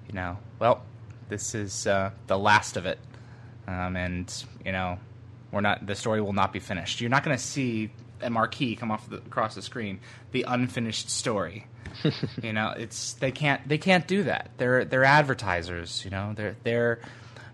you 0.09 0.15
know, 0.15 0.39
well, 0.59 0.83
this 1.29 1.55
is 1.55 1.87
uh, 1.87 2.11
the 2.27 2.39
last 2.39 2.77
of 2.77 2.87
it, 2.87 2.99
um, 3.67 3.97
and 3.97 4.45
you 4.65 4.73
know, 4.73 4.99
we're 5.51 5.61
not. 5.61 5.87
The 5.87 5.95
story 5.95 6.21
will 6.21 6.33
not 6.33 6.53
be 6.53 6.61
finished. 6.61 7.01
You're 7.01 7.11
not 7.11 7.25
going 7.25 7.37
to 7.37 7.43
see 7.43 7.91
a 8.21 8.31
marquee 8.31 8.77
come 8.77 8.91
off 8.91 9.09
the, 9.09 9.17
across 9.17 9.55
the 9.55 9.63
screen, 9.63 10.01
the 10.33 10.45
unfinished 10.47 11.11
story. 11.11 11.67
you 12.43 12.53
know, 12.53 12.75
it's 12.77 13.15
they 13.15 13.33
can't 13.33 13.67
they 13.69 13.79
can't 13.79 14.07
do 14.07 14.25
that. 14.25 14.51
They're 14.59 14.85
they're 14.85 15.05
advertisers. 15.05 16.05
You 16.05 16.11
know, 16.11 16.33
their 16.35 16.57
their 16.63 17.01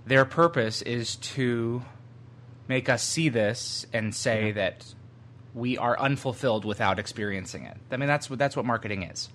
their 0.06 0.24
purpose 0.24 0.82
is 0.82 1.16
to 1.16 1.82
make 2.68 2.88
us 2.88 3.02
see 3.02 3.28
this 3.28 3.86
and 3.92 4.14
say 4.14 4.52
that 4.52 4.84
we 5.54 5.76
are 5.78 5.98
unfulfilled 5.98 6.64
without 6.64 6.98
experiencing 6.98 7.64
it. 7.64 7.76
I 7.90 7.96
mean, 7.96 8.08
that's 8.08 8.30
what 8.30 8.38
that's 8.38 8.56
what 8.56 8.64
marketing 8.64 9.02
is, 9.04 9.28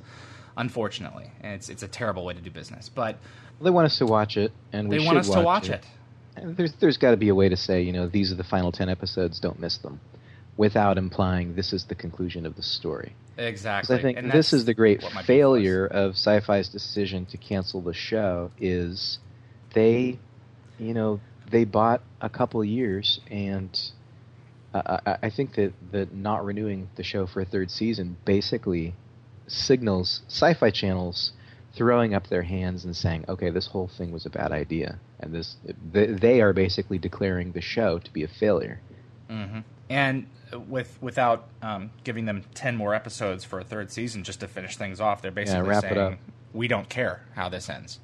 unfortunately, 0.56 1.32
and 1.42 1.54
it's 1.54 1.70
it's 1.70 1.84
a 1.84 1.88
terrible 1.88 2.26
way 2.26 2.34
to 2.34 2.42
do 2.42 2.52
business. 2.52 2.90
But 2.90 3.18
They 3.62 3.70
want 3.70 3.86
us 3.86 3.98
to 4.00 4.06
watch 4.06 4.38
it, 4.38 4.52
and 4.74 4.90
we 4.90 4.98
they 4.98 5.04
should 5.04 5.08
want 5.08 5.18
us 5.20 5.30
to 5.30 5.42
watch 5.42 5.70
it. 5.70 5.74
it. 5.74 5.86
And 6.36 6.58
there's 6.58 6.74
there's 6.74 6.98
got 6.98 7.12
to 7.12 7.18
be 7.18 7.30
a 7.30 7.36
way 7.36 7.50
to 7.50 7.58
say, 7.58 7.82
you 7.82 7.94
know, 7.94 8.08
these 8.08 8.32
are 8.32 8.36
the 8.36 8.44
final 8.44 8.72
ten 8.72 8.90
episodes. 8.90 9.40
Don't 9.40 9.60
miss 9.60 9.78
them, 9.78 10.00
without 10.56 10.98
implying 10.98 11.56
this 11.56 11.74
is 11.74 11.86
the 11.86 11.96
conclusion 11.96 12.46
of 12.46 12.56
the 12.56 12.64
story. 12.64 13.14
Because 13.36 13.50
Exactly. 13.50 13.96
I 13.98 14.02
think 14.02 14.18
And 14.18 14.32
this 14.32 14.54
is 14.54 14.66
the 14.66 14.74
great 14.74 15.04
what 15.04 15.14
might 15.14 15.22
be 15.22 15.28
failure 15.28 15.86
of 15.86 16.14
Sci-Fi's 16.14 16.70
decision 16.70 17.26
to 17.28 17.38
cancel 17.38 17.82
the 17.82 17.94
show. 17.94 18.52
Is 18.60 19.20
they, 19.74 20.18
you 20.80 20.94
know, 20.96 21.20
they 21.50 21.64
bought 21.64 22.02
a 22.20 22.30
couple 22.30 22.64
years, 22.64 23.20
and 23.30 23.80
I, 24.74 25.00
I, 25.06 25.18
I 25.24 25.30
think 25.30 25.56
that 25.56 25.74
that 25.92 26.14
not 26.14 26.46
renewing 26.46 26.90
the 26.96 27.04
show 27.04 27.26
for 27.26 27.42
a 27.42 27.46
third 27.46 27.72
season 27.72 28.18
basically 28.26 28.94
signals 29.48 30.22
Sci-Fi 30.28 30.72
channels 30.72 31.32
throwing 31.76 32.14
up 32.14 32.28
their 32.28 32.42
hands 32.42 32.86
and 32.86 32.96
saying, 32.96 33.26
"Okay, 33.30 33.50
this 33.50 33.68
whole 33.68 33.88
thing 33.88 34.12
was 34.12 34.26
a 34.26 34.30
bad 34.30 34.52
idea," 34.52 35.00
and 35.20 35.34
this 35.34 35.58
they, 35.92 36.08
they 36.08 36.42
are 36.42 36.54
basically 36.54 36.98
declaring 36.98 37.52
the 37.52 37.62
show 37.62 38.00
to 38.00 38.12
be 38.14 38.24
a 38.24 38.28
failure. 38.28 38.80
hmm 39.30 39.60
And 39.90 40.28
with 40.68 40.98
without 41.02 41.48
um, 41.62 41.92
giving 42.04 42.26
them 42.26 42.44
ten 42.54 42.76
more 42.76 42.94
episodes 42.94 43.44
for 43.44 43.60
a 43.60 43.64
third 43.64 43.92
season 43.92 44.24
just 44.24 44.40
to 44.40 44.48
finish 44.48 44.76
things 44.78 45.00
off, 45.00 45.22
they're 45.22 45.32
basically 45.32 45.70
it 45.70 45.82
saying 45.82 46.18
we 46.54 46.68
don't 46.68 46.90
care 46.90 47.22
how 47.36 47.50
this 47.50 47.70
ends. 47.70 48.00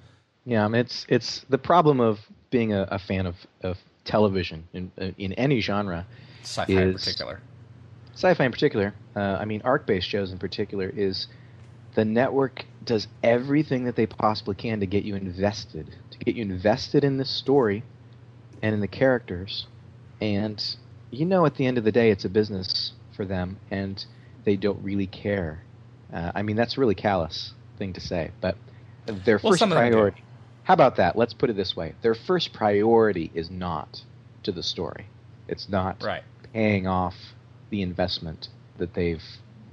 Yeah, 0.46 0.66
I 0.66 0.68
mean, 0.68 0.82
it's 0.82 1.06
it's 1.10 1.46
the 1.50 1.58
problem 1.58 2.00
of 2.00 2.20
being 2.52 2.74
a, 2.74 2.88
a 2.92 3.00
fan 3.00 3.26
of, 3.26 3.36
of 3.62 3.78
television 4.06 4.68
in 4.74 4.92
in 5.18 5.34
any 5.34 5.62
genre, 5.62 6.06
Sci-fi 6.44 6.72
in 6.74 6.94
particular. 6.94 7.40
sci-fi 8.16 8.46
in 8.46 8.52
particular. 8.52 8.94
Uh, 9.16 9.38
I 9.40 9.46
mean, 9.46 9.62
arc-based 9.64 10.08
shows 10.08 10.32
in 10.32 10.40
particular 10.40 10.90
is 10.90 11.28
the 11.96 12.06
network 12.06 12.66
does 12.84 13.08
everything 13.22 13.86
that 13.86 13.96
they 13.96 14.06
possibly 14.08 14.56
can 14.56 14.80
to 14.80 14.86
get 14.86 15.04
you 15.04 15.16
invested, 15.16 15.96
to 16.12 16.18
get 16.20 16.36
you 16.36 16.42
invested 16.44 17.04
in 17.04 17.18
the 17.18 17.26
story 17.26 17.84
and 18.62 18.74
in 18.74 18.82
the 18.82 18.88
characters, 18.88 19.68
and 20.22 20.64
you 21.12 21.26
know, 21.26 21.46
at 21.46 21.56
the 21.56 21.66
end 21.68 21.78
of 21.78 21.84
the 21.84 21.92
day, 21.92 22.10
it's 22.10 22.26
a 22.26 22.30
business 22.30 22.94
for 23.16 23.24
them, 23.26 23.58
and 23.70 24.04
they 24.46 24.56
don't 24.56 24.82
really 24.84 25.06
care. 25.08 25.64
Uh, 26.12 26.32
I 26.34 26.42
mean, 26.42 26.56
that's 26.56 26.78
a 26.78 26.80
really 26.80 26.96
callous 26.96 27.54
thing 27.78 27.94
to 27.94 28.02
say, 28.02 28.32
but 28.42 28.58
their 29.06 29.40
Well, 29.44 29.52
first 29.52 29.60
some 29.60 29.72
of 29.72 29.78
them 29.78 29.90
do. 29.90 29.94
priority. 29.94 30.24
How 30.64 30.74
about 30.74 30.96
that? 30.96 31.16
Let's 31.16 31.34
put 31.34 31.50
it 31.52 31.56
this 31.56 31.76
way: 31.76 31.94
their 32.02 32.16
first 32.16 32.54
priority 32.54 33.32
is 33.36 33.52
not 33.52 34.02
to 34.44 34.52
the 34.52 34.64
story. 34.64 35.08
It's 35.48 35.70
not 35.70 36.02
Right. 36.02 36.24
Paying 36.54 36.88
off 36.88 37.16
the 37.70 37.82
investment 37.82 38.48
that 38.78 38.94
they've 38.94 39.24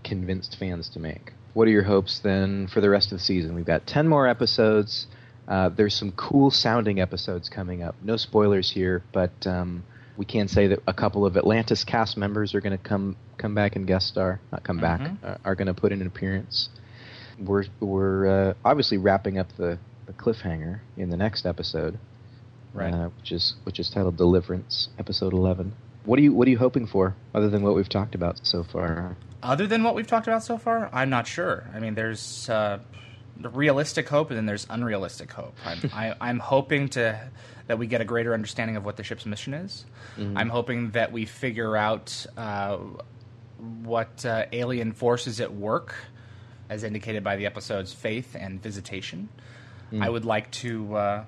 convinced 0.05 0.57
fans 0.59 0.89
to 0.91 0.99
make. 0.99 1.33
What 1.55 1.69
are 1.69 1.71
your 1.71 1.83
hopes 1.85 2.21
then 2.21 2.69
for 2.69 2.81
the 2.81 2.89
rest 2.91 3.13
of 3.13 3.19
the 3.19 3.25
season? 3.25 3.55
We've 3.55 3.65
got 3.67 3.87
10 3.87 4.09
more 4.09 4.27
episodes. 4.27 5.07
Uh, 5.49 5.69
there's 5.69 5.95
some 5.95 6.13
cool 6.13 6.51
sounding 6.51 7.01
episodes 7.01 7.49
coming 7.49 7.83
up. 7.83 7.97
No 8.03 8.17
spoilers 8.17 8.71
here, 8.71 9.03
but 9.13 9.33
um, 9.47 9.83
we 10.17 10.25
can 10.25 10.49
say 10.49 10.69
that 10.69 10.79
a 10.87 10.95
couple 10.95 11.27
of 11.27 11.37
Atlantis 11.37 11.83
cast 11.85 12.17
members 12.17 12.55
are 12.55 12.61
going 12.61 12.77
to 12.77 12.83
come 12.83 13.17
come 13.37 13.55
back 13.55 13.75
and 13.75 13.87
guest 13.87 14.07
star. 14.09 14.39
Not 14.53 14.63
come 14.65 14.79
back, 14.79 15.01
Mhm. 15.01 15.17
uh, 15.25 15.39
are 15.45 15.55
going 15.55 15.67
to 15.67 15.75
put 15.75 15.93
in 15.93 16.01
an 16.03 16.07
appearance. 16.07 16.69
We're 17.39 17.65
we're 17.81 18.51
uh, 18.51 18.55
obviously 18.65 18.99
wrapping 18.99 19.39
up 19.39 19.49
the, 19.57 19.79
the 20.07 20.13
cliffhanger 20.13 20.81
in 20.97 21.11
the 21.11 21.17
next 21.17 21.47
episode 21.47 21.99
Right. 22.75 22.93
uh, 22.95 23.09
which 23.19 23.33
is 23.33 23.55
which 23.65 23.81
is 23.81 23.91
titled 23.91 24.17
Deliverance, 24.19 24.89
episode 24.99 25.33
eleven. 25.33 25.73
What 26.05 26.19
are 26.19 26.23
you 26.23 26.33
What 26.33 26.49
are 26.49 26.51
you 26.51 26.59
hoping 26.59 26.87
for, 26.87 27.15
other 27.35 27.49
than 27.49 27.63
what 27.63 27.75
we've 27.75 27.89
talked 27.89 28.15
about 28.15 28.41
so 28.43 28.63
far? 28.63 29.17
Other 29.43 29.67
than 29.67 29.83
what 29.83 29.95
we've 29.95 30.07
talked 30.07 30.27
about 30.27 30.43
so 30.43 30.59
far, 30.59 30.91
I'm 30.93 31.11
not 31.11 31.27
sure. 31.27 31.69
I 31.75 31.81
mean, 31.81 31.95
there's 31.95 32.49
uh, 32.51 32.79
realistic 33.41 34.09
hope 34.09 34.31
and 34.31 34.37
then 34.37 34.47
there's 34.47 34.67
unrealistic 34.69 35.33
hope. 35.33 35.55
I'm, 35.65 35.91
I, 35.95 36.15
I'm 36.21 36.39
hoping 36.39 36.89
to 36.91 37.19
that 37.67 37.79
we 37.79 37.87
get 37.87 38.01
a 38.01 38.05
greater 38.05 38.35
understanding 38.35 38.77
of 38.77 38.85
what 38.85 38.97
the 38.97 39.05
ship's 39.05 39.25
mission 39.25 39.55
is. 39.55 39.87
Mm-hmm. 40.19 40.37
I'm 40.37 40.49
hoping 40.49 40.91
that 40.91 41.13
we 41.13 41.25
figure 41.25 41.77
out 41.77 42.27
uh, 42.37 42.79
what 43.83 44.27
uh, 44.27 44.47
alien 44.53 44.93
forces 44.93 45.41
at 45.41 45.55
work, 45.55 45.95
as 46.69 46.85
indicated 46.85 47.23
by 47.23 47.37
the 47.37 47.47
episodes 47.47 47.93
Faith 47.93 48.37
and 48.39 48.63
Visitation. 48.63 49.29
I 50.01 50.09
would 50.09 50.25
like 50.25 50.49
to 50.53 51.25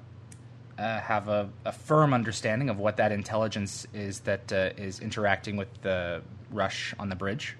uh, 0.82 1.00
have 1.00 1.28
a, 1.28 1.48
a 1.64 1.72
firm 1.72 2.12
understanding 2.12 2.68
of 2.68 2.78
what 2.78 2.96
that 2.96 3.12
intelligence 3.12 3.86
is 3.94 4.20
that 4.20 4.52
uh, 4.52 4.70
is 4.76 4.98
interacting 5.00 5.56
with 5.56 5.68
the 5.82 6.20
rush 6.50 6.94
on 6.98 7.08
the 7.08 7.14
bridge 7.14 7.56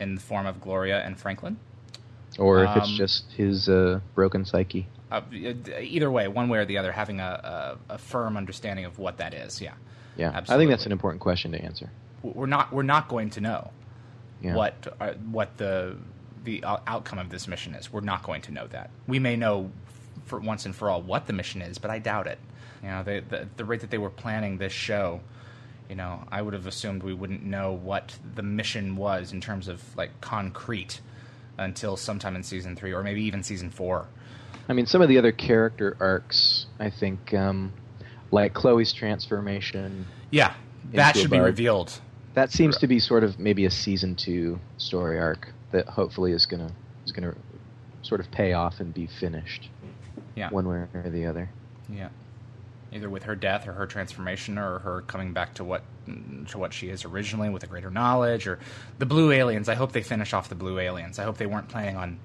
in 0.00 0.14
the 0.14 0.20
form 0.20 0.46
of 0.46 0.60
Gloria 0.60 1.00
and 1.04 1.18
Franklin. 1.18 1.56
Or 2.38 2.64
if 2.64 2.76
it's 2.76 2.88
Um, 2.88 2.94
just 2.96 3.30
his 3.36 3.68
uh, 3.68 4.00
broken 4.14 4.44
psyche. 4.44 4.86
Uh, 5.12 5.20
either 5.80 6.10
way, 6.10 6.26
one 6.26 6.48
way 6.48 6.58
or 6.58 6.64
the 6.64 6.78
other, 6.78 6.90
having 6.90 7.20
a, 7.20 7.76
a, 7.88 7.94
a 7.94 7.98
firm 7.98 8.36
understanding 8.36 8.84
of 8.84 8.98
what 8.98 9.18
that 9.18 9.34
is. 9.34 9.60
Yeah, 9.60 9.74
Yeah, 10.16 10.32
I 10.34 10.56
think 10.56 10.70
that's 10.70 10.86
an 10.86 10.92
important 10.92 11.20
question 11.20 11.52
to 11.52 11.58
answer. 11.62 11.90
we're 12.22 12.46
not 12.46 12.72
we're 12.72 12.82
not 12.82 13.08
going 13.08 13.30
to 13.30 13.40
know 13.40 13.70
Yeah. 14.42 14.56
what 14.56 14.74
uh, 15.00 15.12
what 15.30 15.56
the 15.58 15.96
the 16.44 16.64
uh, 16.64 16.78
outcome 16.86 17.18
of 17.20 17.28
this 17.28 17.46
mission 17.46 17.74
is. 17.74 17.92
We're 17.92 18.00
not 18.00 18.22
going 18.22 18.42
to 18.42 18.52
know 18.52 18.66
that. 18.68 18.90
We 19.06 19.18
may 19.18 19.36
know 19.36 19.70
for 20.24 20.40
once 20.40 20.66
and 20.66 20.74
for 20.74 20.90
all 20.90 21.02
what 21.02 21.26
the 21.26 21.32
mission 21.32 21.62
is, 21.62 21.78
but 21.78 21.90
I 21.90 21.98
doubt 22.00 22.26
it. 22.26 22.38
You 22.84 22.90
know, 22.90 23.02
they, 23.02 23.20
the 23.20 23.48
the 23.56 23.64
rate 23.64 23.80
that 23.80 23.90
they 23.90 23.96
were 23.98 24.10
planning 24.10 24.58
this 24.58 24.72
show, 24.72 25.20
you 25.88 25.96
know, 25.96 26.22
I 26.30 26.42
would 26.42 26.52
have 26.52 26.66
assumed 26.66 27.02
we 27.02 27.14
wouldn't 27.14 27.42
know 27.42 27.72
what 27.72 28.18
the 28.34 28.42
mission 28.42 28.94
was 28.96 29.32
in 29.32 29.40
terms 29.40 29.68
of 29.68 29.82
like 29.96 30.20
concrete 30.20 31.00
until 31.56 31.96
sometime 31.96 32.36
in 32.36 32.42
season 32.42 32.76
three 32.76 32.92
or 32.92 33.02
maybe 33.02 33.22
even 33.22 33.42
season 33.42 33.70
four. 33.70 34.06
I 34.68 34.74
mean, 34.74 34.84
some 34.84 35.00
of 35.00 35.08
the 35.08 35.16
other 35.16 35.32
character 35.32 35.96
arcs, 35.98 36.66
I 36.78 36.90
think, 36.90 37.32
um, 37.32 37.72
like 38.30 38.52
Chloe's 38.52 38.92
transformation, 38.92 40.04
Yeah, 40.30 40.52
that 40.92 41.16
should 41.16 41.30
be 41.30 41.38
revealed. 41.40 41.98
that 42.34 42.50
seems 42.50 42.76
to 42.78 42.86
be 42.86 42.98
sort 42.98 43.24
of 43.24 43.38
maybe 43.38 43.64
a 43.64 43.70
season 43.70 44.14
two 44.14 44.58
story 44.76 45.18
arc 45.18 45.54
that 45.70 45.86
hopefully 45.88 46.32
is 46.32 46.44
gonna 46.44 46.70
is 47.06 47.12
gonna 47.12 47.34
sort 48.02 48.20
of 48.20 48.30
pay 48.30 48.52
off 48.52 48.80
and 48.80 48.92
be 48.92 49.06
finished 49.06 49.70
Yeah. 50.34 50.50
one 50.50 50.68
way 50.68 50.86
or 50.92 51.08
the 51.10 51.24
other. 51.26 51.48
Yeah, 51.88 52.08
either 52.94 53.10
with 53.10 53.24
her 53.24 53.34
death 53.34 53.66
or 53.68 53.72
her 53.72 53.86
transformation, 53.86 54.56
or 54.56 54.78
her 54.78 55.02
coming 55.02 55.32
back 55.32 55.54
to 55.54 55.64
what 55.64 55.82
to 56.48 56.58
what 56.58 56.72
she 56.72 56.88
is 56.88 57.04
originally 57.04 57.50
with 57.50 57.62
a 57.62 57.66
greater 57.66 57.90
knowledge, 57.90 58.46
or 58.46 58.58
the 58.98 59.06
blue 59.06 59.32
aliens. 59.32 59.68
I 59.68 59.74
hope 59.74 59.92
they 59.92 60.02
finish 60.02 60.32
off 60.32 60.48
the 60.48 60.54
blue 60.54 60.78
aliens. 60.78 61.18
I 61.18 61.24
hope 61.24 61.36
they 61.38 61.46
weren't 61.46 61.68
planning 61.68 61.96
on 61.96 62.20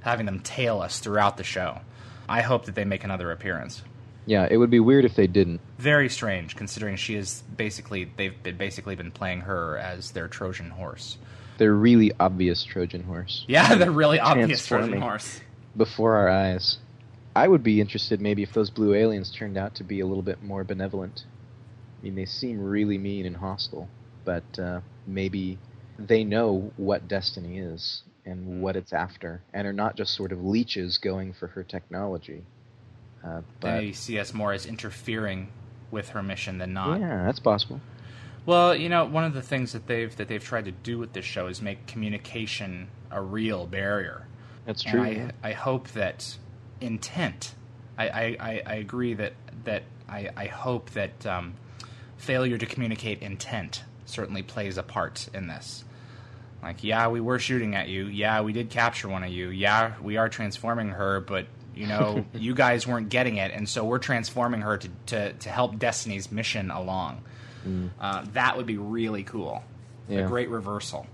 having 0.00 0.26
them 0.26 0.40
tail 0.40 0.80
us 0.80 0.98
throughout 1.00 1.36
the 1.36 1.44
show. 1.44 1.80
I 2.28 2.42
hope 2.42 2.66
that 2.66 2.74
they 2.74 2.84
make 2.84 3.04
another 3.04 3.30
appearance. 3.32 3.82
Yeah, 4.26 4.46
it 4.50 4.56
would 4.56 4.70
be 4.70 4.80
weird 4.80 5.04
if 5.04 5.16
they 5.16 5.26
didn't. 5.26 5.60
Very 5.78 6.08
strange, 6.08 6.56
considering 6.56 6.96
she 6.96 7.14
is 7.16 7.42
basically 7.56 8.10
they've 8.16 8.40
been 8.42 8.56
basically 8.56 8.94
been 8.94 9.10
playing 9.10 9.40
her 9.42 9.76
as 9.78 10.12
their 10.12 10.28
Trojan 10.28 10.70
horse. 10.70 11.18
They're 11.58 11.74
really 11.74 12.12
obvious 12.18 12.64
Trojan 12.64 13.04
horse 13.04 13.44
Yeah, 13.46 13.74
the 13.76 13.90
really 13.90 14.18
obvious 14.18 14.66
Trojan 14.66 15.00
horse. 15.00 15.40
before 15.76 16.16
our 16.16 16.28
eyes. 16.28 16.78
I 17.36 17.48
would 17.48 17.62
be 17.62 17.80
interested 17.80 18.20
maybe 18.20 18.42
if 18.42 18.52
those 18.52 18.70
blue 18.70 18.94
aliens 18.94 19.30
turned 19.30 19.58
out 19.58 19.74
to 19.76 19.84
be 19.84 20.00
a 20.00 20.06
little 20.06 20.22
bit 20.22 20.42
more 20.42 20.64
benevolent. 20.64 21.24
I 22.00 22.04
mean, 22.04 22.14
they 22.14 22.26
seem 22.26 22.60
really 22.60 22.98
mean 22.98 23.26
and 23.26 23.36
hostile, 23.36 23.88
but 24.24 24.58
uh, 24.58 24.80
maybe 25.06 25.58
they 25.98 26.24
know 26.24 26.70
what 26.76 27.08
destiny 27.08 27.58
is 27.58 28.02
and 28.24 28.62
what 28.62 28.76
it's 28.76 28.92
after, 28.92 29.42
and 29.52 29.66
are 29.66 29.72
not 29.72 29.96
just 29.96 30.14
sort 30.14 30.32
of 30.32 30.44
leeches 30.44 30.98
going 30.98 31.32
for 31.32 31.48
her 31.48 31.62
technology. 31.62 32.44
Uh, 33.24 33.40
but 33.60 33.80
They 33.80 33.92
see 33.92 34.18
us 34.18 34.32
more 34.32 34.52
as 34.52 34.66
interfering 34.66 35.48
with 35.90 36.10
her 36.10 36.22
mission 36.22 36.58
than 36.58 36.72
not. 36.72 37.00
yeah, 37.00 37.24
that's 37.24 37.40
possible. 37.40 37.80
Well, 38.46 38.74
you 38.74 38.88
know, 38.88 39.04
one 39.06 39.24
of 39.24 39.32
the 39.32 39.42
things 39.42 39.72
that 39.72 39.86
they've 39.86 40.14
that 40.16 40.28
they've 40.28 40.42
tried 40.44 40.66
to 40.66 40.72
do 40.72 40.98
with 40.98 41.14
this 41.14 41.24
show 41.24 41.46
is 41.46 41.62
make 41.62 41.86
communication 41.86 42.88
a 43.10 43.22
real 43.22 43.66
barrier. 43.66 44.26
That's 44.66 44.82
true. 44.82 45.02
I, 45.02 45.08
yeah. 45.10 45.30
I 45.42 45.52
hope 45.52 45.88
that 45.92 46.36
intent. 46.80 47.54
I, 47.96 48.08
I, 48.08 48.62
I, 48.66 48.74
agree 48.74 49.14
that 49.14 49.34
that 49.64 49.84
I, 50.08 50.28
I 50.36 50.46
hope 50.46 50.90
that 50.90 51.24
um, 51.26 51.54
failure 52.16 52.58
to 52.58 52.66
communicate 52.66 53.22
intent 53.22 53.84
certainly 54.04 54.42
plays 54.42 54.76
a 54.78 54.82
part 54.82 55.28
in 55.32 55.46
this. 55.46 55.84
Like, 56.62 56.82
yeah, 56.82 57.08
we 57.08 57.20
were 57.20 57.38
shooting 57.38 57.74
at 57.74 57.88
you. 57.88 58.06
Yeah, 58.06 58.40
we 58.40 58.52
did 58.52 58.70
capture 58.70 59.08
one 59.08 59.22
of 59.22 59.30
you. 59.30 59.50
Yeah, 59.50 59.94
we 60.02 60.16
are 60.16 60.28
transforming 60.28 60.88
her, 60.88 61.20
but 61.20 61.46
you 61.74 61.86
know, 61.86 62.24
you 62.34 62.54
guys 62.54 62.86
weren't 62.86 63.10
getting 63.10 63.36
it, 63.36 63.52
and 63.52 63.68
so 63.68 63.84
we're 63.84 63.98
transforming 63.98 64.62
her 64.62 64.78
to 64.78 64.88
to, 65.06 65.32
to 65.32 65.48
help 65.48 65.78
Destiny's 65.78 66.32
mission 66.32 66.70
along. 66.70 67.22
Uh, 67.98 68.24
that 68.34 68.58
would 68.58 68.66
be 68.66 68.76
really 68.76 69.22
cool. 69.22 69.64
A 70.10 70.24
great 70.24 70.50
reversal. 70.50 71.06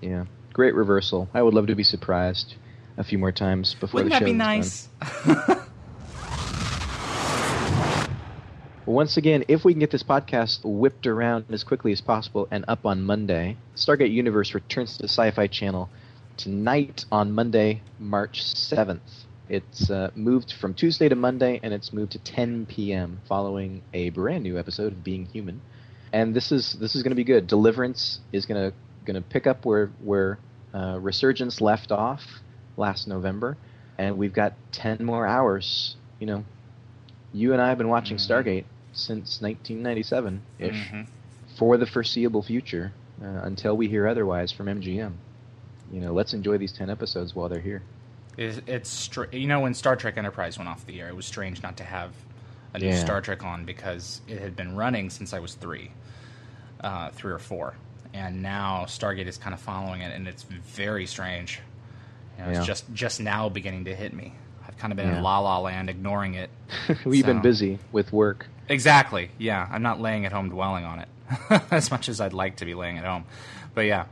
Yeah, 0.00 0.24
great 0.52 0.74
reversal. 0.74 1.28
I 1.32 1.42
would 1.42 1.54
love 1.54 1.68
to 1.68 1.76
be 1.76 1.84
surprised 1.84 2.56
a 2.96 3.04
few 3.04 3.18
more 3.18 3.32
times 3.32 3.74
before 3.74 4.02
the 4.02 4.10
show. 4.10 4.24
Wouldn't 4.24 4.38
that 4.38 4.58
be 4.58 4.60
show 4.60 4.60
is 4.60 4.88
done. 5.26 5.36
nice? 5.36 5.58
Well, 8.86 8.96
once 8.96 9.16
again, 9.16 9.44
if 9.48 9.64
we 9.64 9.72
can 9.72 9.80
get 9.80 9.90
this 9.90 10.02
podcast 10.02 10.60
whipped 10.64 11.06
around 11.06 11.46
as 11.50 11.64
quickly 11.64 11.92
as 11.92 12.00
possible 12.00 12.48
and 12.50 12.64
up 12.68 12.84
on 12.84 13.02
Monday, 13.02 13.56
Stargate 13.76 14.12
Universe 14.12 14.54
returns 14.54 14.96
to 14.96 15.02
the 15.02 15.08
Sci 15.08 15.30
Fi 15.30 15.46
Channel 15.46 15.88
tonight 16.36 17.04
on 17.10 17.32
Monday, 17.32 17.82
March 17.98 18.42
7th. 18.42 19.26
It's 19.48 19.90
uh, 19.90 20.10
moved 20.14 20.52
from 20.52 20.72
Tuesday 20.74 21.08
to 21.08 21.16
Monday, 21.16 21.60
and 21.62 21.74
it's 21.74 21.92
moved 21.92 22.12
to 22.12 22.18
10 22.18 22.66
p.m. 22.66 23.20
following 23.28 23.82
a 23.92 24.10
brand 24.10 24.44
new 24.44 24.58
episode 24.58 24.92
of 24.92 25.04
Being 25.04 25.26
Human. 25.26 25.60
And 26.12 26.34
this 26.34 26.52
is 26.52 26.74
this 26.74 26.94
is 26.94 27.02
going 27.02 27.10
to 27.10 27.16
be 27.16 27.24
good. 27.24 27.46
Deliverance 27.46 28.20
is 28.32 28.46
going 28.46 28.70
to 28.70 28.76
going 29.04 29.22
to 29.22 29.28
pick 29.28 29.46
up 29.46 29.64
where 29.64 29.88
where 30.02 30.38
uh, 30.72 30.98
Resurgence 31.00 31.60
left 31.60 31.90
off 31.90 32.22
last 32.76 33.06
November, 33.08 33.56
and 33.98 34.16
we've 34.18 34.32
got 34.32 34.54
10 34.72 35.04
more 35.04 35.26
hours. 35.26 35.96
You 36.18 36.26
know, 36.26 36.44
you 37.32 37.52
and 37.52 37.60
I 37.62 37.68
have 37.68 37.78
been 37.78 37.88
watching 37.88 38.16
Mhm. 38.16 38.28
Stargate 38.28 38.64
since 38.92 39.40
1997 39.40 40.42
ish 40.58 40.88
Mhm. 40.90 41.06
for 41.56 41.76
the 41.76 41.86
foreseeable 41.86 42.42
future 42.42 42.92
uh, 43.22 43.26
until 43.44 43.76
we 43.76 43.88
hear 43.88 44.06
otherwise 44.06 44.50
from 44.52 44.66
MGM. 44.68 45.14
You 45.92 46.00
know, 46.00 46.12
let's 46.12 46.32
enjoy 46.34 46.58
these 46.58 46.72
10 46.72 46.90
episodes 46.90 47.34
while 47.34 47.48
they're 47.48 47.60
here. 47.60 47.82
It's, 48.36 48.60
it's 48.66 48.88
str- 48.90 49.24
you 49.32 49.46
know 49.46 49.60
when 49.60 49.74
Star 49.74 49.94
Trek 49.94 50.16
Enterprise 50.16 50.56
went 50.58 50.68
off 50.68 50.86
the 50.86 51.00
air, 51.00 51.08
it 51.08 51.16
was 51.16 51.26
strange 51.26 51.62
not 51.62 51.76
to 51.76 51.84
have 51.84 52.12
a 52.74 52.78
new 52.78 52.86
Yeah. 52.86 52.98
Star 53.04 53.20
Trek 53.20 53.44
on 53.44 53.64
because 53.66 54.22
it 54.26 54.40
had 54.40 54.56
been 54.56 54.74
running 54.74 55.10
since 55.10 55.34
I 55.34 55.38
was 55.38 55.54
three, 55.54 55.90
uh, 56.80 57.10
three 57.10 57.30
or 57.32 57.38
four, 57.38 57.74
and 58.14 58.42
now 58.42 58.84
Stargate 58.86 59.26
is 59.26 59.36
kind 59.36 59.52
of 59.52 59.60
following 59.60 60.00
it, 60.00 60.14
and 60.14 60.26
it's 60.26 60.42
very 60.44 61.04
strange. 61.06 61.60
You 62.42 62.46
know, 62.48 62.52
Yeah. 62.52 62.58
It's 62.58 62.66
just 62.66 62.92
just 62.92 63.20
now 63.20 63.48
beginning 63.48 63.84
to 63.86 63.94
hit 63.94 64.12
me. 64.12 64.34
I've 64.66 64.76
kind 64.78 64.92
of 64.92 64.96
been 64.96 65.08
Yeah. 65.08 65.18
in 65.18 65.22
la 65.22 65.38
la 65.40 65.58
land, 65.60 65.88
ignoring 65.90 66.34
it. 66.34 66.50
We've 67.04 67.26
been 67.26 67.40
busy 67.42 67.78
with 67.92 68.12
work. 68.12 68.46
Exactly. 68.68 69.30
Yeah, 69.38 69.68
I'm 69.70 69.82
not 69.82 70.00
laying 70.00 70.24
at 70.26 70.32
home 70.32 70.48
dwelling 70.48 70.84
on 70.84 71.00
it 71.00 71.08
as 71.70 71.90
much 71.90 72.08
as 72.08 72.20
I'd 72.20 72.32
like 72.32 72.56
to 72.56 72.64
be 72.64 72.74
laying 72.74 72.98
at 72.98 73.04
home, 73.04 73.24
but 73.74 73.82
yeah. 73.82 74.04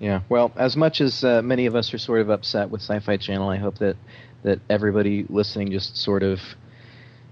Yeah. 0.00 0.20
Well, 0.28 0.50
as 0.56 0.76
much 0.76 1.00
as 1.00 1.22
uh, 1.22 1.42
many 1.42 1.66
of 1.66 1.74
us 1.76 1.94
are 1.94 1.98
sort 1.98 2.20
of 2.20 2.28
upset 2.30 2.70
with 2.70 2.80
Sci-Fi 2.82 3.16
Channel, 3.18 3.48
I 3.48 3.56
hope 3.56 3.78
that 3.78 3.96
that 4.42 4.58
everybody 4.68 5.24
listening 5.28 5.70
just 5.70 5.96
sort 5.96 6.24
of, 6.24 6.40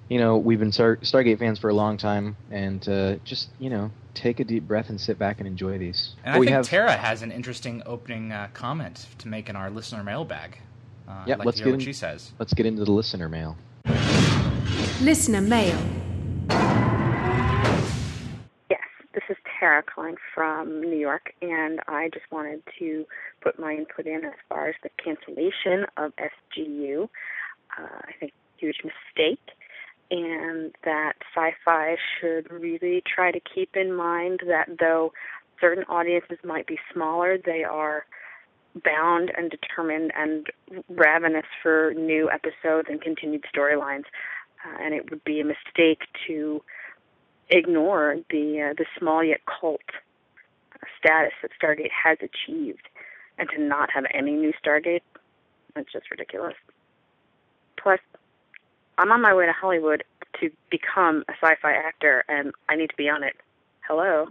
you 0.09 0.19
know, 0.21 0.37
we've 0.37 0.61
been 0.61 0.71
Star- 0.71 0.99
Stargate 0.99 1.41
fans 1.41 1.59
for 1.59 1.69
a 1.69 1.75
long 1.75 1.97
time, 1.97 2.37
and 2.53 2.87
uh, 2.89 3.17
just 3.25 3.49
you 3.59 3.71
know, 3.71 3.91
take 4.15 4.41
a 4.41 4.45
deep 4.45 4.67
breath 4.67 4.89
and 4.91 5.01
sit 5.01 5.19
back 5.19 5.39
and 5.39 5.47
enjoy 5.47 5.79
these. 5.79 6.15
And 6.25 6.35
I 6.35 6.39
we 6.39 6.47
think 6.47 6.57
have, 6.57 6.67
Tara 6.67 6.93
has 6.97 7.23
an 7.23 7.31
interesting 7.33 7.83
opening 7.87 8.33
uh, 8.33 8.49
comment 8.55 9.07
to 9.19 9.29
make 9.29 9.49
in 9.49 9.57
our 9.57 9.71
listener 9.71 10.03
mailbag. 10.05 10.59
Uh, 11.09 11.25
Yeah, 11.27 11.35
I'd 11.35 11.39
like 11.41 11.47
let's 11.47 11.59
to 11.59 11.65
hear 11.65 11.73
get 11.73 11.77
what 11.77 11.81
in- 11.81 11.87
she 11.87 11.93
says. 11.93 12.33
Let's 12.39 12.55
get 12.55 12.67
into 12.67 12.85
the 12.85 12.93
listener 12.93 13.29
mail. 13.29 13.57
Listener 15.01 15.41
mail. 15.41 15.79
Yes, 18.71 18.81
this 19.15 19.25
is 19.29 19.37
Tara 19.59 19.83
calling 19.83 20.17
from 20.35 20.81
New 20.83 20.97
York, 20.99 21.33
and 21.43 21.81
I 21.89 22.11
just 22.13 22.31
wanted 22.31 22.63
to 22.79 23.07
put 23.41 23.59
my 23.59 23.73
input 23.75 24.07
in 24.07 24.25
as 24.25 24.35
far 24.49 24.69
as 24.69 24.75
the 24.83 24.91
cancellation 25.03 25.87
of 25.97 26.13
SGU. 26.17 27.09
Uh, 27.79 27.83
I 28.05 28.13
think 28.19 28.33
huge 28.59 28.83
mistake, 28.85 29.41
and 30.11 30.75
that 30.85 31.15
sci-fi 31.35 31.97
should 32.21 32.51
really 32.51 33.03
try 33.07 33.31
to 33.31 33.41
keep 33.41 33.77
in 33.77 33.93
mind 33.95 34.41
that 34.47 34.69
though 34.79 35.13
certain 35.61 35.85
audiences 35.85 36.39
might 36.45 36.67
be 36.67 36.79
smaller, 36.93 37.39
they 37.39 37.65
are 37.65 38.07
bound 38.85 39.31
and 39.37 39.51
determined 39.51 40.13
and 40.17 40.47
ravenous 40.89 41.47
for 41.63 41.93
new 41.95 42.31
episodes 42.31 42.89
and 42.91 43.01
continued 43.01 43.45
storylines. 43.55 44.05
Uh, 44.65 44.77
and 44.83 44.95
it 44.95 45.11
would 45.11 45.25
be 45.25 45.41
a 45.41 45.45
mistake 45.45 46.03
to 46.27 46.63
ignore 47.49 48.17
the 48.31 48.71
uh, 48.71 48.75
the 48.77 48.85
small 48.99 49.25
yet 49.25 49.41
cult 49.61 49.81
status 50.99 51.33
that 51.43 51.51
Stargate 51.61 51.91
has 51.91 52.19
achieved, 52.21 52.89
and 53.39 53.49
to 53.51 53.61
not 53.61 53.91
have 53.91 54.05
any 54.13 54.33
new 54.33 54.53
Stargate, 54.65 55.03
that's 55.75 55.91
just 55.93 56.11
ridiculous. 56.11 56.55
Plus, 57.77 58.01
I'm 59.01 59.11
on 59.13 59.23
my 59.23 59.33
way 59.33 59.47
to 59.47 59.53
Hollywood 59.53 60.05
to 60.41 60.51
become 60.71 61.25
a 61.27 61.33
sci-fi 61.33 61.73
actor, 61.73 62.23
and 62.29 62.53
I 62.69 62.77
need 62.77 62.91
to 62.91 62.97
be 62.97 63.09
on 63.09 63.23
it. 63.23 63.35
Hello. 63.89 64.27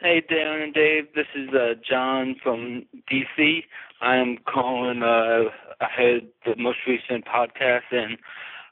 Hey, 0.00 0.22
Darren 0.30 0.62
and 0.62 0.72
Dave. 0.72 1.08
This 1.16 1.26
is 1.34 1.48
uh, 1.52 1.74
John 1.88 2.36
from 2.40 2.86
DC. 3.10 3.64
I'm 4.00 4.38
calling 4.46 5.02
uh, 5.02 5.50
ahead 5.80 6.28
the 6.46 6.54
most 6.56 6.78
recent 6.86 7.24
podcast, 7.26 7.90
and 7.90 8.16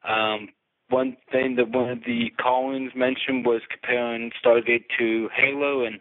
um, 0.09 0.51
one 0.89 1.17
thing 1.33 1.57
that 1.57 1.71
one 1.71 1.91
of 1.91 2.05
the 2.07 2.31
callings 2.41 2.93
mentioned 2.95 3.45
was 3.45 3.63
comparing 3.69 4.31
Stargate 4.41 4.85
to 5.01 5.29
Halo, 5.35 5.85
and 5.85 5.99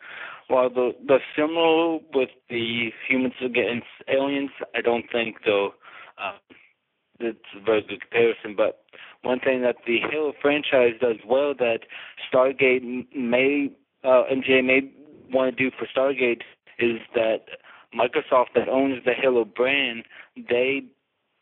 while 0.47 0.69
the 0.69 0.91
the 1.07 1.17
similar 1.35 1.97
with 2.13 2.29
the 2.51 2.91
humans 3.09 3.33
against 3.43 3.87
aliens, 4.07 4.51
I 4.75 4.81
don't 4.81 5.05
think 5.11 5.37
though 5.43 5.71
uh, 6.19 6.37
it's 7.19 7.39
a 7.55 7.63
very 7.63 7.81
good 7.81 8.01
comparison. 8.01 8.55
But 8.55 8.83
one 9.21 9.39
thing 9.39 9.61
that 9.61 9.77
the 9.85 9.99
Halo 10.11 10.33
franchise 10.41 10.93
does 10.99 11.17
well 11.27 11.53
that 11.57 11.79
Stargate 12.31 13.05
may 13.15 13.71
uh, 14.03 14.23
MGM 14.31 14.65
may 14.65 14.81
want 15.31 15.57
to 15.57 15.63
do 15.69 15.75
for 15.77 15.87
Stargate 15.87 16.41
is 16.79 16.99
that 17.13 17.45
Microsoft 17.97 18.47
that 18.55 18.69
owns 18.69 19.03
the 19.05 19.13
Halo 19.13 19.45
brand, 19.45 20.03
they 20.35 20.83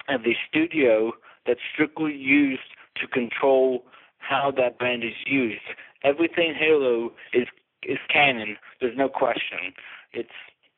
have 0.07 0.21
a 0.21 0.35
studio 0.49 1.13
that's 1.45 1.59
strictly 1.73 2.13
used 2.13 2.61
to 3.01 3.07
control 3.07 3.83
how 4.19 4.51
that 4.55 4.77
brand 4.77 5.03
is 5.03 5.13
used. 5.25 5.61
Everything 6.03 6.53
Halo 6.57 7.11
is 7.33 7.47
is 7.83 7.97
canon. 8.11 8.57
There's 8.79 8.97
no 8.97 9.09
question. 9.09 9.73
It's 10.13 10.29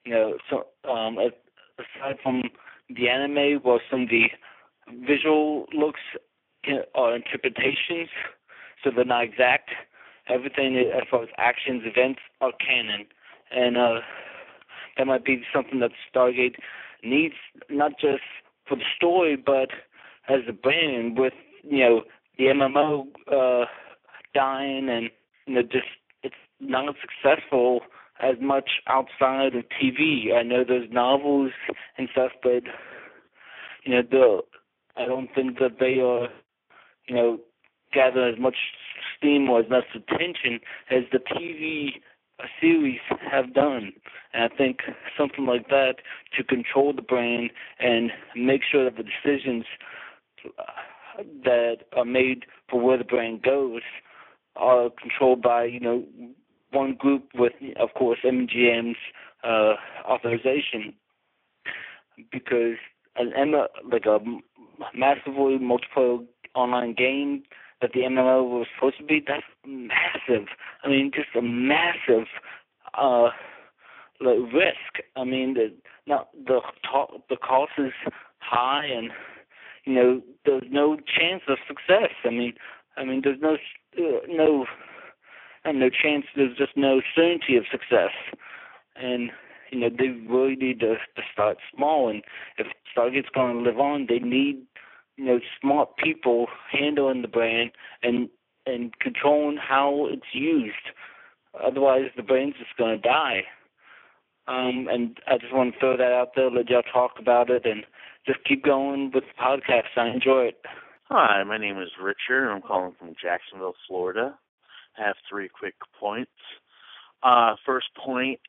you 0.06 0.14
know 0.14 0.38
so 0.50 0.68
um 0.90 1.18
aside 1.20 2.18
from 2.24 2.44
the 2.90 3.10
anime, 3.10 3.62
well 3.64 3.80
some 3.92 4.04
of 4.04 4.10
the 4.10 4.26
visual 5.06 5.66
looks 5.74 6.02
or 6.94 7.16
interpretations, 7.16 8.10
so 8.84 8.90
they're 8.96 9.06
not 9.06 9.24
exact. 9.24 9.70
Everything 10.28 10.78
as 10.78 11.04
far 11.10 11.24
as 11.24 11.30
actions, 11.38 11.84
events 11.86 12.20
are 12.42 12.52
canon, 12.54 13.06
and 13.52 13.78
uh, 13.78 14.00
that 14.98 15.06
might 15.06 15.24
be 15.24 15.44
something 15.54 15.80
that 15.80 15.92
Stargate 16.14 16.56
needs, 17.04 17.36
not 17.70 17.92
just 18.00 18.24
for 18.68 18.76
the 18.76 18.84
story, 18.96 19.36
but 19.36 19.70
as 20.28 20.42
a 20.48 20.54
brand 20.54 21.18
with 21.18 21.34
you 21.64 21.80
know 21.80 22.02
the 22.38 22.46
MMO 22.46 23.06
uh, 23.32 23.66
dying 24.34 24.90
and 24.90 25.10
you 25.46 25.56
know 25.56 25.62
just 25.62 25.88
it's 26.24 26.36
not 26.60 26.96
successful 27.02 27.82
as 28.20 28.36
much 28.42 28.70
outside 28.88 29.56
of 29.56 29.66
TV. 29.82 30.34
I 30.34 30.44
know 30.44 30.64
there's 30.68 30.90
novels 30.92 31.52
and 31.98 32.10
stuff, 32.12 32.32
but 32.42 32.64
you 33.84 33.94
know 33.94 34.02
the 34.10 34.42
I 34.98 35.06
don't 35.06 35.30
think 35.34 35.60
that 35.60 35.80
they 35.80 36.00
are 36.00 36.30
you 37.08 37.16
know 37.16 37.40
gather 37.94 38.28
as 38.28 38.40
much 38.40 38.56
steam 39.18 39.50
or 39.50 39.60
as 39.62 39.70
much 39.70 39.86
attention 39.96 40.60
as 40.92 41.04
the 41.12 41.20
TV 41.20 42.02
series 42.60 43.00
have 43.32 43.54
done. 43.54 43.94
And 44.34 44.52
I 44.52 44.56
think 44.56 44.80
something 45.18 45.46
like 45.46 45.70
that 45.70 45.96
to 46.38 46.44
control 46.44 46.94
the 46.94 47.02
brand 47.02 47.52
and 47.80 48.12
make 48.36 48.62
sure 48.70 48.84
that 48.86 48.98
the 48.98 49.04
decisions 49.04 49.66
that 51.44 51.78
are 51.96 52.06
made 52.06 52.46
for 52.70 52.80
where 52.82 52.98
the 52.98 53.04
brand 53.04 53.42
goes 53.42 53.82
are 54.56 54.90
controlled 55.02 55.42
by 55.42 55.66
you 55.66 55.80
know 55.80 56.04
one 56.72 56.96
group 56.96 57.24
with 57.36 57.54
of 57.80 57.90
course 57.94 58.20
MGM's 58.24 58.98
uh, 59.44 59.74
authorization 60.08 60.94
because 62.32 62.78
an 63.18 63.32
MMO 63.38 63.68
like 63.92 64.06
a 64.06 64.20
massively 64.94 65.58
multiplayer 65.58 66.26
online 66.54 66.94
game 66.94 67.44
that 67.82 67.92
the 67.94 68.02
MMO 68.02 68.50
was 68.50 68.68
supposed 68.76 68.98
to 68.98 69.04
be 69.04 69.24
that's 69.26 69.44
massive. 69.66 70.48
I 70.84 70.90
mean 70.90 71.12
just 71.14 71.36
a 71.38 71.42
massive 71.42 72.28
uh 72.98 73.30
like 74.22 74.54
risk. 74.54 75.06
I 75.16 75.24
mean 75.24 75.54
the 75.54 75.74
now 76.08 76.28
the 76.46 76.62
the 77.30 77.38
cost 77.38 77.72
is 77.78 77.94
high 78.40 78.86
and 78.86 79.12
you 79.86 79.94
know, 79.94 80.22
there's 80.46 80.64
no 80.70 80.98
chance 80.98 81.44
of 81.48 81.58
success. 81.68 82.12
I 82.26 82.30
mean, 82.30 82.54
I 82.98 83.06
mean, 83.06 83.22
there's 83.24 83.40
no 83.40 83.54
uh, 83.54 84.20
no 84.28 84.66
and 85.64 85.80
no 85.80 85.90
chance. 85.90 86.26
There's 86.36 86.58
just 86.58 86.76
no 86.76 87.02
certainty 87.16 87.56
of 87.56 87.66
success, 87.72 88.12
and 88.96 89.32
you 89.76 89.82
know 89.82 89.90
they 89.90 90.08
really 90.08 90.56
need 90.56 90.80
to, 90.80 90.96
to 90.96 91.22
start 91.32 91.58
small. 91.76 92.10
And 92.10 92.24
if 92.58 92.68
Stargate's 92.96 93.30
going 93.34 93.58
to 93.58 93.62
live 93.62 93.80
on, 93.80 94.08
they 94.08 94.20
need 94.20 94.64
you 95.18 95.26
know 95.26 95.40
smart 95.62 95.98
people 95.98 96.48
handling 96.72 97.22
the 97.22 97.28
brand 97.28 97.72
and 98.02 98.30
and 98.66 98.98
controlling 99.00 99.58
how 99.58 100.08
it's 100.10 100.34
used. 100.34 100.74
Otherwise, 101.62 102.06
the 102.16 102.24
brand's 102.24 102.58
just 102.58 102.76
going 102.78 102.96
to 102.96 103.02
die. 103.02 103.44
Um, 104.48 104.88
and 104.92 105.18
I 105.28 105.38
just 105.38 105.54
want 105.54 105.74
to 105.74 105.80
throw 105.80 105.98
that 105.98 106.12
out 106.12 106.32
there, 106.36 106.52
let 106.52 106.70
y'all 106.70 106.84
talk 106.84 107.14
about 107.20 107.50
it, 107.50 107.66
and 107.66 107.84
just 108.26 108.44
keep 108.46 108.64
going 108.64 109.12
with 109.14 109.24
the 109.24 109.42
podcast. 109.42 109.98
I 109.98 110.10
enjoy 110.10 110.46
it. 110.46 110.62
Hi, 111.10 111.44
my 111.44 111.58
name 111.58 111.80
is 111.82 111.90
Richard. 112.02 112.50
I'm 112.50 112.62
calling 112.62 112.94
from 112.98 113.16
Jacksonville, 113.22 113.76
Florida. 113.88 114.38
I 114.98 115.06
have 115.06 115.16
three 115.30 115.50
quick 115.50 115.76
points. 116.00 116.32
Uh, 117.24 117.56
first 117.66 117.88
point 118.04 118.40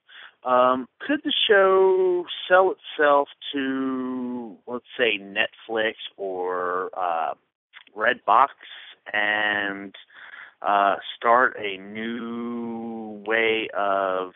um, 0.46 0.88
could 1.00 1.20
the 1.24 1.32
show 1.48 2.24
sell 2.48 2.72
itself 2.72 3.28
to, 3.52 4.56
let's 4.66 4.84
say, 4.96 5.18
Netflix 5.18 5.94
or 6.16 6.90
uh, 6.96 7.34
Redbox 7.96 8.50
and 9.12 9.94
uh, 10.62 10.96
start 11.16 11.56
a 11.58 11.78
new 11.78 13.24
way 13.26 13.68
of 13.76 14.32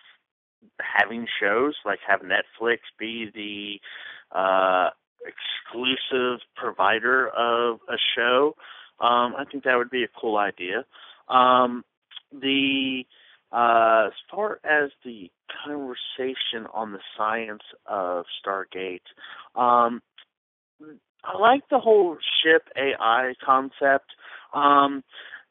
having 0.81 1.27
shows, 1.41 1.75
like 1.85 2.01
have 2.07 2.23
Netflix 2.23 2.79
be 2.99 3.31
the 3.33 4.37
uh, 4.37 4.91
exclusive 5.25 6.41
provider 6.57 7.29
of 7.29 7.79
a 7.89 7.97
show. 8.17 8.57
Um, 8.99 9.35
I 9.39 9.45
think 9.51 9.63
that 9.65 9.77
would 9.77 9.91
be 9.91 10.03
a 10.03 10.09
cool 10.21 10.37
idea. 10.37 10.85
Um, 11.29 11.85
the 12.33 13.05
uh, 13.53 14.07
as 14.09 14.13
far 14.31 14.61
as 14.65 14.91
the 15.05 15.31
conversation 15.65 16.67
on 16.73 16.93
the 16.93 17.01
science 17.17 17.63
of 17.87 18.25
Stargate, 18.45 19.01
um, 19.57 20.03
I 21.25 21.39
like 21.39 21.69
the 21.71 21.79
whole 21.79 22.17
ship 22.43 22.69
AI 22.77 23.35
concept. 23.45 24.11
Um, 24.55 25.05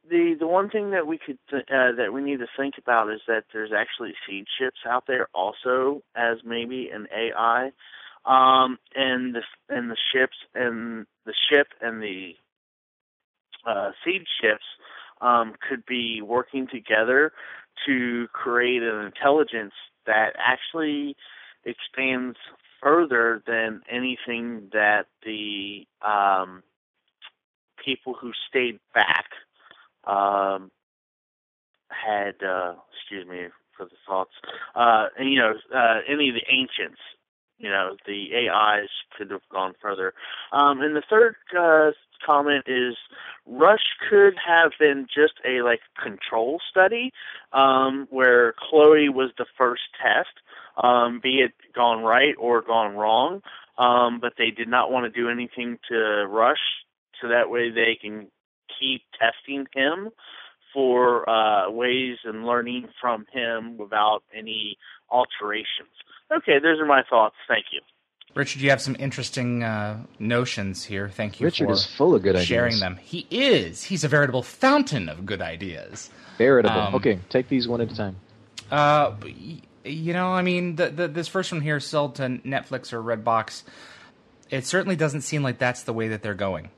the 0.10 0.36
the 0.40 0.48
one 0.48 0.70
thing 0.70 0.92
that 0.92 1.06
we 1.06 1.18
could 1.18 1.38
th- 1.50 1.68
uh, 1.70 1.92
that 1.98 2.12
we 2.14 2.22
need 2.22 2.40
to 2.40 2.48
think 2.58 2.76
about 2.78 3.12
is 3.12 3.22
that 3.28 3.44
there's 3.54 3.72
actually 3.76 4.14
seed 4.28 4.46
ships 4.60 4.80
out 4.88 5.04
there 5.08 5.28
also 5.34 6.02
as 6.16 6.38
maybe 6.44 6.90
an 6.92 7.08
AI 7.16 7.72
um, 8.26 8.80
and 8.96 9.36
the 9.36 9.42
and 9.70 9.92
the 9.92 9.98
ships 10.14 10.38
and 10.56 11.06
the 11.26 11.34
ship 11.50 11.68
and 11.82 12.02
the 12.02 12.34
uh, 13.68 13.92
seed 14.04 14.24
ships 14.42 14.64
um, 15.22 15.54
could 15.68 15.86
be 15.86 16.22
working 16.22 16.68
together 16.68 17.32
to 17.86 18.28
create 18.34 18.84
an 18.84 19.06
intelligence 19.06 19.74
that 20.06 20.36
actually 20.38 21.16
expands 21.66 22.38
further 22.82 23.42
than 23.46 23.82
anything 23.90 24.70
that 24.74 25.08
the 25.26 25.86
um, 26.02 26.64
people 27.84 28.14
who 28.14 28.32
stayed 28.50 28.80
back 28.94 29.26
um, 30.06 30.72
had. 31.90 32.36
Uh, 32.44 32.74
excuse 33.10 33.28
me 33.28 33.48
for 33.80 33.86
the 33.86 33.96
thoughts. 34.06 34.34
Uh, 34.76 35.08
and 35.18 35.32
you 35.32 35.40
know, 35.40 35.54
uh, 35.74 36.02
any 36.08 36.30
of 36.30 36.36
the 36.36 36.44
ancients 36.54 37.00
you 37.60 37.70
know 37.70 37.96
the 38.06 38.50
AIs 38.50 38.90
could 39.18 39.32
have 39.32 39.48
gone 39.52 39.74
further. 39.82 40.14
Um, 40.52 40.82
and 40.82 40.96
the 40.96 41.04
third 41.08 41.36
uh, 41.58 41.92
comment 42.26 42.66
is 42.68 42.96
Rush 43.46 43.96
could 44.10 44.36
have 44.46 44.72
been 44.80 45.08
just 45.14 45.34
a 45.46 45.62
like 45.62 45.82
control 46.02 46.60
study 46.70 47.12
um, 47.54 48.08
where 48.10 48.54
Chloe 48.58 49.10
was 49.10 49.32
the 49.38 49.46
first 49.58 49.84
test, 50.02 50.34
um, 50.82 51.20
be 51.22 51.40
it 51.42 51.52
gone 51.76 52.04
right 52.04 52.36
or 52.40 52.62
gone 52.62 52.96
wrong. 52.96 53.42
Um, 53.78 54.20
but 54.20 54.34
they 54.38 54.52
did 54.52 54.68
not 54.68 54.92
want 54.92 55.06
to 55.06 55.22
do 55.22 55.30
anything 55.30 55.80
to 55.90 56.26
Rush, 56.28 56.58
so 57.22 57.30
that 57.30 57.50
way 57.50 57.70
they 57.70 57.98
can 58.02 58.28
keep 58.80 59.04
testing 59.18 59.68
him 59.74 60.10
for 60.74 61.28
uh, 61.30 61.70
ways 61.72 62.18
and 62.26 62.46
learning 62.46 62.90
from 63.02 63.26
him 63.32 63.78
without 63.78 64.24
any 64.34 64.78
alterations. 65.10 65.96
Okay, 66.32 66.60
those 66.60 66.80
are 66.80 66.86
my 66.86 67.04
thoughts. 67.10 67.36
Thank 67.48 67.66
you. 67.72 67.82
Richard, 68.36 68.62
you 68.62 68.70
have 68.70 68.82
some 68.82 68.96
interesting 69.00 69.64
uh, 69.64 70.04
notions 70.20 70.86
here. 70.86 71.10
Thank 71.10 71.40
you 71.40 71.46
Richard 71.46 71.66
for 71.66 71.74
is 71.74 71.86
full 71.86 72.14
of 72.14 72.22
good 72.22 72.40
sharing 72.40 72.74
ideas. 72.74 72.80
them. 72.80 73.00
He 73.02 73.26
is. 73.32 73.84
He's 73.84 74.04
a 74.04 74.08
veritable 74.08 74.44
fountain 74.44 75.10
of 75.10 75.26
good 75.26 75.42
ideas. 75.42 76.12
Veritable. 76.38 76.80
Um, 76.80 76.96
okay, 76.96 77.20
take 77.30 77.50
these 77.50 77.68
one 77.68 77.82
at 77.82 77.92
a 77.92 77.96
time. 77.96 78.18
Uh, 78.70 79.16
you 79.84 80.14
know, 80.14 80.32
I 80.32 80.44
mean, 80.44 80.76
the, 80.76 80.90
the, 80.90 81.08
this 81.08 81.28
first 81.28 81.52
one 81.52 81.62
here, 81.62 81.80
sold 81.80 82.16
to 82.16 82.24
Netflix 82.24 82.94
or 82.94 83.02
Redbox, 83.02 83.64
it 84.52 84.66
certainly 84.66 84.96
doesn't 84.96 85.22
seem 85.22 85.42
like 85.42 85.58
that's 85.58 85.84
the 85.84 85.94
way 85.94 86.10
that 86.10 86.22
they're 86.22 86.36
going. 86.36 86.70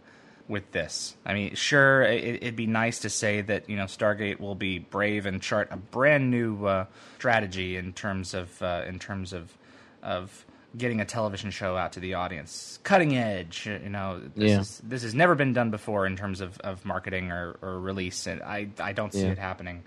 With 0.51 0.71
this. 0.71 1.15
I 1.25 1.33
mean, 1.33 1.55
sure, 1.55 2.03
it, 2.03 2.43
would 2.43 2.55
be 2.55 2.67
nice 2.67 2.99
to 2.99 3.09
say 3.09 3.41
that 3.41 3.67
you 3.69 3.75
know 3.77 3.85
Stargate 3.85 4.39
will 4.39 4.53
be 4.53 4.77
brave 4.77 5.25
and 5.25 5.41
chart 5.41 5.69
a 5.71 5.77
brand 5.77 6.29
new 6.29 6.65
uh, 6.65 6.85
strategy 7.17 7.77
in 7.77 7.93
terms 7.93 8.35
of 8.35 8.61
uh, 8.61 8.83
in 8.87 8.99
terms 8.99 9.33
of 9.33 9.57
of 10.03 10.45
getting 10.77 11.01
a 11.01 11.05
television 11.05 11.51
show 11.51 11.75
out 11.75 11.93
to 11.93 11.99
the 11.99 12.13
audience, 12.13 12.79
cutting 12.83 13.15
edge. 13.17 13.65
You 13.65 13.89
know, 13.89 14.21
this 14.35 14.49
Yeah. 14.51 14.59
is, 14.61 14.81
this 14.83 15.03
has 15.03 15.13
never 15.15 15.35
been 15.35 15.53
done 15.53 15.69
before 15.69 16.05
in 16.05 16.15
terms 16.15 16.39
of, 16.39 16.57
of 16.61 16.85
marketing 16.85 17.29
or, 17.31 17.57
or 17.61 17.79
release, 17.79 18.27
and 18.27 18.41
I 18.43 18.67
I 18.79 18.93
don't 18.93 19.11
see 19.13 19.21
Yeah. 19.21 19.31
it 19.31 19.37
happening. 19.39 19.83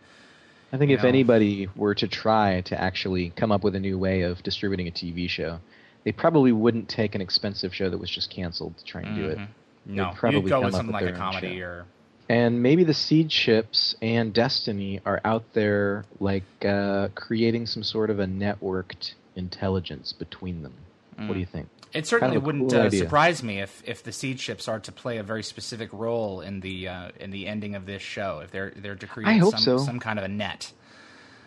I 0.73 0.77
think 0.79 0.91
You 0.91 0.97
if 0.97 1.03
know. 1.05 1.09
anybody 1.11 1.69
were 1.77 1.95
to 1.95 2.09
try 2.09 2.63
to 2.63 2.81
actually 2.81 3.31
come 3.37 3.53
up 3.53 3.63
with 3.63 3.77
a 3.77 3.81
new 3.81 3.97
way 3.99 4.23
of 4.23 4.43
distributing 4.43 4.89
a 4.89 4.91
TV 4.91 5.29
show, 5.29 5.61
they 6.05 6.13
probably 6.13 6.53
wouldn't 6.53 6.89
take 6.89 7.15
an 7.15 7.21
expensive 7.21 7.75
show 7.75 7.89
that 7.91 7.99
was 7.99 8.11
just 8.11 8.31
canceled 8.31 8.77
to 8.79 8.85
try 8.85 9.03
and 9.03 9.15
do 9.17 9.29
it. 9.29 9.39
No, 9.87 10.13
probably 10.15 10.41
you'd 10.41 10.49
go 10.49 10.57
come 10.57 10.65
with 10.65 10.75
up 10.75 10.79
something 10.79 10.95
with 10.95 11.05
like 11.05 11.15
a 11.15 11.19
comedy 11.19 11.59
show. 11.59 11.65
or 11.65 11.87
And 12.29 12.63
maybe 12.63 12.85
the 12.85 12.95
Seed 12.95 13.31
Ships 13.31 13.95
and 14.01 14.33
Destiny 14.33 15.01
are 15.05 15.21
out 15.25 15.45
there, 15.53 16.05
like 16.21 16.45
uh, 16.65 17.09
creating 17.15 17.67
some 17.67 17.83
sort 17.83 18.11
of 18.11 18.19
a 18.19 18.27
networked 18.27 19.15
intelligence 19.37 20.13
between 20.13 20.63
them. 20.63 20.75
What 21.17 21.35
do 21.35 21.41
you 21.41 21.47
think? 21.47 21.69
It 21.93 22.09
certainly 22.09 22.33
Kind 22.33 22.37
of 22.39 22.43
wouldn't 22.45 22.71
cool 22.71 22.81
uh, 22.81 22.91
surprise 22.91 23.43
me 23.45 23.61
if, 23.61 23.81
if 23.87 24.03
the 24.03 24.11
seed 24.11 24.41
ships 24.41 24.67
are 24.67 24.81
to 24.81 24.91
play 24.91 25.19
a 25.19 25.23
very 25.23 25.45
specific 25.45 25.91
role 25.93 26.41
in 26.41 26.59
the 26.59 26.89
uh, 26.89 27.11
in 27.21 27.31
the 27.31 27.47
ending 27.47 27.77
of 27.77 27.87
this 27.87 28.03
show. 28.03 28.41
If 28.41 28.51
they're 28.51 28.73
they're 28.75 28.97
to 28.97 29.07
create 29.07 29.29
I 29.29 29.37
hope 29.37 29.53
some, 29.53 29.61
so. 29.61 29.79
some 29.79 30.01
kind 30.01 30.19
of 30.19 30.25
a 30.25 30.29
net. 30.29 30.73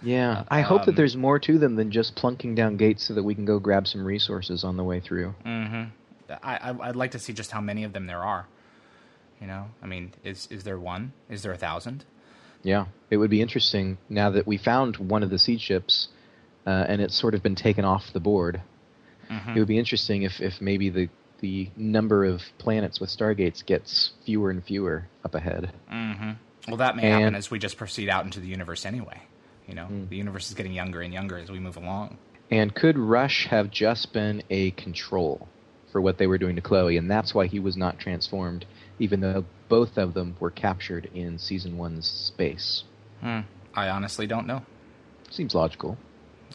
Yeah, 0.01 0.43
I 0.47 0.61
hope 0.61 0.81
um, 0.81 0.85
that 0.85 0.95
there's 0.95 1.17
more 1.17 1.37
to 1.39 1.57
them 1.57 1.75
than 1.75 1.91
just 1.91 2.15
plunking 2.15 2.55
down 2.55 2.77
gates 2.77 3.05
so 3.07 3.15
that 3.15 3.23
we 3.23 3.35
can 3.35 3.45
go 3.45 3.59
grab 3.59 3.87
some 3.87 4.05
resources 4.05 4.63
on 4.63 4.77
the 4.77 4.83
way 4.83 5.01
through. 5.01 5.31
hmm 5.43 5.85
I, 6.29 6.57
I 6.71 6.89
I'd 6.89 6.95
like 6.95 7.11
to 7.11 7.19
see 7.19 7.33
just 7.33 7.51
how 7.51 7.61
many 7.61 7.83
of 7.83 7.93
them 7.93 8.07
there 8.07 8.23
are. 8.23 8.47
You 9.41 9.47
know, 9.47 9.67
I 9.83 9.85
mean, 9.87 10.13
is 10.23 10.47
is 10.51 10.63
there 10.63 10.79
one? 10.79 11.13
Is 11.29 11.43
there 11.43 11.51
a 11.51 11.57
thousand? 11.57 12.05
Yeah, 12.63 12.85
it 13.09 13.17
would 13.17 13.29
be 13.29 13.41
interesting 13.41 13.97
now 14.09 14.31
that 14.31 14.47
we 14.47 14.57
found 14.57 14.97
one 14.97 15.23
of 15.23 15.29
the 15.29 15.37
seed 15.39 15.61
ships, 15.61 16.07
uh, 16.65 16.85
and 16.87 17.01
it's 17.01 17.15
sort 17.15 17.35
of 17.35 17.43
been 17.43 17.55
taken 17.55 17.85
off 17.85 18.11
the 18.13 18.19
board. 18.19 18.61
Mhm. 19.29 19.55
It 19.55 19.59
would 19.59 19.67
be 19.67 19.77
interesting 19.77 20.23
if, 20.23 20.41
if 20.41 20.59
maybe 20.61 20.89
the 20.89 21.09
the 21.39 21.69
number 21.77 22.25
of 22.25 22.41
planets 22.57 22.99
with 22.99 23.11
stargates 23.11 23.63
gets 23.63 24.13
fewer 24.25 24.49
and 24.49 24.63
fewer 24.63 25.07
up 25.23 25.35
ahead. 25.35 25.71
hmm 25.87 26.31
Well, 26.67 26.77
that 26.77 26.95
may 26.95 27.03
happen 27.09 27.35
as 27.35 27.51
we 27.51 27.59
just 27.59 27.77
proceed 27.77 28.09
out 28.09 28.25
into 28.25 28.39
the 28.39 28.47
universe 28.47 28.85
anyway. 28.87 29.21
You 29.67 29.75
know, 29.75 29.85
Mm. 29.85 30.09
the 30.09 30.15
universe 30.17 30.47
is 30.49 30.55
getting 30.55 30.73
younger 30.73 31.01
and 31.01 31.13
younger 31.13 31.37
as 31.37 31.51
we 31.51 31.59
move 31.59 31.77
along. 31.77 32.17
And 32.49 32.73
could 32.73 32.97
Rush 32.97 33.45
have 33.47 33.69
just 33.69 34.13
been 34.13 34.41
a 34.49 34.71
control 34.71 35.47
for 35.91 36.01
what 36.01 36.17
they 36.17 36.27
were 36.27 36.37
doing 36.37 36.55
to 36.55 36.61
Chloe, 36.61 36.97
and 36.97 37.09
that's 37.09 37.33
why 37.33 37.47
he 37.47 37.59
was 37.59 37.77
not 37.77 37.99
transformed, 37.99 38.65
even 38.99 39.19
though 39.21 39.45
both 39.69 39.97
of 39.97 40.13
them 40.13 40.35
were 40.39 40.51
captured 40.51 41.09
in 41.13 41.37
season 41.37 41.77
one's 41.77 42.07
space? 42.07 42.83
Hmm. 43.21 43.41
I 43.73 43.89
honestly 43.89 44.27
don't 44.27 44.47
know. 44.47 44.63
Seems 45.29 45.53
logical. 45.55 45.97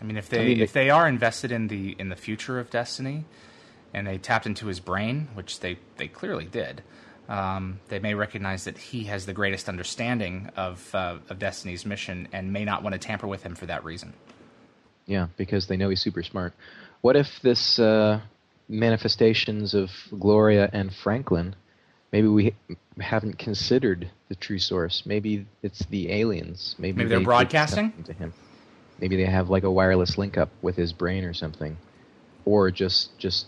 I 0.01 0.05
mean, 0.05 0.16
if 0.16 0.28
they 0.28 0.45
mean, 0.47 0.61
if 0.61 0.72
they- 0.72 0.85
they 0.85 0.91
are 0.91 1.07
invested 1.09 1.53
in 1.53 1.68
the 1.68 1.95
in 1.99 2.09
the 2.09 2.16
future 2.16 2.59
of 2.59 2.70
Destiny, 2.70 3.24
and 3.95 4.07
they 4.07 4.18
tapped 4.18 4.47
into 4.47 4.66
his 4.66 4.80
brain, 4.80 5.28
which 5.35 5.61
they 5.61 5.78
they 5.99 6.09
clearly 6.09 6.47
did, 6.47 6.83
um, 7.28 7.80
they 7.89 7.99
may 7.99 8.14
recognize 8.14 8.64
that 8.64 8.78
he 8.78 9.05
has 9.05 9.26
the 9.26 9.33
greatest 9.33 9.68
understanding 9.68 10.51
of 10.57 10.95
uh, 10.95 11.18
of 11.28 11.39
Destiny's 11.39 11.85
mission, 11.87 12.28
and 12.33 12.53
may 12.53 12.64
not 12.64 12.83
want 12.83 12.95
to 12.95 12.99
tamper 12.99 13.26
with 13.26 13.43
him 13.45 13.55
for 13.55 13.66
that 13.66 13.85
reason. 13.85 14.14
Yeah, 15.07 15.28
because 15.37 15.66
they 15.66 15.76
know 15.76 15.89
he's 15.91 16.01
super 16.01 16.22
smart. 16.22 16.55
What 17.03 17.16
if 17.16 17.41
this 17.43 17.78
uh, 17.78 18.20
manifestations 18.73 19.75
of 19.75 19.91
Gloria 20.18 20.68
and 20.73 20.93
Franklin? 20.93 21.55
Maybe 22.12 22.29
we 22.29 22.55
haven't 22.99 23.39
considered 23.39 24.11
the 24.29 24.35
true 24.35 24.59
source. 24.59 25.05
Maybe 25.07 25.47
it's 25.62 25.85
the 25.87 26.12
aliens. 26.12 26.75
Maybe, 26.79 26.99
Maybe 26.99 27.09
they're 27.09 27.18
they 27.20 27.25
broadcasting? 27.25 27.93
to 28.05 28.12
him. 28.12 28.33
Maybe 29.01 29.16
they 29.16 29.25
have 29.25 29.49
like 29.51 29.62
a 29.62 29.70
wireless 29.70 30.18
link 30.18 30.37
up 30.37 30.51
with 30.61 30.77
his 30.77 30.93
brain 30.93 31.25
or 31.25 31.35
something, 31.35 31.77
or 32.45 32.70
just 32.70 33.18
just 33.18 33.47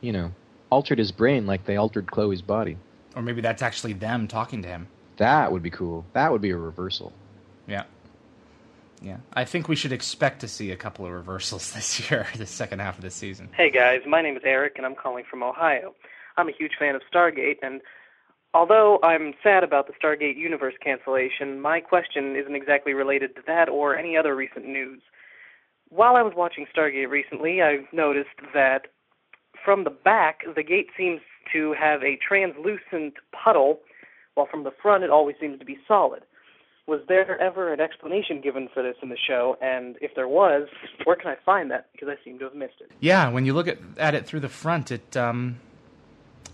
you 0.00 0.12
know 0.12 0.32
altered 0.70 0.98
his 0.98 1.12
brain 1.12 1.46
like 1.46 1.64
they 1.64 1.76
altered 1.76 2.10
Chloe's 2.10 2.42
body. 2.42 2.76
Or 3.16 3.22
maybe 3.22 3.40
that's 3.40 3.62
actually 3.62 3.94
them 3.94 4.28
talking 4.28 4.62
to 4.62 4.68
him. 4.68 4.88
That 5.16 5.52
would 5.52 5.62
be 5.62 5.70
cool. 5.70 6.04
That 6.12 6.32
would 6.32 6.40
be 6.40 6.50
a 6.50 6.56
reversal. 6.56 7.12
Yeah. 7.66 7.84
Yeah. 9.02 9.18
I 9.32 9.44
think 9.44 9.68
we 9.68 9.76
should 9.76 9.92
expect 9.92 10.40
to 10.40 10.48
see 10.48 10.70
a 10.70 10.76
couple 10.76 11.06
of 11.06 11.12
reversals 11.12 11.72
this 11.74 12.10
year, 12.10 12.26
the 12.36 12.46
second 12.46 12.80
half 12.80 12.96
of 12.96 13.02
the 13.02 13.10
season. 13.10 13.48
Hey 13.56 13.70
guys, 13.70 14.00
my 14.06 14.22
name 14.22 14.36
is 14.36 14.42
Eric 14.44 14.74
and 14.76 14.86
I'm 14.86 14.94
calling 14.94 15.24
from 15.28 15.42
Ohio. 15.42 15.94
I'm 16.36 16.48
a 16.48 16.52
huge 16.52 16.72
fan 16.78 16.94
of 16.94 17.02
Stargate 17.12 17.56
and 17.62 17.80
although 18.54 18.98
I'm 19.02 19.34
sad 19.42 19.64
about 19.64 19.86
the 19.86 19.92
Stargate 19.92 20.36
universe 20.36 20.74
cancellation, 20.82 21.60
my 21.60 21.80
question 21.80 22.36
isn't 22.36 22.54
exactly 22.54 22.92
related 22.92 23.34
to 23.36 23.42
that 23.46 23.68
or 23.68 23.96
any 23.96 24.16
other 24.16 24.34
recent 24.34 24.66
news. 24.66 25.00
While 25.88 26.16
I 26.16 26.22
was 26.22 26.34
watching 26.36 26.66
Stargate 26.74 27.10
recently, 27.10 27.62
I 27.62 27.78
noticed 27.92 28.28
that 28.54 28.86
from 29.64 29.84
the 29.84 29.90
back, 29.90 30.40
the 30.54 30.62
gate 30.62 30.88
seems 30.96 31.20
to 31.52 31.74
have 31.78 32.02
a 32.02 32.16
translucent 32.16 33.14
puddle, 33.32 33.80
while 34.34 34.46
from 34.48 34.64
the 34.64 34.70
front 34.70 35.04
it 35.04 35.10
always 35.10 35.36
seems 35.40 35.58
to 35.58 35.64
be 35.64 35.78
solid. 35.86 36.22
Was 36.86 37.00
there 37.08 37.40
ever 37.40 37.72
an 37.72 37.80
explanation 37.80 38.40
given 38.40 38.68
for 38.72 38.82
this 38.82 38.96
in 39.02 39.10
the 39.10 39.16
show? 39.28 39.56
And 39.62 39.96
if 40.00 40.14
there 40.16 40.26
was, 40.26 40.68
where 41.04 41.16
can 41.16 41.30
I 41.30 41.36
find 41.44 41.70
that? 41.70 41.86
Because 41.92 42.08
I 42.08 42.24
seem 42.24 42.38
to 42.40 42.44
have 42.46 42.54
missed 42.54 42.80
it. 42.80 42.90
Yeah, 42.98 43.28
when 43.28 43.46
you 43.46 43.54
look 43.54 43.68
at, 43.68 43.78
at 43.96 44.14
it 44.14 44.26
through 44.26 44.40
the 44.40 44.48
front, 44.48 44.90
it 44.90 45.16
um, 45.16 45.60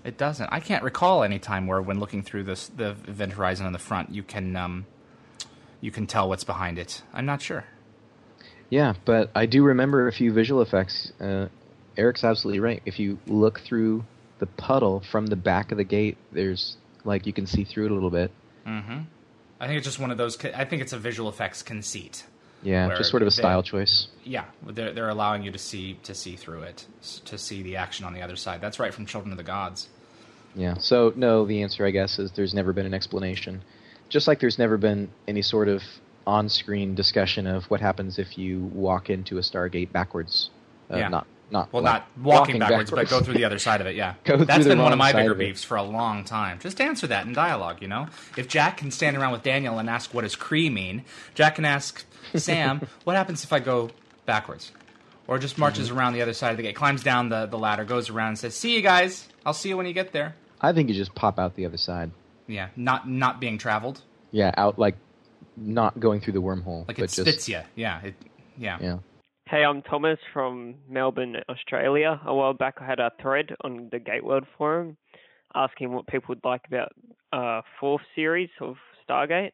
it 0.04 0.18
doesn't. 0.18 0.48
I 0.52 0.60
can't 0.60 0.84
recall 0.84 1.22
any 1.22 1.38
time 1.38 1.66
where, 1.66 1.80
when 1.80 1.98
looking 1.98 2.22
through 2.22 2.44
this 2.44 2.68
the 2.68 2.90
event 3.08 3.32
horizon 3.32 3.66
on 3.66 3.72
the 3.72 3.78
front, 3.78 4.10
you 4.10 4.22
can 4.22 4.56
um, 4.56 4.86
you 5.80 5.90
can 5.90 6.06
tell 6.06 6.28
what's 6.28 6.44
behind 6.44 6.78
it. 6.78 7.02
I'm 7.12 7.26
not 7.26 7.40
sure. 7.42 7.64
Yeah, 8.68 8.94
but 9.04 9.30
I 9.34 9.46
do 9.46 9.62
remember 9.62 10.08
a 10.08 10.12
few 10.12 10.32
visual 10.32 10.60
effects. 10.60 11.12
Uh, 11.20 11.48
Eric's 11.96 12.24
absolutely 12.24 12.60
right. 12.60 12.82
If 12.84 12.98
you 12.98 13.18
look 13.26 13.60
through 13.60 14.04
the 14.38 14.46
puddle 14.46 15.02
from 15.10 15.26
the 15.26 15.36
back 15.36 15.72
of 15.72 15.78
the 15.78 15.84
gate, 15.84 16.18
there's 16.32 16.76
like 17.04 17.26
you 17.26 17.32
can 17.32 17.46
see 17.46 17.64
through 17.64 17.86
it 17.86 17.90
a 17.90 17.94
little 17.94 18.10
bit. 18.10 18.30
hmm 18.64 19.02
I 19.60 19.66
think 19.66 19.78
it's 19.78 19.86
just 19.86 19.98
one 19.98 20.10
of 20.10 20.18
those. 20.18 20.42
I 20.44 20.64
think 20.64 20.82
it's 20.82 20.92
a 20.92 20.98
visual 20.98 21.28
effects 21.28 21.62
conceit. 21.62 22.24
Yeah, 22.62 22.88
just 22.96 23.10
sort 23.10 23.22
of 23.22 23.28
a 23.28 23.30
they- 23.30 23.36
style 23.42 23.62
choice. 23.62 24.08
Yeah, 24.24 24.44
they're 24.66 24.92
they're 24.92 25.08
allowing 25.08 25.42
you 25.42 25.52
to 25.52 25.58
see 25.58 25.98
to 26.04 26.14
see 26.14 26.36
through 26.36 26.62
it, 26.62 26.86
to 27.26 27.38
see 27.38 27.62
the 27.62 27.76
action 27.76 28.04
on 28.06 28.12
the 28.14 28.22
other 28.22 28.36
side. 28.36 28.60
That's 28.60 28.78
right 28.78 28.92
from 28.92 29.06
Children 29.06 29.32
of 29.32 29.38
the 29.38 29.44
Gods. 29.44 29.88
Yeah. 30.54 30.74
So 30.78 31.12
no, 31.16 31.44
the 31.46 31.62
answer 31.62 31.84
I 31.86 31.90
guess 31.90 32.18
is 32.18 32.32
there's 32.32 32.54
never 32.54 32.72
been 32.72 32.86
an 32.86 32.94
explanation. 32.94 33.62
Just 34.08 34.26
like 34.26 34.40
there's 34.40 34.58
never 34.58 34.76
been 34.78 35.10
any 35.28 35.42
sort 35.42 35.68
of 35.68 35.82
on-screen 36.26 36.94
discussion 36.94 37.46
of 37.46 37.64
what 37.64 37.80
happens 37.80 38.18
if 38.18 38.36
you 38.38 38.60
walk 38.74 39.10
into 39.10 39.38
a 39.38 39.42
Stargate 39.42 39.92
backwards. 39.92 40.50
Uh, 40.90 40.96
Yeah. 40.96 41.08
Not 41.08 41.26
not 41.50 41.72
Well, 41.72 41.82
not 41.82 42.06
walking, 42.22 42.58
backwards, 42.58 42.90
but 42.90 43.08
go 43.08 43.20
through 43.20 43.34
the 43.34 43.44
other 43.44 43.58
side 43.58 43.80
of 43.80 43.86
it. 43.86 43.94
Yeah, 43.96 44.14
that's 44.24 44.66
been 44.66 44.80
one 44.82 44.92
of 44.92 44.98
my 44.98 45.12
bigger 45.12 45.32
of 45.32 45.38
beefs 45.38 45.62
for 45.64 45.76
a 45.76 45.82
long 45.82 46.24
time. 46.24 46.58
Just 46.58 46.80
answer 46.80 47.06
that 47.06 47.26
in 47.26 47.32
dialogue. 47.32 47.80
You 47.80 47.88
know, 47.88 48.08
if 48.36 48.48
Jack 48.48 48.78
can 48.78 48.90
stand 48.90 49.16
around 49.16 49.32
with 49.32 49.42
Daniel 49.42 49.78
and 49.78 49.88
ask 49.88 50.12
what 50.12 50.22
does 50.22 50.34
"kree" 50.36 50.72
mean, 50.72 51.04
Jack 51.34 51.54
can 51.56 51.64
ask 51.64 52.04
Sam, 52.34 52.86
"What 53.04 53.16
happens 53.16 53.44
if 53.44 53.52
I 53.52 53.60
go 53.60 53.90
backwards?" 54.24 54.72
Or 55.28 55.38
just 55.38 55.58
marches 55.58 55.88
Mm-hmm. 55.88 55.98
around 55.98 56.12
the 56.12 56.22
other 56.22 56.32
side 56.34 56.52
of 56.52 56.56
the 56.56 56.62
gate, 56.62 56.76
climbs 56.76 57.02
down 57.02 57.30
the, 57.30 57.46
the 57.46 57.58
ladder, 57.58 57.84
goes 57.84 58.10
around, 58.10 58.28
and 58.28 58.38
says, 58.38 58.54
"See 58.56 58.74
you 58.74 58.82
guys. 58.82 59.28
I'll 59.44 59.54
see 59.54 59.68
you 59.68 59.76
when 59.76 59.86
you 59.86 59.92
get 59.92 60.12
there." 60.12 60.34
I 60.60 60.72
think 60.72 60.88
you 60.88 60.94
just 60.94 61.14
pop 61.14 61.38
out 61.38 61.54
the 61.56 61.66
other 61.66 61.76
side. 61.76 62.10
Yeah, 62.46 62.68
not 62.76 63.08
not 63.08 63.40
being 63.40 63.58
traveled, 63.58 64.02
Yeah, 64.30 64.52
out 64.56 64.78
like 64.78 64.96
not 65.56 65.98
going 65.98 66.20
through 66.20 66.34
the 66.34 66.42
wormhole, 66.42 66.86
like 66.88 66.96
but 66.96 66.98
it 66.98 67.02
just 67.10 67.20
spits 67.22 67.48
you. 67.48 67.60
Yeah, 67.74 68.00
it, 68.02 68.14
yeah. 68.56 68.78
yeah. 68.80 68.98
Hey, 69.48 69.62
I'm 69.64 69.80
Thomas 69.82 70.18
from 70.32 70.74
Melbourne, 70.88 71.36
Australia. 71.48 72.20
A 72.26 72.34
while 72.34 72.52
back, 72.52 72.78
I 72.80 72.84
had 72.84 72.98
a 72.98 73.12
thread 73.22 73.54
on 73.60 73.88
the 73.92 74.00
GateWorld 74.00 74.44
forum 74.58 74.96
asking 75.54 75.92
what 75.92 76.08
people 76.08 76.30
would 76.30 76.44
like 76.44 76.62
about 76.66 76.90
uh, 77.32 77.62
fourth 77.78 78.02
series 78.16 78.50
of 78.60 78.74
Stargate, 79.08 79.52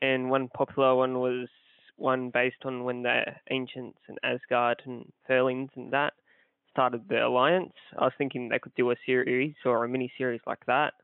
and 0.00 0.30
one 0.30 0.46
popular 0.46 0.94
one 0.94 1.18
was 1.18 1.48
one 1.96 2.30
based 2.30 2.64
on 2.64 2.84
when 2.84 3.02
the 3.02 3.22
Ancients 3.50 3.98
and 4.06 4.16
Asgard 4.22 4.80
and 4.86 5.12
Furlings 5.26 5.70
and 5.74 5.92
that 5.92 6.12
started 6.70 7.02
the 7.08 7.26
alliance. 7.26 7.74
I 7.98 8.04
was 8.04 8.12
thinking 8.16 8.48
they 8.48 8.60
could 8.60 8.76
do 8.76 8.92
a 8.92 8.96
series 9.04 9.56
or 9.64 9.84
a 9.84 9.88
mini 9.88 10.12
series 10.16 10.40
like 10.46 10.64
that, 10.66 10.94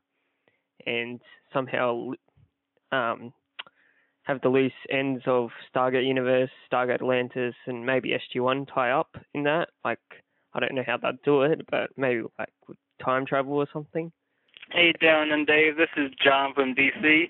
and 0.85 1.19
somehow 1.51 2.11
um, 2.93 3.33
have 4.27 4.41
the 4.41 4.49
loose 4.49 4.73
ends 4.91 5.23
of 5.25 5.49
Stargate 5.73 6.05
Universe, 6.05 6.49
Stargate 6.71 6.95
Atlantis, 6.95 7.55
and 7.65 7.85
maybe 7.85 8.11
SG1 8.35 8.67
tie 8.73 8.91
up 8.91 9.15
in 9.33 9.43
that. 9.43 9.69
Like, 9.85 9.99
I 10.53 10.59
don't 10.59 10.75
know 10.75 10.83
how 10.85 10.97
they'd 10.97 11.21
do 11.23 11.43
it, 11.43 11.61
but 11.71 11.91
maybe 11.95 12.23
like 12.37 12.49
with 12.67 12.77
time 13.03 13.25
travel 13.25 13.53
or 13.53 13.67
something. 13.71 14.11
Hey, 14.71 14.93
Darren 15.01 15.31
and 15.31 15.47
Dave, 15.47 15.77
this 15.77 15.89
is 15.95 16.11
John 16.21 16.53
from 16.53 16.75
DC. 16.75 17.29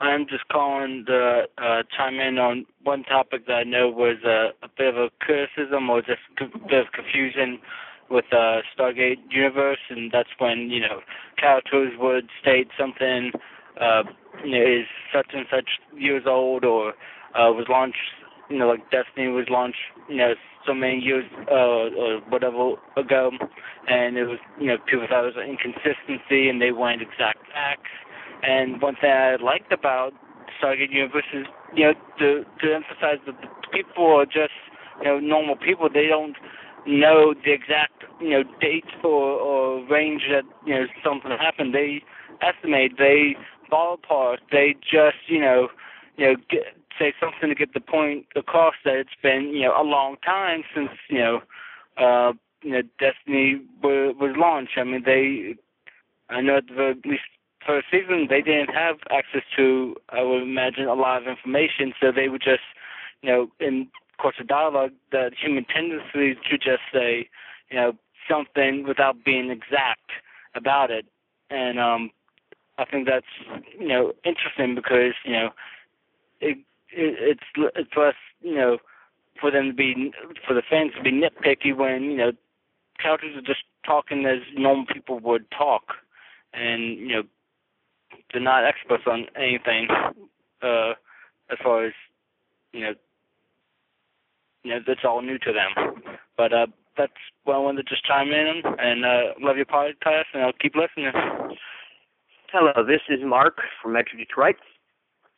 I'm 0.00 0.26
just 0.26 0.48
calling 0.48 1.04
to 1.06 1.42
uh, 1.58 1.82
chime 1.94 2.18
in 2.18 2.38
on 2.38 2.64
one 2.82 3.02
topic 3.04 3.46
that 3.46 3.52
I 3.52 3.64
know 3.64 3.90
was 3.90 4.16
a, 4.24 4.50
a 4.64 4.68
bit 4.78 4.94
of 4.94 4.96
a 4.96 5.10
criticism 5.20 5.90
or 5.90 6.00
just 6.00 6.20
a 6.40 6.46
bit 6.46 6.86
of 6.86 6.92
confusion 6.92 7.58
with 8.08 8.24
uh, 8.32 8.62
Stargate 8.74 9.18
Universe, 9.28 9.80
and 9.90 10.10
that's 10.10 10.30
when 10.38 10.70
you 10.70 10.80
know 10.80 11.00
characters 11.36 11.92
would 11.98 12.30
state 12.40 12.68
something 12.78 13.32
uh, 13.80 14.02
you 14.44 14.52
know, 14.52 14.62
is 14.80 14.86
such 15.14 15.26
and 15.34 15.46
such 15.50 15.68
years 15.96 16.24
old 16.26 16.64
or 16.64 16.90
uh, 17.34 17.50
was 17.52 17.66
launched, 17.68 17.96
you 18.50 18.58
know, 18.58 18.68
like 18.68 18.90
Destiny 18.90 19.28
was 19.28 19.46
launched, 19.50 19.78
you 20.08 20.16
know, 20.16 20.34
so 20.66 20.74
many 20.74 20.98
years 20.98 21.24
uh, 21.50 21.54
or 21.54 22.20
whatever 22.28 22.74
ago, 22.96 23.30
and 23.88 24.16
it 24.16 24.24
was, 24.24 24.38
you 24.60 24.66
know, 24.66 24.76
people 24.86 25.06
thought 25.08 25.24
it 25.24 25.34
was 25.34 25.36
an 25.36 25.48
inconsistency 25.48 26.48
and 26.48 26.60
they 26.60 26.72
wanted 26.72 27.02
exact 27.02 27.38
facts. 27.52 27.90
And 28.42 28.80
one 28.80 28.94
thing 29.00 29.10
I 29.10 29.36
liked 29.36 29.72
about 29.72 30.12
Stargate 30.62 30.90
Universe 30.92 31.24
is, 31.32 31.46
you 31.74 31.84
know, 31.84 31.94
to 32.18 32.44
to 32.60 32.74
emphasize 32.74 33.18
that 33.26 33.40
the 33.40 33.48
people 33.72 34.06
are 34.06 34.26
just, 34.26 34.54
you 35.00 35.04
know, 35.04 35.18
normal 35.18 35.56
people. 35.56 35.88
They 35.92 36.06
don't 36.06 36.36
know 36.86 37.34
the 37.44 37.52
exact, 37.52 38.04
you 38.20 38.30
know, 38.30 38.42
date 38.60 38.84
or, 39.04 39.38
or 39.38 39.86
range 39.88 40.22
that, 40.30 40.44
you 40.66 40.74
know, 40.74 40.86
something 41.04 41.30
happened. 41.30 41.74
They 41.74 42.02
estimate. 42.40 42.92
They 42.98 43.36
ballpark. 43.70 44.38
They 44.50 44.74
just, 44.80 45.16
you 45.26 45.40
know, 45.40 45.68
you 46.16 46.26
know, 46.26 46.36
get, 46.50 46.74
say 46.98 47.12
something 47.20 47.48
to 47.48 47.54
get 47.54 47.74
the 47.74 47.80
point 47.80 48.26
across 48.36 48.74
that 48.84 48.96
it's 48.96 49.10
been, 49.22 49.54
you 49.54 49.62
know, 49.62 49.80
a 49.80 49.84
long 49.84 50.16
time 50.24 50.62
since, 50.74 50.90
you 51.08 51.18
know, 51.18 51.40
uh, 51.96 52.32
you 52.62 52.72
know, 52.72 52.82
Destiny 52.98 53.60
was, 53.82 54.14
was 54.20 54.34
launched. 54.36 54.72
I 54.76 54.84
mean, 54.84 55.02
they, 55.04 55.54
I 56.28 56.40
know 56.40 56.56
at 56.58 56.66
the 56.66 56.94
at 56.98 57.08
least 57.08 57.22
first 57.66 57.86
season 57.90 58.26
they 58.28 58.40
didn't 58.40 58.74
have 58.74 58.96
access 59.10 59.42
to, 59.56 59.96
I 60.10 60.22
would 60.22 60.42
imagine, 60.42 60.86
a 60.86 60.94
lot 60.94 61.22
of 61.22 61.28
information, 61.28 61.92
so 62.00 62.10
they 62.10 62.28
would 62.28 62.42
just, 62.42 62.62
you 63.22 63.30
know, 63.30 63.50
in 63.60 63.88
course 64.18 64.36
of 64.40 64.48
dialogue, 64.48 64.92
the 65.12 65.30
human 65.40 65.64
tendency 65.64 66.34
to 66.50 66.58
just 66.58 66.82
say, 66.92 67.28
you 67.70 67.76
know, 67.76 67.92
something 68.28 68.84
without 68.86 69.24
being 69.24 69.50
exact 69.50 70.10
about 70.54 70.90
it, 70.90 71.06
and 71.50 71.78
um, 71.78 72.10
I 72.78 72.84
think 72.84 73.06
that's 73.06 73.26
you 73.78 73.88
know 73.88 74.12
interesting 74.24 74.74
because 74.74 75.14
you 75.24 75.32
know 75.32 75.50
it, 76.40 76.58
it 76.90 77.38
it's 77.56 77.72
it's 77.76 77.90
less 77.96 78.14
you 78.40 78.54
know 78.54 78.78
for 79.40 79.50
them 79.50 79.68
to 79.68 79.74
be 79.74 80.12
for 80.46 80.54
the 80.54 80.62
fans 80.68 80.92
to 80.96 81.02
be 81.02 81.10
nitpicky 81.12 81.76
when 81.76 82.04
you 82.04 82.16
know 82.16 82.32
characters 83.02 83.36
are 83.36 83.42
just 83.42 83.62
talking 83.84 84.26
as 84.26 84.40
normal 84.56 84.86
people 84.86 85.18
would 85.20 85.50
talk, 85.50 85.94
and 86.54 86.98
you 86.98 87.08
know 87.08 87.22
they're 88.32 88.42
not 88.42 88.64
experts 88.64 89.04
on 89.06 89.26
anything 89.36 89.88
uh, 90.62 90.92
as 91.50 91.58
far 91.62 91.84
as 91.86 91.92
you 92.72 92.80
know 92.80 92.94
you 94.62 94.70
know 94.70 94.80
that's 94.86 95.04
all 95.04 95.20
new 95.20 95.38
to 95.38 95.52
them. 95.52 96.02
But 96.36 96.52
uh, 96.52 96.66
that's 96.96 97.12
what 97.44 97.54
I 97.56 97.58
wanted 97.58 97.86
to 97.86 97.94
just 97.94 98.04
chime 98.04 98.28
in 98.30 98.62
and 98.78 99.04
uh, 99.04 99.34
love 99.40 99.56
your 99.56 99.66
podcast 99.66 100.24
and 100.34 100.42
I'll 100.42 100.52
keep 100.52 100.74
listening. 100.74 101.12
Hello, 102.50 102.72
this 102.82 103.02
is 103.10 103.20
Mark 103.22 103.58
from 103.82 103.92
Metro 103.92 104.16
Detroit. 104.16 104.56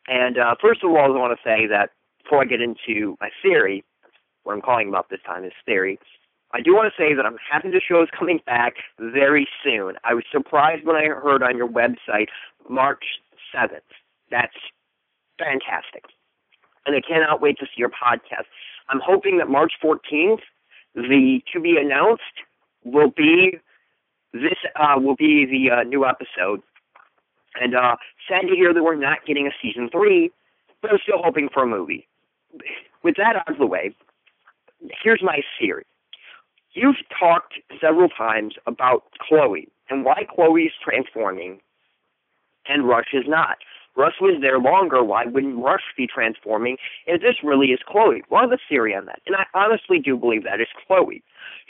And 0.07 0.39
uh, 0.39 0.55
first 0.63 0.85
of 0.85 0.91
all, 0.91 0.99
I 0.99 1.09
want 1.09 1.37
to 1.37 1.43
say 1.43 1.67
that 1.67 1.91
before 2.23 2.41
I 2.41 2.45
get 2.45 2.61
into 2.61 3.17
my 3.21 3.31
theory, 3.43 3.85
what 4.45 4.53
I'm 4.53 4.63
calling 4.63 4.89
about 4.89 5.11
this 5.11 5.19
time 5.27 5.45
is 5.45 5.51
theory, 5.67 5.99
I 6.53 6.61
do 6.61 6.73
want 6.73 6.87
to 6.87 7.03
say 7.03 7.13
that 7.15 7.27
I'm 7.27 7.37
happy 7.51 7.69
the 7.69 7.81
show 7.81 8.01
is 8.01 8.09
coming 8.17 8.39
back 8.47 8.75
very 9.01 9.49
soon. 9.65 9.95
I 10.05 10.15
was 10.15 10.23
surprised 10.31 10.87
when 10.87 10.95
I 10.95 11.07
heard 11.07 11.43
on 11.43 11.57
your 11.57 11.67
website 11.67 12.29
March 12.69 13.03
7th. 13.53 13.81
That's 14.31 14.55
fantastic. 15.37 16.05
And 16.87 16.95
I 16.95 17.01
cannot 17.01 17.43
wait 17.43 17.59
to 17.59 17.67
see 17.67 17.79
your 17.79 17.91
podcast. 17.91 18.47
I'm 18.89 19.01
hoping 19.05 19.39
that 19.39 19.49
March 19.49 19.73
14th, 19.83 20.43
the 20.95 21.41
to 21.53 21.61
be 21.61 21.77
announced, 21.77 22.23
will 22.85 23.11
be 23.11 23.59
this 24.33 24.59
uh, 24.77 24.95
will 24.97 25.17
be 25.17 25.45
the 25.45 25.75
uh, 25.75 25.83
new 25.83 26.07
episode 26.07 26.63
and 27.61 27.75
uh, 27.75 27.97
sad 28.29 28.43
to 28.43 28.55
hear 28.55 28.73
that 28.75 28.83
we're 28.83 28.95
not 28.95 29.27
getting 29.27 29.47
a 29.47 29.51
season 29.63 29.89
three, 29.91 30.31
but 30.83 30.93
I'm 30.93 30.99
still 31.03 31.23
hoping 31.23 31.49
for 31.53 31.63
a 31.63 31.67
movie. 31.67 32.07
With 33.03 33.17
that 33.17 33.37
out 33.37 33.51
of 33.51 33.59
the 33.59 33.67
way, 33.67 33.95
here's 35.03 35.23
my 35.23 35.41
theory. 35.59 35.85
You've 36.73 36.97
talked 37.19 37.55
several 37.81 38.09
times 38.09 38.55
about 38.67 39.03
Chloe 39.21 39.69
and 39.89 40.05
why 40.05 40.25
Chloe 40.35 40.63
is 40.63 40.73
transforming 40.83 41.61
and 42.69 42.87
Rush 42.87 43.09
is 43.13 43.25
not. 43.27 43.59
Rush 43.97 44.15
was 44.21 44.41
there 44.41 44.59
longer. 44.59 45.03
Why 45.03 45.25
wouldn't 45.27 45.63
Rush 45.63 45.83
be 45.97 46.07
transforming? 46.07 46.77
And 47.07 47.21
this 47.21 47.37
really 47.43 47.69
is 47.69 47.81
Chloe. 47.87 48.23
Have 48.31 48.53
a 48.53 48.59
theory 48.69 48.95
on 48.95 49.07
that. 49.07 49.21
And 49.27 49.37
I 49.37 49.45
honestly 49.53 49.99
do 49.99 50.17
believe 50.17 50.45
that 50.45 50.61
is 50.61 50.69
Chloe. 50.87 51.23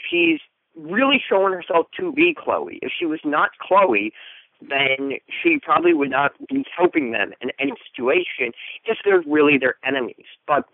She's 0.09 0.39
really 0.75 1.21
showing 1.27 1.53
herself 1.53 1.87
to 1.99 2.13
be 2.13 2.35
Chloe. 2.37 2.79
If 2.81 2.91
she 2.97 3.05
was 3.05 3.19
not 3.25 3.51
Chloe, 3.59 4.13
then 4.61 5.13
she 5.41 5.59
probably 5.61 5.93
would 5.93 6.09
not 6.11 6.31
be 6.47 6.65
helping 6.75 7.11
them 7.11 7.33
in 7.41 7.51
any 7.59 7.73
situation 7.91 8.53
if 8.85 8.97
they're 9.03 9.23
really 9.25 9.57
their 9.57 9.75
enemies. 9.83 10.25
But 10.47 10.65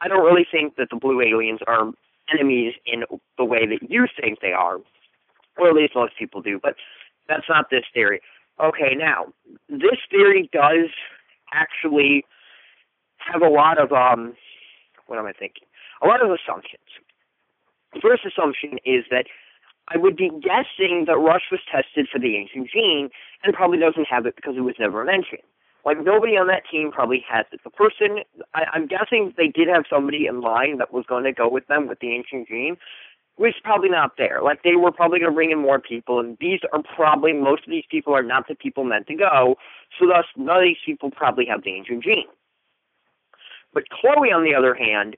I 0.00 0.08
don't 0.08 0.24
really 0.24 0.46
think 0.50 0.76
that 0.76 0.88
the 0.90 0.96
blue 0.96 1.20
aliens 1.20 1.60
are 1.66 1.92
enemies 2.32 2.74
in 2.86 3.04
the 3.38 3.44
way 3.44 3.66
that 3.66 3.90
you 3.90 4.06
think 4.20 4.40
they 4.40 4.52
are, 4.52 4.78
or 5.58 5.68
at 5.68 5.74
least 5.74 5.94
most 5.94 6.16
people 6.18 6.42
do. 6.42 6.60
But 6.62 6.76
that's 7.28 7.48
not 7.48 7.70
this 7.70 7.84
theory. 7.92 8.20
Okay, 8.62 8.94
now 8.94 9.26
this 9.68 9.98
theory 10.10 10.48
does 10.52 10.90
actually 11.52 12.24
have 13.18 13.42
a 13.42 13.48
lot 13.48 13.78
of 13.78 13.92
um, 13.92 14.34
what 15.06 15.18
am 15.18 15.26
I 15.26 15.32
thinking? 15.32 15.64
A 16.02 16.06
lot 16.06 16.22
of 16.22 16.30
assumptions. 16.30 16.84
The 17.92 18.00
first 18.00 18.24
assumption 18.24 18.78
is 18.84 19.04
that 19.10 19.26
I 19.92 19.98
would 19.98 20.16
be 20.16 20.30
guessing 20.30 21.04
that 21.06 21.18
Rush 21.18 21.50
was 21.50 21.60
tested 21.70 22.08
for 22.10 22.18
the 22.18 22.36
ancient 22.36 22.70
gene 22.70 23.10
and 23.42 23.54
probably 23.54 23.78
doesn't 23.78 24.06
have 24.08 24.24
it 24.24 24.36
because 24.36 24.54
it 24.56 24.60
was 24.60 24.76
never 24.78 25.04
mentioned. 25.04 25.42
Like 25.84 26.02
nobody 26.02 26.36
on 26.36 26.46
that 26.48 26.62
team 26.70 26.92
probably 26.92 27.24
has 27.28 27.46
it. 27.52 27.60
The 27.64 27.70
person, 27.70 28.20
I, 28.54 28.64
I'm 28.72 28.86
guessing 28.86 29.34
they 29.36 29.48
did 29.48 29.66
have 29.68 29.84
somebody 29.90 30.26
in 30.26 30.42
line 30.42 30.78
that 30.78 30.92
was 30.92 31.04
going 31.08 31.24
to 31.24 31.32
go 31.32 31.48
with 31.48 31.66
them 31.66 31.88
with 31.88 32.00
the 32.00 32.12
ancient 32.14 32.48
gene, 32.48 32.76
was 33.38 33.54
probably 33.64 33.88
not 33.88 34.12
there. 34.18 34.40
Like 34.42 34.62
they 34.62 34.76
were 34.76 34.92
probably 34.92 35.18
going 35.18 35.32
to 35.32 35.34
bring 35.34 35.50
in 35.50 35.58
more 35.58 35.80
people, 35.80 36.20
and 36.20 36.36
these 36.40 36.60
are 36.72 36.82
probably 36.94 37.32
most 37.32 37.64
of 37.64 37.70
these 37.70 37.84
people 37.90 38.14
are 38.14 38.22
not 38.22 38.46
the 38.46 38.54
people 38.54 38.84
meant 38.84 39.06
to 39.06 39.14
go. 39.14 39.56
So 39.98 40.06
thus, 40.06 40.26
none 40.36 40.58
of 40.58 40.62
these 40.62 40.76
people 40.84 41.10
probably 41.10 41.46
have 41.46 41.64
the 41.64 41.72
ancient 41.72 42.04
gene. 42.04 42.28
But 43.72 43.84
Chloe, 43.88 44.30
on 44.30 44.44
the 44.44 44.54
other 44.54 44.74
hand, 44.74 45.16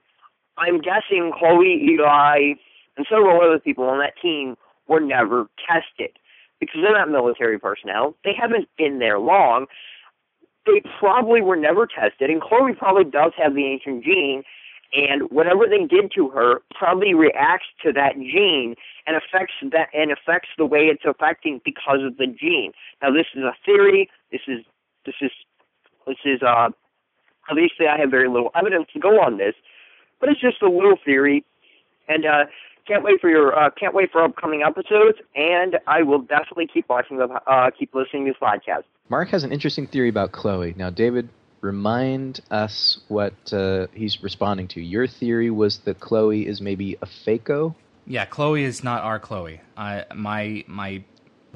I'm 0.56 0.80
guessing 0.80 1.32
Chloe, 1.36 1.82
Eli, 1.90 2.54
and 2.96 3.06
several 3.10 3.40
other 3.40 3.58
people 3.58 3.84
on 3.84 3.98
that 3.98 4.14
team 4.20 4.56
were 4.92 5.00
never 5.00 5.48
tested 5.66 6.18
because 6.60 6.80
they're 6.82 6.92
not 6.92 7.10
military 7.10 7.58
personnel. 7.58 8.14
They 8.24 8.34
haven't 8.38 8.68
been 8.76 8.98
there 8.98 9.18
long. 9.18 9.66
They 10.66 10.82
probably 11.00 11.40
were 11.40 11.56
never 11.56 11.86
tested, 11.86 12.30
and 12.30 12.40
Chloe 12.40 12.74
probably 12.74 13.04
does 13.04 13.32
have 13.36 13.54
the 13.54 13.64
ancient 13.64 14.04
gene, 14.04 14.44
and 14.92 15.30
whatever 15.30 15.66
they 15.66 15.84
did 15.86 16.12
to 16.14 16.28
her 16.28 16.60
probably 16.74 17.14
reacts 17.14 17.66
to 17.82 17.92
that 17.94 18.14
gene 18.16 18.76
and 19.06 19.16
affects 19.16 19.54
that 19.72 19.88
and 19.94 20.12
affects 20.12 20.50
the 20.58 20.66
way 20.66 20.82
it's 20.82 21.02
affecting 21.04 21.60
because 21.64 22.00
of 22.04 22.18
the 22.18 22.26
gene. 22.26 22.72
Now, 23.00 23.10
this 23.10 23.26
is 23.34 23.42
a 23.42 23.54
theory. 23.64 24.10
This 24.30 24.42
is 24.46 24.60
this 25.06 25.16
is 25.20 25.32
this 26.06 26.18
is 26.24 26.42
uh 26.42 26.68
obviously 27.50 27.86
I 27.88 27.98
have 27.98 28.10
very 28.10 28.28
little 28.28 28.50
evidence 28.54 28.86
to 28.92 29.00
go 29.00 29.20
on 29.20 29.38
this, 29.38 29.54
but 30.20 30.28
it's 30.28 30.40
just 30.40 30.62
a 30.62 30.68
little 30.68 30.98
theory, 31.04 31.44
and 32.08 32.26
uh 32.26 32.44
can't 32.92 33.04
wait 33.04 33.20
for 33.20 33.30
your 33.30 33.58
uh, 33.58 33.70
can't 33.70 33.94
wait 33.94 34.12
for 34.12 34.22
upcoming 34.22 34.62
episodes, 34.62 35.18
and 35.34 35.78
I 35.86 36.02
will 36.02 36.20
definitely 36.20 36.66
keep 36.66 36.88
watching 36.88 37.16
the 37.16 37.24
uh, 37.24 37.70
keep 37.70 37.94
listening 37.94 38.26
to 38.26 38.32
this 38.32 38.38
podcast. 38.40 38.84
Mark 39.08 39.28
has 39.30 39.44
an 39.44 39.52
interesting 39.52 39.86
theory 39.86 40.08
about 40.08 40.32
Chloe. 40.32 40.74
Now, 40.76 40.90
David, 40.90 41.28
remind 41.60 42.40
us 42.50 43.00
what 43.08 43.34
uh, 43.52 43.86
he's 43.94 44.22
responding 44.22 44.68
to. 44.68 44.80
Your 44.80 45.06
theory 45.06 45.50
was 45.50 45.78
that 45.80 46.00
Chloe 46.00 46.46
is 46.46 46.60
maybe 46.60 46.98
a 47.00 47.06
fako. 47.06 47.74
Yeah, 48.06 48.26
Chloe 48.26 48.64
is 48.64 48.84
not 48.84 49.02
our 49.02 49.18
Chloe. 49.18 49.60
Uh, 49.76 50.02
my 50.14 50.64
my 50.66 51.02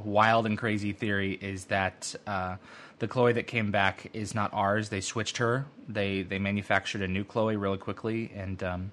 wild 0.02 0.46
and 0.46 0.56
crazy 0.56 0.92
theory 0.92 1.34
is 1.34 1.66
that 1.66 2.14
uh, 2.26 2.56
the 2.98 3.08
Chloe 3.08 3.34
that 3.34 3.46
came 3.46 3.70
back 3.70 4.08
is 4.14 4.34
not 4.34 4.50
ours. 4.54 4.88
They 4.88 5.02
switched 5.02 5.36
her. 5.36 5.66
They 5.86 6.22
they 6.22 6.38
manufactured 6.38 7.02
a 7.02 7.08
new 7.08 7.24
Chloe 7.24 7.56
really 7.56 7.78
quickly, 7.78 8.32
and 8.34 8.62
um, 8.62 8.92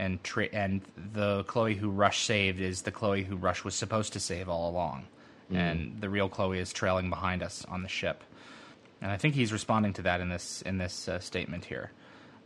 and 0.00 0.24
tra- 0.24 0.48
and 0.52 0.80
the 1.12 1.44
Chloe 1.44 1.74
who 1.74 1.90
Rush 1.90 2.24
saved 2.24 2.58
is 2.58 2.82
the 2.82 2.90
Chloe 2.90 3.22
who 3.22 3.36
Rush 3.36 3.64
was 3.64 3.74
supposed 3.74 4.14
to 4.14 4.20
save 4.20 4.48
all 4.48 4.70
along, 4.70 5.06
mm. 5.52 5.56
and 5.56 6.00
the 6.00 6.08
real 6.08 6.28
Chloe 6.28 6.58
is 6.58 6.72
trailing 6.72 7.10
behind 7.10 7.42
us 7.42 7.66
on 7.68 7.82
the 7.82 7.88
ship. 7.88 8.24
And 9.02 9.12
I 9.12 9.18
think 9.18 9.34
he's 9.34 9.52
responding 9.52 9.92
to 9.94 10.02
that 10.02 10.20
in 10.20 10.30
this 10.30 10.62
in 10.62 10.78
this 10.78 11.06
uh, 11.06 11.20
statement 11.20 11.66
here. 11.66 11.92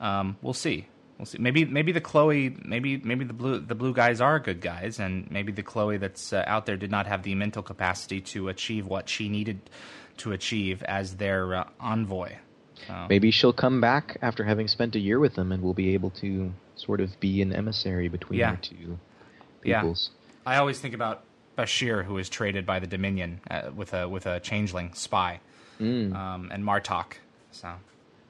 Um, 0.01 0.37
we'll 0.43 0.53
see. 0.53 0.89
We'll 1.17 1.27
see. 1.27 1.39
Maybe 1.39 1.65
maybe 1.65 1.93
the 1.93 2.01
Chloe, 2.01 2.57
maybe 2.65 2.97
maybe 2.99 3.25
the 3.25 3.33
blue 3.33 3.61
the 3.61 3.77
blue 3.77 3.95
guys 3.95 4.21
are 4.21 4.41
good 4.41 4.61
guys, 4.61 4.99
and 4.99 5.31
maybe 5.31 5.53
the 5.53 5.63
Chloe 5.63 5.97
that's 5.97 6.33
uh, 6.33 6.43
out 6.49 6.67
there 6.67 6.77
did 6.77 6.91
not 6.91 7.07
have 7.07 7.23
the 7.23 7.37
mental 7.37 7.63
capacity 7.63 8.21
to 8.33 8.49
achieve 8.49 8.87
what 8.87 9.09
she 9.09 9.29
needed 9.29 9.61
to 10.17 10.33
achieve 10.33 10.83
as 10.83 11.17
their 11.17 11.55
uh, 11.55 11.65
envoy. 11.81 12.33
So. 12.89 13.07
Maybe 13.09 13.31
she'll 13.31 13.53
come 13.53 13.81
back 13.81 14.19
after 14.21 14.43
having 14.43 14.67
spent 14.67 14.97
a 14.97 14.99
year 14.99 15.21
with 15.21 15.35
them, 15.37 15.53
and 15.53 15.63
we'll 15.63 15.73
be 15.73 15.95
able 15.95 16.11
to 16.11 16.53
sort 16.77 17.01
of 17.01 17.19
be 17.21 17.41
an 17.43 17.53
emissary 17.53 18.09
between 18.09 18.41
yeah. 18.41 18.53
the 18.57 18.63
two 18.63 18.99
peoples. 19.63 20.11
Yeah. 20.13 20.53
I 20.53 20.57
always 20.59 20.79
think 20.81 20.95
about 20.95 21.23
Bashir, 21.57 22.05
who 22.05 22.15
was 22.15 22.29
traded 22.29 22.67
by 22.67 22.79
the 22.81 22.87
Dominion 22.87 23.41
uh, 23.51 23.71
with 23.75 23.95
a 23.95 24.09
with 24.09 24.27
a 24.27 24.41
changeling 24.41 24.93
spy, 24.95 25.41
Mm. 25.81 26.15
um, 26.15 26.51
and 26.53 26.65
Martok. 26.65 27.15
So 27.53 27.75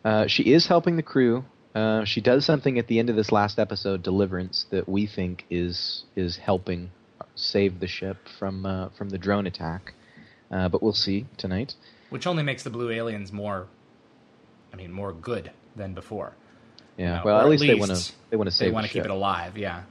Uh, 0.04 0.26
she 0.26 0.52
is 0.52 0.66
helping 0.66 0.96
the 0.96 1.02
crew. 1.02 1.44
Uh, 1.74 2.04
she 2.04 2.20
does 2.20 2.44
something 2.44 2.78
at 2.78 2.86
the 2.86 2.98
end 2.98 3.10
of 3.10 3.16
this 3.16 3.32
last 3.32 3.58
episode, 3.58 4.02
Deliverance, 4.02 4.66
that 4.70 4.88
we 4.88 5.06
think 5.06 5.44
is 5.50 6.04
is 6.14 6.36
helping 6.36 6.90
save 7.34 7.80
the 7.80 7.86
ship 7.88 8.16
from 8.38 8.64
uh, 8.66 8.90
from 8.90 9.08
the 9.10 9.18
drone 9.18 9.46
attack. 9.46 9.94
Uh, 10.50 10.68
but 10.68 10.82
we'll 10.82 10.92
see 10.92 11.26
tonight. 11.36 11.74
which 12.10 12.26
only 12.28 12.42
makes 12.44 12.62
the 12.62 12.70
blue 12.70 12.90
aliens 12.90 13.32
more, 13.32 13.66
I 14.72 14.76
mean, 14.76 14.92
more 14.92 15.12
good 15.12 15.50
than 15.74 15.94
before. 15.94 16.34
Yeah. 16.96 17.16
Know, 17.16 17.22
well, 17.24 17.38
at 17.38 17.44
at 17.44 17.50
least, 17.50 17.66
they 17.66 17.74
want 17.74 17.90
to 17.90 17.94
least 17.94 18.14
they 18.30 18.36
want 18.36 18.48
to 18.48 18.54
save. 18.54 18.66
It. 18.66 18.70
They 18.70 18.74
want 18.74 18.86
to 18.86 18.92
keep 18.92 19.02
ship. 19.02 19.06
it 19.06 19.10
alive. 19.10 19.58
Yeah. 19.58 19.82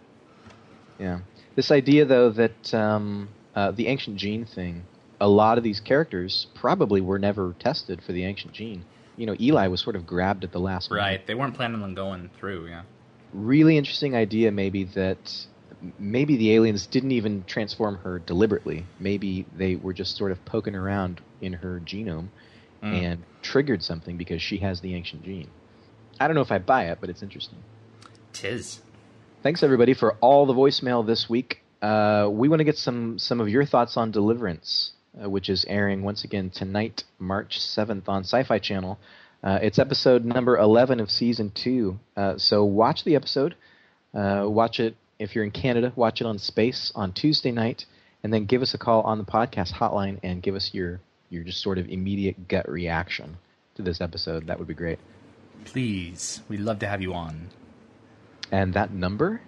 Yeah. 0.99 1.20
This 1.56 1.72
idea, 1.72 2.06
though, 2.06 2.30
that 2.32 2.74
um, 2.74 3.30
uh, 3.56 3.72
the 3.72 3.88
ancient 3.88 4.18
gene 4.18 4.45
thing, 4.45 4.84
a 5.20 5.28
lot 5.28 5.58
of 5.58 5.64
these 5.64 5.80
characters 5.80 6.47
probably 6.56 7.01
were 7.01 7.20
never 7.20 7.56
tested 7.60 8.01
for 8.06 8.12
the 8.12 8.24
ancient 8.26 8.54
gene. 8.54 8.86
You 9.18 9.28
know, 9.28 9.36
Eli 9.39 9.68
was 9.68 9.82
sort 9.82 9.95
of 9.95 10.08
grabbed 10.08 10.43
at 10.43 10.51
the 10.51 10.60
last. 10.60 10.89
Right. 10.89 11.26
They 11.26 11.36
weren't 11.36 11.56
planning 11.56 11.84
on 11.84 11.93
going 11.93 12.30
through. 12.39 12.68
Yeah. 12.68 12.84
Really 13.34 13.78
interesting 13.78 14.16
idea, 14.16 14.51
maybe 14.51 14.86
that 14.95 15.32
maybe 15.99 16.38
the 16.38 16.54
aliens 16.54 16.88
didn't 16.88 17.12
even 17.12 17.43
transform 17.45 17.97
her 17.97 18.20
deliberately. 18.20 18.86
Maybe 18.99 19.45
they 19.56 19.76
were 19.76 19.93
just 19.93 20.16
sort 20.16 20.32
of 20.32 20.43
poking 20.45 20.76
around 20.76 21.22
in 21.41 21.54
her 21.54 21.82
genome 21.84 22.30
Mm. 22.84 23.04
and 23.04 23.24
triggered 23.41 23.82
something 23.82 24.18
because 24.18 24.41
she 24.41 24.58
has 24.58 24.82
the 24.82 24.93
ancient 24.93 25.24
gene. 25.24 25.47
I 26.20 26.28
don't 26.28 26.36
know 26.36 26.41
if 26.41 26.51
I 26.51 26.59
buy 26.59 26.86
it, 26.86 26.99
but 27.01 27.09
it's 27.09 27.24
interesting. 27.24 27.59
Tis. 28.32 28.80
Thanks 29.41 29.61
everybody 29.64 29.93
for 29.93 30.14
all 30.22 30.45
the 30.45 30.53
voicemail 30.53 31.05
this 31.05 31.30
week. 31.30 31.61
Uh, 31.82 32.30
we 32.32 32.47
want 32.47 32.61
to 32.61 32.64
get 32.64 32.78
some 32.78 33.20
some 33.20 33.41
of 33.41 33.49
your 33.49 33.66
thoughts 33.66 33.97
on 33.97 34.11
Deliverance, 34.11 34.93
uh, 35.22 35.30
which 35.30 35.49
is 35.49 35.66
airing 35.68 36.01
once 36.03 36.24
again 36.24 36.49
tonight, 36.49 37.03
March 37.20 37.59
seventh 37.59 38.07
on 38.07 38.24
Sci-Fi 38.24 38.59
Channel. 38.59 38.97
Uh, 39.43 39.59
it's 39.61 39.78
episode 39.78 40.24
number 40.24 40.57
eleven 40.57 41.01
of 41.01 41.11
season 41.11 41.51
two. 41.53 41.99
Uh, 42.16 42.38
so 42.38 42.64
watch 42.64 43.03
the 43.03 43.16
episode. 43.16 43.55
Uh, 44.14 44.45
watch 44.47 44.80
it 44.80 44.95
if 45.20 45.36
you're 45.36 45.43
in 45.43 45.51
Canada. 45.51 45.91
Watch 45.95 46.22
it 46.22 46.26
on 46.26 46.39
Space 46.39 46.91
on 46.95 47.11
Tuesday 47.11 47.51
night, 47.51 47.86
and 48.24 48.34
then 48.34 48.45
give 48.45 48.61
us 48.61 48.74
a 48.74 48.78
call 48.78 49.01
on 49.01 49.18
the 49.18 49.26
podcast 49.26 49.74
hotline 49.74 50.20
and 50.24 50.41
give 50.41 50.55
us 50.55 50.74
your 50.74 51.01
your 51.30 51.43
just 51.43 51.61
sort 51.61 51.78
of 51.78 51.89
immediate 51.89 52.47
gut 52.47 52.70
reaction 52.70 53.36
to 53.76 53.82
this 53.82 53.99
episode. 53.99 54.47
That 54.47 54.57
would 54.57 54.70
be 54.70 54.74
great. 54.74 54.99
Please, 55.66 56.41
we'd 56.47 56.60
love 56.60 56.80
to 56.80 56.88
have 56.88 57.01
you 57.01 57.14
on. 57.14 57.49
And 58.51 58.74
that 58.74 58.91
number 58.91 59.41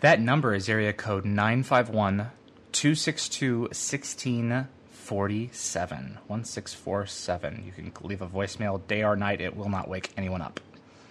That 0.00 0.20
number 0.20 0.54
is 0.54 0.68
area 0.68 0.92
code 0.92 1.24
951 1.24 2.30
262 2.72 3.60
1647. 3.62 6.18
1647. 6.26 7.62
You 7.64 7.72
can 7.72 7.92
leave 8.06 8.20
a 8.22 8.26
voicemail 8.26 8.86
day 8.86 9.02
or 9.02 9.16
night. 9.16 9.40
It 9.40 9.56
will 9.56 9.68
not 9.70 9.88
wake 9.88 10.10
anyone 10.16 10.42
up. 10.42 10.60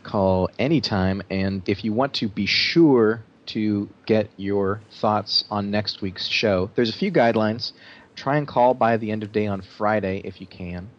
call 0.04 0.50
anytime. 0.60 1.22
And 1.30 1.68
if 1.68 1.84
you 1.84 1.94
want 1.94 2.14
to 2.16 2.28
be 2.30 2.46
sure 2.46 3.24
to 3.48 3.90
get 4.06 4.30
your 4.38 4.82
thoughts 5.02 5.44
on 5.50 5.72
next 5.72 6.02
week's 6.02 6.28
show, 6.28 6.70
there's 6.76 6.90
a 6.90 6.98
few 6.98 7.12
guidelines. 7.12 7.72
Try 8.16 8.38
and 8.38 8.48
call 8.48 8.74
by 8.74 8.98
the 8.98 9.12
end 9.12 9.24
of 9.24 9.32
day 9.32 9.48
on 9.48 9.62
Friday 9.62 10.22
if 10.24 10.40
you 10.40 10.48
can, 10.48 10.90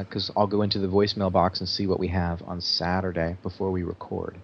because 0.00 0.30
I'll 0.36 0.46
go 0.46 0.62
into 0.62 0.78
the 0.78 0.88
voicemail 0.88 1.32
box 1.32 1.60
and 1.60 1.68
see 1.68 1.86
what 1.86 1.98
we 1.98 2.08
have 2.08 2.42
on 2.46 2.60
Saturday 2.60 3.36
before 3.42 3.70
we 3.70 3.82
record. 3.82 4.36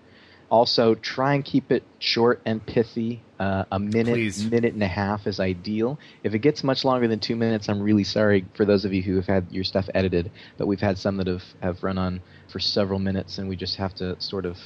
Also, 0.50 0.94
try 0.94 1.34
and 1.34 1.44
keep 1.44 1.72
it 1.72 1.82
short 1.98 2.40
and 2.46 2.64
pithy. 2.64 3.22
Uh, 3.40 3.64
a 3.72 3.78
minute, 3.78 4.14
Please. 4.14 4.44
minute 4.48 4.72
and 4.72 4.82
a 4.82 4.88
half 4.88 5.26
is 5.26 5.40
ideal. 5.40 5.98
If 6.22 6.34
it 6.34 6.38
gets 6.38 6.62
much 6.62 6.84
longer 6.84 7.08
than 7.08 7.18
two 7.18 7.34
minutes, 7.34 7.68
I'm 7.68 7.80
really 7.82 8.04
sorry 8.04 8.46
for 8.54 8.64
those 8.64 8.84
of 8.84 8.92
you 8.92 9.02
who 9.02 9.16
have 9.16 9.26
had 9.26 9.50
your 9.50 9.64
stuff 9.64 9.86
edited. 9.94 10.30
But 10.56 10.66
we've 10.66 10.80
had 10.80 10.96
some 10.98 11.16
that 11.16 11.26
have, 11.26 11.42
have 11.60 11.82
run 11.82 11.98
on 11.98 12.20
for 12.52 12.60
several 12.60 12.98
minutes, 13.00 13.38
and 13.38 13.48
we 13.48 13.56
just 13.56 13.76
have 13.76 13.94
to 13.96 14.20
sort 14.20 14.46
of 14.46 14.56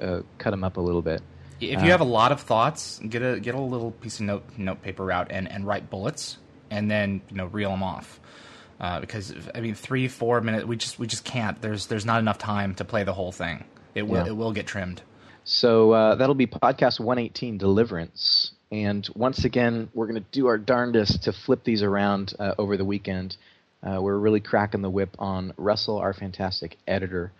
uh, 0.00 0.20
cut 0.38 0.50
them 0.52 0.62
up 0.62 0.76
a 0.76 0.80
little 0.80 1.02
bit. 1.02 1.20
If 1.60 1.80
Uh, 1.80 1.84
you 1.84 1.90
have 1.90 2.00
a 2.00 2.04
lot 2.04 2.30
of 2.30 2.40
thoughts, 2.40 3.00
get 3.00 3.22
a 3.22 3.40
get 3.40 3.54
a 3.54 3.60
little 3.60 3.90
piece 3.90 4.20
of 4.20 4.26
note 4.26 4.44
note 4.56 4.82
paper 4.82 5.10
out 5.10 5.28
and, 5.30 5.50
and 5.50 5.66
write 5.66 5.90
bullets, 5.90 6.38
and 6.70 6.90
then 6.90 7.22
you 7.30 7.36
know 7.36 7.46
reel 7.46 7.70
them 7.70 7.82
off. 7.82 8.20
Uh, 8.80 9.00
because 9.00 9.32
I 9.54 9.60
mean, 9.60 9.74
three 9.74 10.08
four 10.08 10.40
minutes, 10.40 10.64
we 10.66 10.76
just 10.76 10.98
we 10.98 11.06
just 11.06 11.24
can't. 11.24 11.60
There's 11.62 11.86
there's 11.86 12.04
not 12.04 12.18
enough 12.18 12.38
time 12.38 12.74
to 12.76 12.84
play 12.84 13.04
the 13.04 13.12
whole 13.12 13.32
thing. 13.32 13.64
It 13.94 14.02
will 14.06 14.16
Yeah. 14.18 14.26
it 14.26 14.36
will 14.36 14.52
get 14.52 14.66
trimmed. 14.66 15.02
So 15.44 15.92
uh, 15.92 16.14
that'll 16.16 16.34
be 16.34 16.46
podcast 16.46 16.98
118, 17.00 17.58
Deliverance. 17.58 18.52
And 18.72 19.06
once 19.14 19.44
again, 19.44 19.90
we're 19.94 20.06
going 20.06 20.20
to 20.20 20.26
do 20.32 20.46
our 20.46 20.58
darndest 20.58 21.24
to 21.24 21.32
flip 21.32 21.62
these 21.64 21.82
around 21.82 22.32
uh, 22.38 22.54
over 22.58 22.76
the 22.76 22.84
weekend. 22.84 23.36
Uh, 23.82 24.00
we're 24.00 24.16
really 24.16 24.40
cracking 24.40 24.80
the 24.80 24.88
whip 24.90 25.14
on 25.18 25.52
Russell, 25.58 25.98
our 25.98 26.14
fantastic 26.14 26.78
editor, 26.88 27.30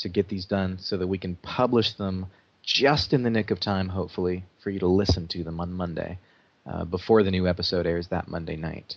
to 0.00 0.08
get 0.08 0.28
these 0.28 0.44
done 0.46 0.78
so 0.78 0.96
that 0.96 1.08
we 1.08 1.18
can 1.18 1.34
publish 1.36 1.94
them 1.94 2.26
just 2.62 3.12
in 3.12 3.24
the 3.24 3.30
nick 3.30 3.50
of 3.50 3.58
time, 3.58 3.88
hopefully, 3.88 4.44
for 4.62 4.70
you 4.70 4.78
to 4.78 4.86
listen 4.86 5.26
to 5.28 5.42
them 5.42 5.60
on 5.60 5.72
Monday 5.72 6.18
uh, 6.64 6.84
before 6.84 7.24
the 7.24 7.30
new 7.32 7.48
episode 7.48 7.86
airs 7.86 8.06
that 8.08 8.28
Monday 8.28 8.56
night. 8.56 8.96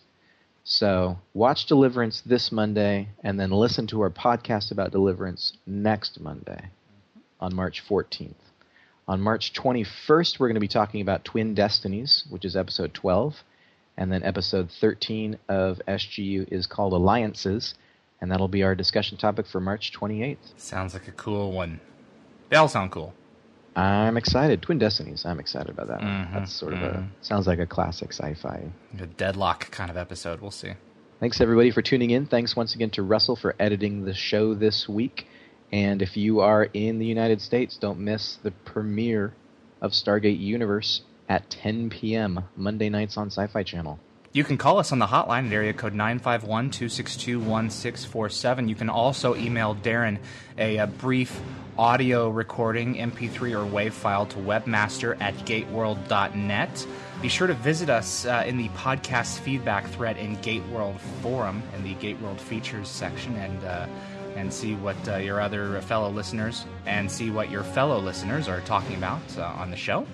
So 0.67 1.19
watch 1.35 1.67
Deliverance 1.67 2.21
this 2.25 2.51
Monday 2.51 3.09
and 3.23 3.39
then 3.39 3.51
listen 3.51 3.85
to 3.87 4.01
our 4.01 4.09
podcast 4.09 4.71
about 4.71 4.91
Deliverance 4.91 5.53
next 5.67 6.19
Monday 6.19 6.71
on 7.39 7.53
March 7.53 7.83
14th. 7.87 8.33
On 9.07 9.21
March 9.21 9.53
21st, 9.53 10.39
we're 10.39 10.47
going 10.47 10.55
to 10.55 10.59
be 10.59 10.67
talking 10.67 11.01
about 11.01 11.23
Twin 11.23 11.53
Destinies, 11.53 12.23
which 12.31 12.43
is 12.43 12.55
episode 12.55 12.95
12. 12.95 13.35
And 13.95 14.11
then 14.11 14.23
episode 14.23 14.71
13 14.81 15.37
of 15.47 15.79
SGU 15.87 16.51
is 16.51 16.65
called 16.65 16.93
Alliances. 16.93 17.75
And 18.19 18.31
that'll 18.31 18.47
be 18.47 18.63
our 18.63 18.73
discussion 18.73 19.19
topic 19.19 19.45
for 19.45 19.61
March 19.61 19.93
28th. 19.93 20.37
Sounds 20.57 20.95
like 20.95 21.07
a 21.07 21.11
cool 21.11 21.51
one. 21.51 21.79
They 22.49 22.55
all 22.55 22.67
sound 22.67 22.91
cool. 22.91 23.13
I'm 23.75 24.15
excited. 24.17 24.61
Twin 24.61 24.77
Destinies, 24.79 25.25
I'm 25.25 25.39
excited 25.39 25.69
about 25.69 25.87
that. 25.87 25.99
Mhm, 25.99 26.33
That's 26.33 26.53
sort 26.53 26.73
of 26.73 26.81
a, 26.81 26.89
mhm. 26.97 27.07
sounds 27.21 27.45
like 27.47 27.59
a 27.59 27.65
classic 27.65 28.13
sci 28.13 28.33
fi. 28.35 28.71
A 28.99 29.05
deadlock 29.05 29.69
kind 29.71 29.89
of 29.91 29.97
episode. 29.97 30.39
We'll 30.41 30.51
see. 30.51 30.73
Thanks 31.19 31.41
everybody 31.41 31.71
for 31.71 31.81
tuning 31.81 32.11
in. 32.11 32.25
Thanks 32.25 32.55
once 32.55 32.73
again 32.75 32.89
to 32.91 33.03
Russell 33.03 33.35
for 33.35 33.55
editing 33.59 34.05
the 34.05 34.13
show 34.13 34.53
this 34.53 34.87
week. 34.87 35.27
And 35.71 36.01
if 36.01 36.15
you 36.15 36.39
are 36.39 36.65
in 36.73 36.99
the 36.99 37.05
United 37.05 37.41
States, 37.41 37.77
don't 37.77 37.99
miss 37.99 38.37
the 38.43 38.51
premiere 38.51 39.33
of 39.81 39.91
Stargate 39.91 40.39
Universe 40.39 41.01
at 41.27 41.49
10 41.49 41.89
p.m. 41.89 42.45
Monday 42.55 42.89
nights 42.89 43.17
on 43.17 43.27
Sci-Fi 43.27 43.63
Channel. 43.63 43.99
You 44.35 44.43
can 44.43 44.57
call 44.57 44.79
us 44.79 44.91
on 44.91 44.99
the 44.99 45.05
hotline 45.05 45.47
at 45.47 45.53
area 45.53 45.71
code 45.71 45.93
951 45.93 46.69
262 46.69 47.39
1647. 47.39 48.67
You 48.67 48.75
can 48.75 48.89
also 48.89 49.33
email 49.33 49.75
Darren 49.75 50.17
a, 50.57 50.75
a 50.75 50.87
brief 50.87 51.39
audio 51.77 52.27
recording, 52.27 52.95
MP3 52.95 53.53
or 53.53 53.65
WAV 53.65 53.93
file 53.93 54.25
to 54.25 54.35
webmaster 54.39 55.15
at 55.21 55.33
gateworld.net. 55.45 56.87
Be 57.21 57.29
sure 57.29 57.47
to 57.47 57.53
visit 57.53 57.89
us 57.89 58.25
uh, 58.25 58.43
in 58.45 58.57
the 58.57 58.67
podcast 58.69 59.39
feedback 59.39 59.87
thread 59.87 60.17
in 60.17 60.35
GateWorld 60.39 60.99
Forum 61.21 61.63
in 61.73 61.85
the 61.85 61.95
GateWorld 61.95 62.41
features 62.41 62.89
section 62.89 63.37
and 63.37 63.63
uh, 63.63 63.87
and 64.35 64.51
see 64.51 64.75
what 64.75 64.97
uh, 65.07 65.15
your 65.15 65.39
other 65.39 65.79
fellow 65.83 66.09
listeners 66.09 66.65
and 66.85 67.09
see 67.09 67.29
what 67.29 67.49
your 67.49 67.63
fellow 67.63 67.99
listeners 67.99 68.49
are 68.49 68.59
talking 68.59 68.97
about 68.97 69.21
uh, 69.37 69.43
on 69.43 69.71
the 69.71 69.77
show. 69.77 70.05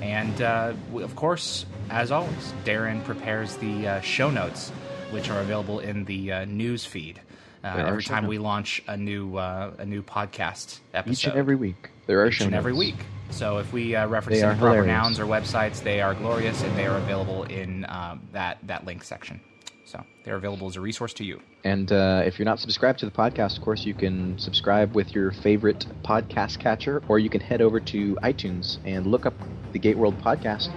And 0.00 0.40
uh, 0.40 0.74
of 0.94 1.16
course, 1.16 1.66
as 1.90 2.10
always, 2.12 2.52
Darren 2.64 3.04
prepares 3.04 3.56
the 3.56 3.88
uh, 3.88 4.00
show 4.00 4.30
notes, 4.30 4.70
which 5.10 5.30
are 5.30 5.40
available 5.40 5.80
in 5.80 6.04
the 6.04 6.32
uh, 6.32 6.44
news 6.44 6.84
feed. 6.84 7.20
Uh, 7.64 7.84
every 7.86 8.04
time 8.04 8.26
we 8.26 8.38
launch 8.38 8.82
a 8.86 8.96
new 8.96 9.36
uh, 9.36 9.72
a 9.78 9.84
new 9.84 10.02
podcast 10.02 10.78
episode, 10.94 11.12
Each 11.12 11.24
and 11.24 11.36
every 11.36 11.56
week. 11.56 11.90
There 12.06 12.20
are 12.20 12.28
each 12.28 12.34
show 12.34 12.44
and 12.44 12.54
every 12.54 12.72
week. 12.72 12.94
So 13.30 13.58
if 13.58 13.72
we 13.72 13.94
uh, 13.94 14.06
reference 14.06 14.40
They 14.40 14.46
are 14.46 14.52
any 14.52 14.60
proper 14.60 14.86
nouns 14.86 15.18
or 15.18 15.26
websites, 15.26 15.82
they 15.82 16.00
are 16.00 16.14
glorious 16.14 16.62
and 16.62 16.76
they 16.78 16.86
are 16.86 16.96
available 16.96 17.42
in 17.44 17.84
um, 17.88 18.22
that 18.32 18.58
that 18.62 18.86
link 18.86 19.02
section. 19.04 19.40
So 19.88 20.04
they're 20.22 20.36
available 20.36 20.68
as 20.68 20.76
a 20.76 20.82
resource 20.82 21.14
to 21.14 21.24
you. 21.24 21.40
And 21.64 21.90
uh, 21.90 22.22
if 22.26 22.38
you're 22.38 22.44
not 22.44 22.60
subscribed 22.60 22.98
to 22.98 23.06
the 23.06 23.12
podcast, 23.12 23.56
of 23.56 23.62
course, 23.62 23.86
you 23.86 23.94
can 23.94 24.38
subscribe 24.38 24.94
with 24.94 25.14
your 25.14 25.32
favorite 25.32 25.86
podcast 26.04 26.58
catcher, 26.58 27.02
or 27.08 27.18
you 27.18 27.30
can 27.30 27.40
head 27.40 27.62
over 27.62 27.80
to 27.80 28.14
iTunes 28.22 28.76
and 28.84 29.06
look 29.06 29.24
up 29.24 29.32
the 29.72 29.78
GateWorld 29.78 30.20
podcast 30.20 30.68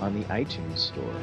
on 0.00 0.12
the 0.12 0.24
iTunes 0.26 0.78
store. 0.78 1.14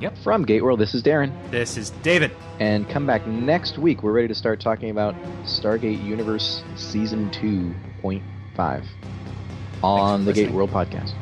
Yep. 0.00 0.18
From 0.18 0.44
GateWorld, 0.44 0.78
this 0.78 0.94
is 0.94 1.02
Darren. 1.04 1.32
This 1.52 1.76
is 1.76 1.90
David. 2.02 2.32
And 2.58 2.88
come 2.88 3.06
back 3.06 3.24
next 3.24 3.78
week. 3.78 4.02
We're 4.02 4.12
ready 4.12 4.28
to 4.28 4.34
start 4.34 4.58
talking 4.58 4.90
about 4.90 5.14
Stargate 5.44 6.04
Universe 6.04 6.64
Season 6.74 7.30
2.5 7.30 8.84
on 9.84 10.20
for 10.20 10.24
the 10.24 10.32
Gate. 10.32 10.50
World 10.50 10.72
podcast. 10.72 11.12